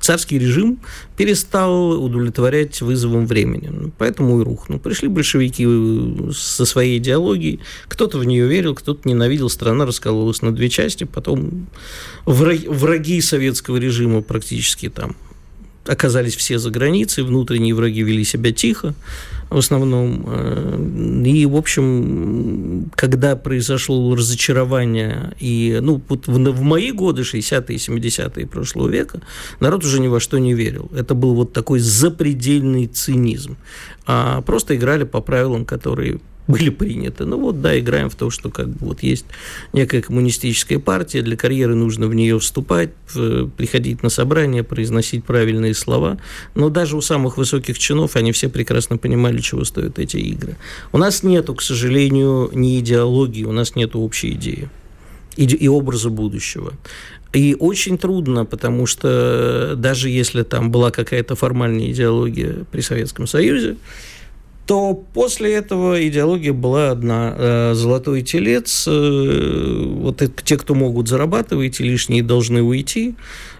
Царский 0.00 0.38
режим 0.38 0.80
перестал 1.16 2.02
удовлетворять 2.02 2.80
вызовам 2.80 3.26
времени, 3.26 3.92
поэтому 3.98 4.40
и 4.40 4.44
рухнул. 4.44 4.78
Пришли 4.78 5.08
большевики 5.08 5.66
со 6.32 6.64
своей 6.64 6.98
идеологией, 6.98 7.60
кто-то 7.88 8.18
в 8.18 8.24
нее 8.24 8.48
верил, 8.48 8.74
кто-то 8.74 9.08
ненавидел, 9.08 9.50
страна 9.50 9.86
раскололась 9.86 10.42
на 10.42 10.52
две 10.52 10.70
части, 10.70 11.04
потом 11.04 11.66
враги 12.24 13.20
советского 13.20 13.76
режима 13.76 14.22
практически 14.22 14.88
там 14.88 15.14
оказались 15.86 16.36
все 16.36 16.58
за 16.58 16.70
границей, 16.70 17.24
внутренние 17.24 17.74
враги 17.74 18.02
вели 18.02 18.24
себя 18.24 18.52
тихо 18.52 18.94
в 19.50 19.58
основном. 19.58 20.24
Э, 20.26 21.22
и, 21.26 21.46
в 21.46 21.56
общем, 21.56 22.90
когда 22.94 23.36
произошло 23.36 24.14
разочарование, 24.14 25.34
и, 25.40 25.78
ну, 25.82 26.00
вот 26.08 26.26
в, 26.28 26.32
в 26.32 26.62
мои 26.62 26.92
годы, 26.92 27.22
60-е, 27.22 27.76
70-е 27.76 28.46
прошлого 28.46 28.88
века, 28.88 29.20
народ 29.58 29.84
уже 29.84 30.00
ни 30.00 30.08
во 30.08 30.20
что 30.20 30.38
не 30.38 30.54
верил. 30.54 30.90
Это 30.96 31.14
был 31.14 31.34
вот 31.34 31.52
такой 31.52 31.80
запредельный 31.80 32.86
цинизм. 32.86 33.56
А 34.06 34.40
просто 34.42 34.76
играли 34.76 35.04
по 35.04 35.20
правилам, 35.20 35.64
которые 35.64 36.20
были 36.46 36.70
приняты. 36.70 37.24
Ну 37.24 37.38
вот, 37.38 37.60
да, 37.60 37.78
играем 37.78 38.10
в 38.10 38.14
то, 38.14 38.30
что 38.30 38.50
как 38.50 38.68
бы 38.68 38.86
вот 38.86 39.02
есть 39.02 39.26
некая 39.72 40.02
коммунистическая 40.02 40.78
партия, 40.78 41.22
для 41.22 41.36
карьеры 41.36 41.74
нужно 41.74 42.06
в 42.06 42.14
нее 42.14 42.38
вступать, 42.38 42.90
приходить 43.56 44.02
на 44.02 44.08
собрания, 44.08 44.62
произносить 44.64 45.24
правильные 45.24 45.74
слова. 45.74 46.18
Но 46.54 46.68
даже 46.68 46.96
у 46.96 47.00
самых 47.00 47.36
высоких 47.36 47.78
чинов 47.78 48.16
они 48.16 48.32
все 48.32 48.48
прекрасно 48.48 48.96
понимали, 48.96 49.38
чего 49.38 49.64
стоят 49.64 49.98
эти 49.98 50.16
игры. 50.16 50.56
У 50.92 50.98
нас 50.98 51.22
нету, 51.22 51.54
к 51.54 51.62
сожалению, 51.62 52.50
ни 52.52 52.80
идеологии, 52.80 53.44
у 53.44 53.52
нас 53.52 53.76
нету 53.76 54.00
общей 54.00 54.32
идеи 54.32 54.68
и, 55.36 55.44
и 55.44 55.68
образа 55.68 56.10
будущего. 56.10 56.72
И 57.32 57.56
очень 57.58 57.96
трудно, 57.96 58.44
потому 58.44 58.86
что 58.86 59.74
даже 59.76 60.08
если 60.08 60.42
там 60.42 60.72
была 60.72 60.90
какая-то 60.90 61.36
формальная 61.36 61.90
идеология 61.92 62.64
при 62.72 62.80
Советском 62.80 63.28
Союзе, 63.28 63.76
то 64.70 64.94
после 64.94 65.54
этого 65.54 66.06
идеология 66.06 66.52
была 66.52 66.92
одна. 66.92 67.34
Э, 67.36 67.72
золотой 67.74 68.22
телец, 68.22 68.84
э, 68.86 69.84
вот 69.96 70.22
те, 70.44 70.56
кто 70.56 70.76
могут 70.76 71.08
зарабатывать, 71.08 71.80
лишние 71.80 72.22
должны 72.22 72.62
уйти, 72.62 73.16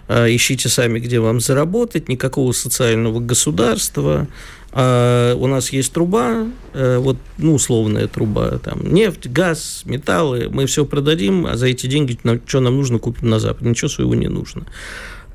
э, 0.07 0.33
ищите 0.33 0.69
сами, 0.69 1.01
где 1.01 1.19
вам 1.19 1.41
заработать, 1.41 2.09
никакого 2.09 2.53
социального 2.53 3.19
государства, 3.19 4.29
а 4.71 5.35
у 5.35 5.49
нас 5.49 5.73
есть 5.73 5.93
труба, 5.93 6.47
вот, 6.75 7.17
ну, 7.39 7.55
условная 7.55 8.07
труба, 8.07 8.61
там, 8.63 8.95
нефть, 8.95 9.27
газ, 9.27 9.83
металлы, 9.87 10.49
мы 10.49 10.67
все 10.67 10.85
продадим, 10.85 11.45
а 11.45 11.57
за 11.57 11.67
эти 11.67 11.89
деньги, 11.89 12.17
что 12.47 12.61
нам 12.61 12.77
нужно, 12.77 13.01
купим 13.01 13.31
на 13.31 13.41
Запад, 13.41 13.63
ничего 13.63 13.89
своего 13.89 14.15
не 14.15 14.29
нужно. 14.29 14.65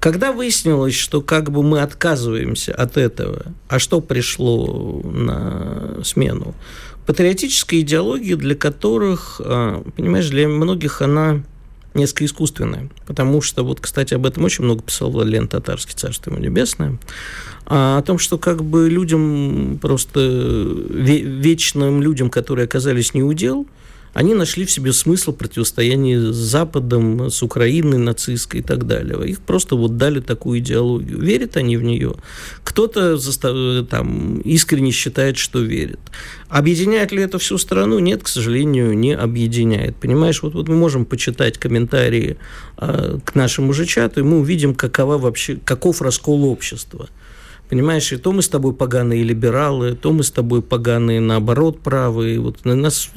Когда 0.05 0.31
выяснилось, 0.31 0.93
что 0.93 1.23
как 1.23 1.49
бы 1.49 1.63
мы 1.63 1.81
отказываемся 1.81 2.75
от 2.75 2.95
этого, 2.95 3.47
а 3.67 3.79
что 3.79 4.01
пришло 4.01 5.01
на 5.03 6.03
смену? 6.03 6.53
Патриотическая 7.07 7.79
идеология, 7.79 8.35
для 8.35 8.53
которых, 8.53 9.41
а, 9.43 9.83
понимаешь, 9.97 10.29
для 10.29 10.47
многих 10.47 11.01
она 11.01 11.41
несколько 11.95 12.25
искусственная. 12.25 12.91
Потому 13.07 13.41
что, 13.41 13.63
вот, 13.63 13.79
кстати, 13.81 14.13
об 14.13 14.27
этом 14.27 14.43
очень 14.43 14.63
много 14.63 14.83
писал 14.83 15.09
Владлен 15.09 15.47
Татарский, 15.47 15.95
царство 15.95 16.29
ему 16.29 16.39
небесное, 16.39 16.99
а 17.65 17.97
о 17.97 18.03
том, 18.03 18.19
что 18.19 18.37
как 18.37 18.63
бы 18.63 18.87
людям, 18.87 19.79
просто 19.81 20.19
вечным 20.19 22.03
людям, 22.03 22.29
которые 22.29 22.65
оказались 22.65 23.15
неудел, 23.15 23.65
они 24.15 24.33
нашли 24.33 24.63
в 24.65 24.71
себе 24.71 24.93
смысл 24.93 25.33
противостояния 25.33 26.31
с 26.31 26.37
Западом, 26.37 27.29
с 27.29 27.43
Украиной 27.43 27.97
нацистской 27.97 28.61
и 28.61 28.63
так 28.63 28.87
далее. 28.87 29.27
Их 29.27 29.41
просто 29.41 29.75
вот 29.75 29.97
дали 29.97 30.21
такую 30.21 30.59
идеологию. 30.59 31.19
Верят 31.19 31.57
они 31.57 31.75
в 31.75 31.83
нее? 31.83 32.15
Кто-то 32.63 33.17
там 33.83 34.39
искренне 34.39 34.91
считает, 34.91 35.35
что 35.35 35.59
верит. 35.59 35.99
Объединяет 36.47 37.11
ли 37.11 37.23
это 37.23 37.39
всю 37.39 37.57
страну? 37.57 37.99
Нет, 37.99 38.23
к 38.23 38.29
сожалению, 38.29 38.97
не 38.97 39.11
объединяет. 39.11 39.97
Понимаешь, 39.97 40.41
вот, 40.43 40.53
вот 40.53 40.69
мы 40.69 40.75
можем 40.75 41.03
почитать 41.03 41.57
комментарии 41.57 42.37
э, 42.77 43.19
к 43.21 43.35
нашему 43.35 43.73
же 43.73 43.85
чату, 43.85 44.21
и 44.21 44.23
мы 44.23 44.39
увидим, 44.39 44.75
какова 44.75 45.17
вообще, 45.17 45.57
каков 45.57 46.01
раскол 46.01 46.45
общества. 46.45 47.09
Понимаешь, 47.69 48.11
и 48.13 48.17
то 48.17 48.31
мы 48.31 48.43
с 48.43 48.47
тобой 48.47 48.73
поганые 48.73 49.23
либералы, 49.23 49.95
то 49.95 50.11
мы 50.11 50.23
с 50.23 50.29
тобой 50.29 50.61
поганые, 50.61 51.19
наоборот, 51.19 51.79
правые. 51.79 52.39
Вот 52.39 52.63
нас 52.63 53.09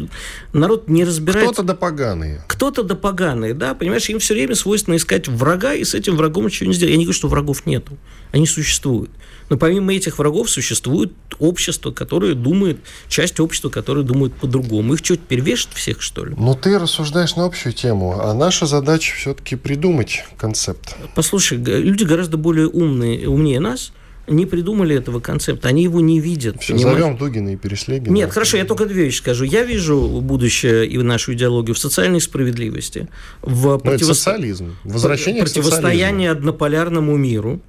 народ 0.55 0.89
не 0.89 1.05
разбирает. 1.05 1.49
Кто-то 1.49 1.63
да 1.65 1.75
поганые. 1.75 2.43
Кто-то 2.49 2.83
да 2.83 2.95
поганые, 2.95 3.53
да, 3.53 3.75
понимаешь, 3.75 4.09
им 4.09 4.19
все 4.21 4.33
время 4.33 4.55
свойственно 4.55 4.97
искать 4.97 5.29
врага, 5.29 5.75
и 5.75 5.85
с 5.85 5.95
этим 5.95 6.17
врагом 6.17 6.47
ничего 6.47 6.69
не 6.69 6.75
сделать. 6.75 6.93
Я 6.93 6.97
не 6.97 7.05
говорю, 7.05 7.19
что 7.19 7.29
врагов 7.29 7.67
нету, 7.67 7.99
они 8.33 8.47
существуют. 8.47 9.11
Но 9.51 9.59
помимо 9.59 9.93
этих 9.93 10.19
врагов 10.19 10.49
существует 10.49 11.13
общество, 11.39 11.91
которое 11.91 12.35
думает, 12.35 12.79
часть 13.09 13.41
общества, 13.41 13.69
которое 13.69 14.03
думает 14.03 14.35
по-другому. 14.35 14.95
Их 14.95 15.01
что, 15.01 15.17
теперь 15.17 15.41
вешать 15.41 15.73
всех, 15.75 16.01
что 16.01 16.25
ли? 16.25 16.35
Ну, 16.39 16.55
ты 16.55 16.79
рассуждаешь 16.79 17.37
на 17.37 17.45
общую 17.45 17.75
тему, 17.75 18.19
а 18.19 18.33
наша 18.33 18.67
задача 18.67 19.15
все-таки 19.15 19.57
придумать 19.57 20.25
концепт. 20.39 20.97
Послушай, 21.15 21.59
люди 21.59 22.05
гораздо 22.05 22.39
более 22.39 22.67
умные, 22.67 23.29
умнее 23.29 23.61
нас– 23.61 23.93
не 24.29 24.47
придумали 24.47 24.97
этого 24.97 25.21
концепта, 25.21 25.69
они 25.69 25.83
его 25.83 26.01
не 26.01 26.21
видят. 26.21 26.61
Все, 26.61 26.75
понимаешь? 26.75 26.99
зовем 26.99 27.17
Дугина 27.17 27.53
и 27.53 27.57
Переслегина. 27.57 28.13
Нет, 28.13 28.31
хорошо, 28.31 28.57
я 28.57 28.65
только 28.65 28.87
две 28.87 29.05
вещи 29.05 29.19
скажу. 29.19 29.45
Я 29.45 29.65
вижу 29.65 30.21
будущее 30.21 30.87
и 30.87 30.99
нашу 30.99 31.35
идеологию 31.35 31.75
в 31.75 31.79
социальной 31.79 32.21
справедливости, 32.21 33.09
в 33.43 33.79
противосто... 33.79 34.15
социализм, 34.15 34.77
возвращение 34.85 35.43
противостояние 35.43 36.31
однополярному 36.31 37.17
миру, 37.17 37.61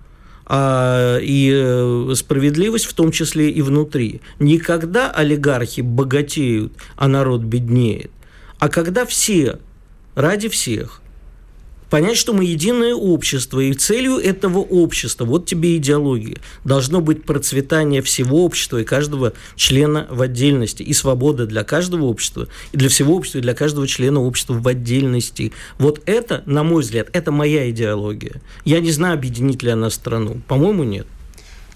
а, 0.45 1.19
и 1.19 1.51
э, 1.53 2.13
справедливость 2.15 2.85
в 2.85 2.93
том 2.93 3.11
числе 3.11 3.51
и 3.51 3.61
внутри. 3.61 4.21
Никогда 4.39 5.11
олигархи 5.11 5.81
богатеют, 5.81 6.73
а 6.95 7.07
народ 7.07 7.41
беднеет, 7.41 8.11
а 8.57 8.67
когда 8.67 9.05
все 9.05 9.59
ради 10.15 10.49
всех 10.49 11.01
понять, 11.89 12.17
что 12.17 12.33
мы 12.33 12.45
единое 12.45 12.93
общество, 12.93 13.59
и 13.59 13.73
целью 13.73 14.17
этого 14.17 14.59
общества, 14.59 15.25
вот 15.25 15.45
тебе 15.45 15.77
идеология, 15.77 16.37
должно 16.63 17.01
быть 17.01 17.23
процветание 17.23 18.01
всего 18.01 18.45
общества 18.45 18.79
и 18.79 18.83
каждого 18.83 19.33
члена 19.55 20.07
в 20.09 20.21
отдельности, 20.21 20.83
и 20.83 20.93
свобода 20.93 21.45
для 21.45 21.63
каждого 21.63 22.05
общества, 22.05 22.47
и 22.71 22.77
для 22.77 22.89
всего 22.89 23.15
общества, 23.15 23.39
и 23.39 23.41
для 23.41 23.53
каждого 23.53 23.87
члена 23.87 24.21
общества 24.21 24.53
в 24.53 24.67
отдельности. 24.67 25.51
Вот 25.77 26.01
это, 26.05 26.43
на 26.45 26.63
мой 26.63 26.83
взгляд, 26.83 27.09
это 27.13 27.31
моя 27.31 27.69
идеология. 27.69 28.41
Я 28.65 28.79
не 28.79 28.91
знаю, 28.91 29.15
объединит 29.15 29.63
ли 29.63 29.71
она 29.71 29.89
страну. 29.89 30.41
По-моему, 30.47 30.83
нет. 30.83 31.07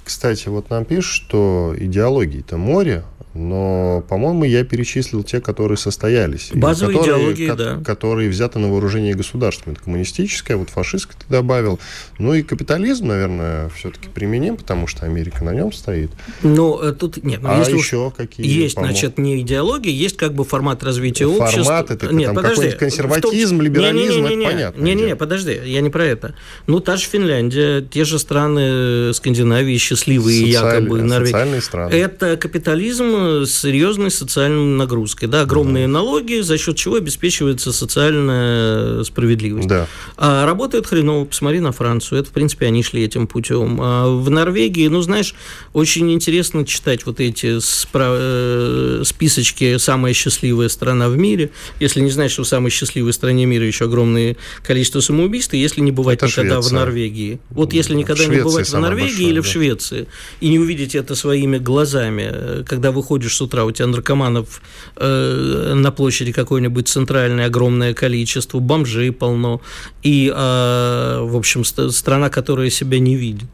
Кстати, 0.03 0.49
вот 0.49 0.69
нам 0.69 0.83
пишут, 0.83 1.25
что 1.25 1.73
идеологии-то 1.77 2.57
море, 2.57 3.05
но, 3.33 4.03
по-моему, 4.07 4.43
я 4.43 4.63
перечислил 4.63 5.23
те, 5.23 5.41
которые 5.41 5.77
состоялись. 5.77 6.51
Базовые 6.53 6.99
которые, 6.99 7.17
идеологии, 7.17 7.47
ко- 7.47 7.55
да. 7.55 7.81
Которые 7.83 8.29
взяты 8.29 8.59
на 8.59 8.69
вооружение 8.71 9.15
государством. 9.15 9.73
Это 9.73 9.83
коммунистическая, 9.83 10.55
вот 10.55 10.69
фашистская 10.69 11.17
ты 11.17 11.25
добавил. 11.29 11.79
Ну 12.19 12.33
и 12.33 12.43
капитализм, 12.43 13.07
наверное, 13.07 13.69
все-таки 13.69 14.07
применим, 14.09 14.57
потому 14.57 14.85
что 14.85 15.05
Америка 15.05 15.43
на 15.43 15.51
нем 15.51 15.73
стоит. 15.73 16.11
Ну, 16.43 16.79
э, 16.79 16.91
тут 16.93 17.23
нет. 17.23 17.41
Ну, 17.41 17.49
а 17.49 17.57
если 17.57 17.75
еще 17.75 18.11
какие? 18.15 18.45
Есть, 18.45 18.75
помог... 18.75 18.91
значит, 18.91 19.17
не 19.17 19.41
идеология, 19.41 19.91
есть 19.91 20.17
как 20.17 20.33
бы 20.33 20.43
формат 20.43 20.83
развития 20.83 21.25
формат, 21.25 21.41
общества. 21.41 21.63
Формат, 21.63 21.91
это 21.91 22.13
нет, 22.13 22.33
там 22.33 22.43
какой-нибудь 22.43 22.77
консерватизм, 22.77 23.57
том... 23.57 23.61
либерализм, 23.61 24.23
не, 24.23 24.29
не, 24.29 24.29
не, 24.29 24.35
не, 24.35 24.43
это 24.43 24.53
понятно. 24.53 24.81
Не-не-не, 24.83 25.15
подожди, 25.15 25.59
я 25.65 25.81
не 25.81 25.89
про 25.89 26.05
это. 26.05 26.35
Ну, 26.67 26.79
та 26.79 26.97
же 26.97 27.05
Финляндия, 27.05 27.81
те 27.81 28.05
же 28.05 28.19
страны 28.19 29.11
Скандинавии 29.13 29.77
счастливые, 29.77 30.53
Социаль... 30.53 30.83
якобы, 30.83 31.01
Норвегия. 31.01 31.31
Социальные 31.31 31.61
страны. 31.61 31.93
Это 31.93 32.37
капитализм 32.37 33.22
с 33.45 33.51
серьезной 33.51 34.11
социальной 34.11 34.77
нагрузкой. 34.77 35.27
Да, 35.27 35.41
огромные 35.41 35.87
да. 35.87 35.93
налоги, 35.93 36.41
за 36.41 36.57
счет 36.57 36.75
чего 36.75 36.95
обеспечивается 36.95 37.71
социальная 37.71 39.03
справедливость. 39.03 39.67
Да. 39.67 39.87
А 40.17 40.45
работает 40.45 40.87
хреново. 40.87 41.25
Посмотри 41.25 41.59
на 41.59 41.71
Францию. 41.71 42.19
Это, 42.19 42.29
в 42.29 42.33
принципе, 42.33 42.67
они 42.67 42.83
шли 42.83 43.03
этим 43.03 43.27
путем. 43.27 43.79
А 43.81 44.07
в 44.07 44.29
Норвегии, 44.29 44.87
ну, 44.87 45.01
знаешь, 45.01 45.35
очень 45.73 46.11
интересно 46.11 46.65
читать 46.65 47.05
вот 47.05 47.19
эти 47.19 47.57
спра- 47.57 48.17
э, 48.17 49.03
списочки 49.05 49.77
«Самая 49.77 50.13
счастливая 50.13 50.69
страна 50.69 51.09
в 51.09 51.17
мире». 51.17 51.51
Если 51.79 52.01
не 52.01 52.11
знаешь, 52.11 52.31
что 52.31 52.43
в 52.43 52.47
самой 52.47 52.71
счастливой 52.71 53.13
стране 53.13 53.45
мира 53.45 53.65
еще 53.65 53.85
огромное 53.85 54.35
количество 54.65 54.99
самоубийств, 54.99 55.53
если 55.53 55.81
не 55.81 55.91
бывать 55.91 56.17
это 56.17 56.27
никогда 56.27 56.55
Швеция. 56.61 56.69
в 56.69 56.73
Норвегии. 56.73 57.39
Вот 57.49 57.73
если 57.73 57.95
никогда 57.95 58.25
не 58.25 58.41
бывать 58.41 58.69
в 58.69 58.79
Норвегии 58.79 59.07
большая, 59.07 59.27
или 59.27 59.35
да. 59.35 59.41
в 59.41 59.47
Швеции, 59.47 60.07
и 60.41 60.49
не 60.49 60.59
увидеть 60.59 60.95
это 60.95 61.15
своими 61.15 61.57
глазами, 61.57 62.29
э, 62.31 62.63
когда 62.67 62.91
выходишь 63.13 63.35
с 63.35 63.41
утра 63.41 63.63
у 63.63 63.71
тебя 63.71 63.87
наркоманов 63.87 64.61
э, 64.95 65.73
на 65.75 65.91
площади 65.91 66.31
какой-нибудь 66.31 66.87
центральной 66.87 67.45
огромное 67.45 67.93
количество, 67.93 68.59
бомжей 68.59 69.11
полно, 69.11 69.61
и, 70.01 70.31
э, 70.33 71.19
в 71.21 71.35
общем, 71.35 71.63
страна, 71.63 72.29
которая 72.29 72.69
себя 72.71 72.99
не 72.99 73.15
видит. 73.15 73.47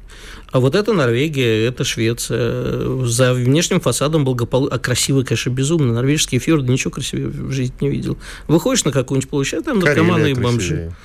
А 0.51 0.59
вот 0.59 0.75
это 0.75 0.93
Норвегия, 0.93 1.65
это 1.65 1.83
Швеция. 1.83 3.05
За 3.05 3.33
внешним 3.33 3.79
фасадом 3.79 4.25
благополучно... 4.25 4.75
А 4.75 4.79
красивый, 4.79 5.23
конечно, 5.23 5.51
безумно. 5.51 5.93
Норвежские 5.93 6.39
фьорды 6.39 6.71
ничего 6.71 6.91
красивее 6.91 7.27
в 7.27 7.51
жизни 7.51 7.73
не 7.81 7.89
видел. 7.89 8.17
Выходишь 8.47 8.83
на 8.85 8.91
какую-нибудь 8.91 9.29
площадь, 9.29 9.59
а 9.59 9.63
там 9.63 9.79
наркоманы 9.79 10.31
и 10.31 10.33
бомжи. 10.33 10.67
Красивее. 10.67 10.95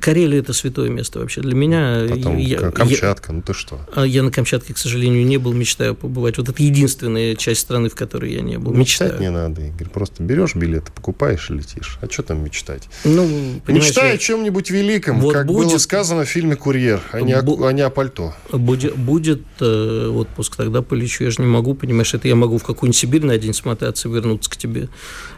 Карелия 0.00 0.40
это 0.40 0.52
святое 0.52 0.88
место 0.88 1.18
вообще 1.18 1.40
для 1.40 1.54
меня. 1.54 2.06
Потом 2.08 2.36
я, 2.36 2.70
Камчатка, 2.70 3.32
я, 3.32 3.36
ну 3.36 3.42
ты 3.42 3.52
что? 3.52 3.80
А 3.94 4.04
я 4.04 4.22
на 4.22 4.30
Камчатке, 4.30 4.74
к 4.74 4.78
сожалению, 4.78 5.24
не 5.26 5.38
был, 5.38 5.52
мечтаю 5.52 5.94
побывать. 5.94 6.38
Вот 6.38 6.48
это 6.48 6.62
единственная 6.62 7.34
часть 7.36 7.60
страны, 7.60 7.88
в 7.88 7.94
которой 7.94 8.32
я 8.32 8.40
не 8.40 8.58
был. 8.58 8.72
Мечтать 8.72 9.12
мечтаю. 9.12 9.30
не 9.30 9.30
надо, 9.30 9.62
Игорь. 9.62 9.88
Просто 9.88 10.22
берешь 10.22 10.54
билеты, 10.54 10.92
покупаешь 10.92 11.50
и 11.50 11.54
летишь. 11.54 11.98
А 12.00 12.10
что 12.10 12.22
там 12.22 12.44
мечтать? 12.44 12.88
Ну, 13.04 13.28
Мечтай 13.66 14.08
я... 14.10 14.14
о 14.14 14.18
чем-нибудь 14.18 14.70
великом, 14.70 15.20
вот 15.20 15.34
как 15.34 15.46
будет... 15.46 15.68
было 15.68 15.78
сказано 15.78 16.24
в 16.24 16.28
фильме 16.28 16.56
«Курьер», 16.56 17.00
а 17.12 17.20
не, 17.20 17.40
Бу... 17.42 17.62
о, 17.62 17.66
а 17.68 17.72
не 17.72 17.82
о 17.82 17.90
пальто. 17.90 18.34
Будет, 18.50 18.96
будет 18.96 19.42
э, 19.60 20.08
отпуск, 20.08 20.56
тогда 20.56 20.82
полечу. 20.82 21.24
Я 21.24 21.30
же 21.30 21.42
не 21.42 21.48
могу, 21.48 21.74
понимаешь, 21.74 22.14
это 22.14 22.28
я 22.28 22.34
могу 22.34 22.58
в 22.58 22.64
какую-нибудь 22.64 22.96
Сибирь 22.96 23.24
на 23.24 23.38
день 23.38 23.54
смотаться, 23.54 24.08
вернуться 24.08 24.50
к 24.50 24.56
тебе 24.56 24.88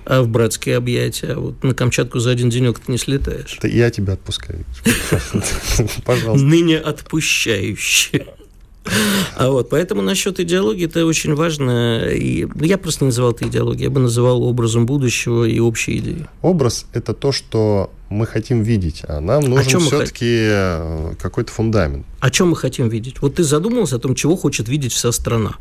а 0.04 0.22
в 0.22 0.28
братские 0.28 0.76
объятия. 0.76 1.32
А 1.32 1.38
вот 1.38 1.62
на 1.62 1.74
Камчатку 1.74 2.18
за 2.18 2.30
один 2.30 2.50
денек 2.50 2.78
ты 2.78 2.92
не 2.92 2.98
слетаешь. 2.98 3.56
Это 3.58 3.68
я 3.68 3.83
тебя 3.90 4.14
отпускаю. 4.14 4.64
Пожалуйста. 6.04 6.44
Ныне 6.44 6.78
отпущающий. 6.78 8.26
А 9.36 9.48
вот, 9.48 9.70
поэтому 9.70 10.02
насчет 10.02 10.38
идеологии 10.40 10.84
это 10.84 11.06
очень 11.06 11.34
важно. 11.34 12.08
И 12.10 12.46
я 12.60 12.78
просто 12.78 13.04
не 13.04 13.08
называл 13.08 13.32
это 13.32 13.48
идеологией, 13.48 13.84
я 13.84 13.90
бы 13.90 14.00
называл 14.00 14.42
образом 14.42 14.86
будущего 14.86 15.44
и 15.44 15.58
общей 15.58 15.98
идеей. 15.98 16.26
Образ– 16.42 16.86
это 16.92 17.14
то, 17.14 17.32
что 17.32 17.90
мы 18.10 18.26
хотим 18.26 18.62
видеть, 18.62 19.02
а 19.08 19.20
нам 19.20 19.44
нужен 19.44 19.80
все-таки 19.80 20.50
хот... 20.50 21.16
какой-то 21.20 21.50
фундамент. 21.50 22.06
О 22.20 22.30
чем 22.30 22.50
мы 22.50 22.56
хотим 22.56 22.88
видеть? 22.88 23.20
Вот 23.22 23.36
ты 23.36 23.44
задумался 23.44 23.96
о 23.96 23.98
том, 23.98 24.14
чего 24.14 24.36
хочет 24.36 24.68
видеть 24.68 24.92
вся 24.92 25.12
страна. 25.12 25.56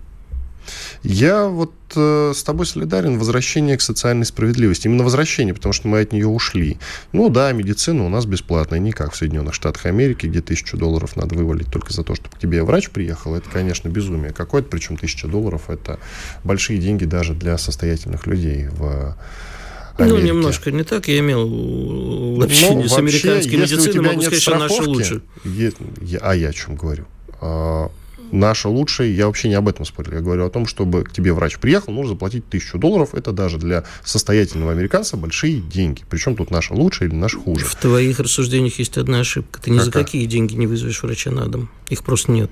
Я 1.04 1.48
вот 1.48 1.74
э, 1.96 2.32
с 2.34 2.44
тобой 2.44 2.66
солидарен. 2.66 3.20
Возвращение 3.20 3.78
к 3.78 3.82
социальной 3.82 4.26
справедливости. 4.26 4.88
Именно 4.88 5.04
возвращение, 5.04 5.54
потому 5.54 5.74
что 5.74 5.90
мы 5.90 6.00
от 6.00 6.14
нее 6.14 6.28
ушли. 6.28 6.78
Ну 7.12 7.30
да, 7.30 7.52
медицина 7.52 8.06
у 8.06 8.10
нас 8.10 8.26
бесплатная, 8.26 8.80
не 8.80 8.94
как 8.94 9.12
в 9.12 9.18
Соединенных 9.18 9.54
Штатах 9.54 9.86
Америки, 9.86 10.28
где 10.28 10.42
тысячу 10.42 10.78
долларов 10.78 11.18
надо 11.18 11.36
вывалить 11.36 11.68
только 11.72 11.92
за 11.92 12.04
то, 12.04 12.16
чтобы 12.16 12.36
к 12.36 12.40
тебе 12.40 12.64
врач 12.64 12.90
приехал. 12.90 13.36
Это, 13.36 13.50
конечно, 13.50 13.90
безумие 13.90 14.32
какое-то. 14.32 14.70
Причем 14.70 14.96
тысяча 14.96 15.28
долларов– 15.28 15.64
это 15.70 16.00
большие 16.46 16.80
деньги 16.80 17.04
даже 17.04 17.34
для 17.34 17.58
состоятельных 17.58 18.26
людей 18.26 18.70
в 18.72 19.18
Америке. 19.98 20.18
Ну, 20.20 20.26
немножко 20.26 20.72
не 20.72 20.84
так. 20.84 21.10
Я 21.10 21.20
имел 21.20 22.42
общение 22.42 22.84
ну, 22.84 22.88
с 22.88 22.98
американской 22.98 23.58
медициной, 23.58 24.02
могу 24.02 24.22
сказать, 24.22 24.42
что 24.42 24.58
наша 24.58 24.84
лучше. 24.84 25.22
А 26.22 26.34
я 26.34 26.50
о 26.50 26.54
чем 26.54 26.76
говорю? 26.76 27.06
Наша 28.34 28.68
лучшая, 28.68 29.10
я 29.10 29.28
вообще 29.28 29.48
не 29.48 29.54
об 29.54 29.68
этом 29.68 29.86
спорю. 29.86 30.16
Я 30.16 30.20
говорю 30.22 30.48
о 30.48 30.50
том, 30.50 30.66
чтобы 30.66 31.04
к 31.04 31.12
тебе 31.12 31.34
врач 31.34 31.60
приехал, 31.60 31.94
нужно 31.94 32.14
заплатить 32.14 32.50
тысячу 32.50 32.80
долларов. 32.80 33.14
Это 33.14 33.32
даже 33.32 33.60
для 33.60 33.84
состоятельного 34.04 34.72
американца 34.72 35.18
большие 35.18 35.62
деньги. 35.62 36.02
Причем 36.10 36.36
тут 36.36 36.50
наша 36.50 36.74
лучшая 36.74 37.10
или 37.10 37.16
наша 37.16 37.38
хуже. 37.38 37.64
В 37.64 37.76
твоих 37.76 38.20
рассуждениях 38.20 38.80
есть 38.80 38.98
одна 38.98 39.20
ошибка. 39.20 39.62
Ты 39.62 39.70
ни 39.70 39.78
Какая? 39.78 39.86
за 39.86 39.92
какие 39.92 40.26
деньги 40.26 40.56
не 40.56 40.66
вызовешь 40.66 41.04
врача 41.04 41.30
на 41.30 41.46
дом. 41.46 41.70
Их 41.90 42.04
просто 42.04 42.32
нет. 42.32 42.50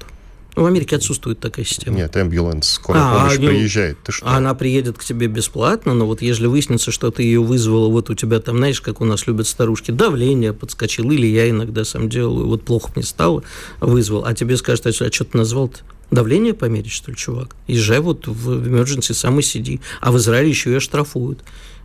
В 0.56 0.66
Америке 0.66 0.98
отсутствует 0.98 1.40
такая 1.40 1.66
система. 1.66 1.96
Нет, 1.96 2.16
ambulance, 2.16 2.64
скорая 2.64 3.04
а, 3.04 3.20
помощь 3.20 3.38
а, 3.38 3.48
приезжает. 3.48 3.98
Ты 4.04 4.12
что? 4.12 4.28
Она 4.28 4.54
приедет 4.54 4.98
к 4.98 5.04
тебе 5.04 5.28
бесплатно, 5.28 5.94
но 5.94 6.06
вот 6.06 6.22
если 6.22 6.46
выяснится, 6.46 6.92
что 6.92 7.10
ты 7.10 7.24
ее 7.24 7.42
вызвала, 7.42 7.88
вот 7.90 8.10
у 8.10 8.16
тебя 8.16 8.40
там, 8.40 8.58
знаешь, 8.58 8.82
как 8.82 9.00
у 9.00 9.06
нас 9.06 9.28
любят 9.28 9.48
старушки, 9.48 9.92
давление 9.92 10.52
подскочило, 10.54 11.12
или 11.12 11.28
я 11.28 11.50
иногда 11.50 11.86
сам 11.86 12.10
делаю, 12.10 12.48
вот 12.48 12.64
плохо 12.64 12.92
мне 12.96 13.04
стало, 13.04 13.44
вызвал, 13.80 14.26
а 14.26 14.34
тебе 14.34 14.58
скажут, 14.58 14.88
а 14.88 14.92
что 14.92 15.24
ты 15.24 15.38
назвал-то? 15.38 15.80
Давление 16.12 16.54
померить, 16.54 16.92
что 16.92 17.12
ли, 17.12 17.18
чувак? 17.18 17.56
Езжай 17.68 18.02
вот 18.02 18.28
в 18.28 18.68
emergency, 18.68 19.14
сам 19.14 19.40
и 19.40 19.42
сиди. 19.42 19.80
А 20.02 20.12
в 20.12 20.18
Израиле 20.18 20.50
еще 20.50 20.72
и 20.72 20.76
оштрафуют. 20.76 21.40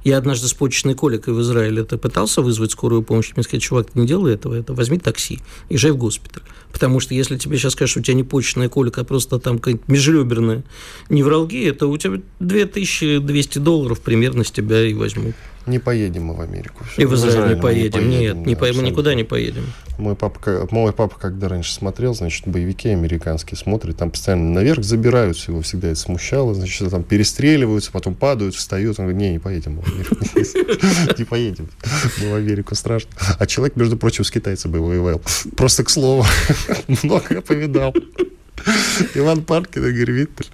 Я 0.07 0.19
однажды 0.19 0.47
с 0.47 0.55
почечной 0.55 0.95
коликой 0.95 1.35
в 1.35 1.41
Израиле 1.41 1.83
это 1.83 1.99
пытался 1.99 2.41
вызвать 2.41 2.71
скорую 2.71 3.03
помощь. 3.03 3.33
Мне 3.35 3.43
сказали, 3.43 3.61
чувак, 3.61 3.97
не 3.97 4.07
делай 4.07 4.35
этого, 4.35 4.55
это 4.55 4.73
возьми 4.73 5.01
такси, 5.01 5.41
езжай 5.69 5.91
в 5.91 5.97
госпиталь. 5.97 6.45
Потому 6.73 7.01
что 7.01 7.13
если 7.13 7.37
тебе 7.37 7.59
сейчас 7.59 7.73
скажут, 7.73 7.91
что 7.91 8.01
у 8.01 8.03
тебя 8.05 8.15
не 8.15 8.23
почечная 8.23 8.69
колика, 8.69 9.01
а 9.01 9.05
просто 9.05 9.41
там 9.41 9.59
какая-то 9.59 9.83
межреберная 9.89 10.63
невралгия, 11.09 11.73
то 11.73 11.91
у 11.91 11.99
тебя 11.99 12.21
2200 12.39 13.59
долларов 13.59 13.99
примерно 13.99 14.45
с 14.45 14.53
тебя 14.53 14.87
и 14.87 14.95
возьмут. 14.95 15.35
Не 15.67 15.79
поедем 15.81 16.27
мы 16.27 16.35
в 16.35 16.41
Америку. 16.41 16.85
Все. 16.85 17.03
И 17.03 17.05
в 17.07 17.15
Израиль, 17.15 17.35
Израиль 17.35 17.57
не 17.57 17.61
поедем. 17.61 18.11
Не 18.11 18.17
поедем 18.17 18.37
Нет, 18.39 18.47
не 18.47 18.55
по... 18.55 18.67
мы 18.73 18.83
никуда 18.83 19.15
не 19.15 19.25
поедем. 19.25 19.65
Мой 19.99 20.15
папа, 20.15 20.69
мой 20.71 20.93
папа, 20.93 21.17
когда 21.19 21.49
раньше 21.49 21.73
смотрел, 21.73 22.15
значит, 22.15 22.47
боевики 22.47 22.91
американские 22.91 23.59
смотрит, 23.59 23.97
там 23.97 24.11
постоянно 24.11 24.53
наверх 24.53 24.85
забираются, 24.85 25.51
его 25.51 25.63
всегда 25.63 25.89
это 25.89 25.99
смущало, 25.99 26.55
значит, 26.55 26.89
там 26.91 27.03
перестреливаются, 27.03 27.91
потом 27.91 28.15
падают, 28.15 28.55
встают. 28.55 28.99
Он 29.01 29.07
говорит, 29.07 29.21
не, 29.23 29.33
не 29.33 29.39
поедем 29.39 29.81
в 29.81 29.87
Америку. 29.87 30.17
Не 31.19 31.25
поедем. 31.25 31.69
Мы 32.21 32.31
в 32.31 32.35
Америку 32.35 32.75
страшно. 32.75 33.11
А 33.39 33.47
человек, 33.47 33.77
между 33.77 33.97
прочим, 33.97 34.25
с 34.25 34.31
китайцами 34.31 34.79
воевал. 34.79 35.21
Просто 35.57 35.83
к 35.85 35.91
слову. 35.91 36.25
Много 37.03 37.41
повидал. 37.41 37.95
Иван 39.15 39.43
Паркин, 39.43 39.87
Игорь 39.87 40.13
Виттель. 40.13 40.47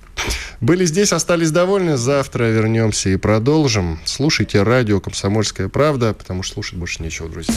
Были 0.60 0.84
здесь, 0.84 1.12
остались 1.12 1.50
довольны. 1.50 1.96
Завтра 1.96 2.44
вернемся 2.44 3.10
и 3.10 3.16
продолжим. 3.16 3.98
Слушайте 4.04 4.62
радио 4.62 5.00
«Комсомольская 5.00 5.68
правда», 5.68 6.14
потому 6.14 6.42
что 6.42 6.54
слушать 6.54 6.78
больше 6.78 7.02
нечего, 7.02 7.28
друзья. 7.28 7.54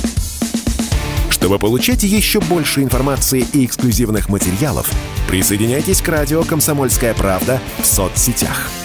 Чтобы 1.29 1.59
получать 1.59 2.03
еще 2.03 2.41
больше 2.41 2.81
информации 2.81 3.45
и 3.53 3.65
эксклюзивных 3.65 4.29
материалов, 4.29 4.89
присоединяйтесь 5.29 6.01
к 6.01 6.07
радио 6.07 6.43
«Комсомольская 6.43 7.13
правда» 7.13 7.61
в 7.79 7.85
соцсетях– 7.85 8.69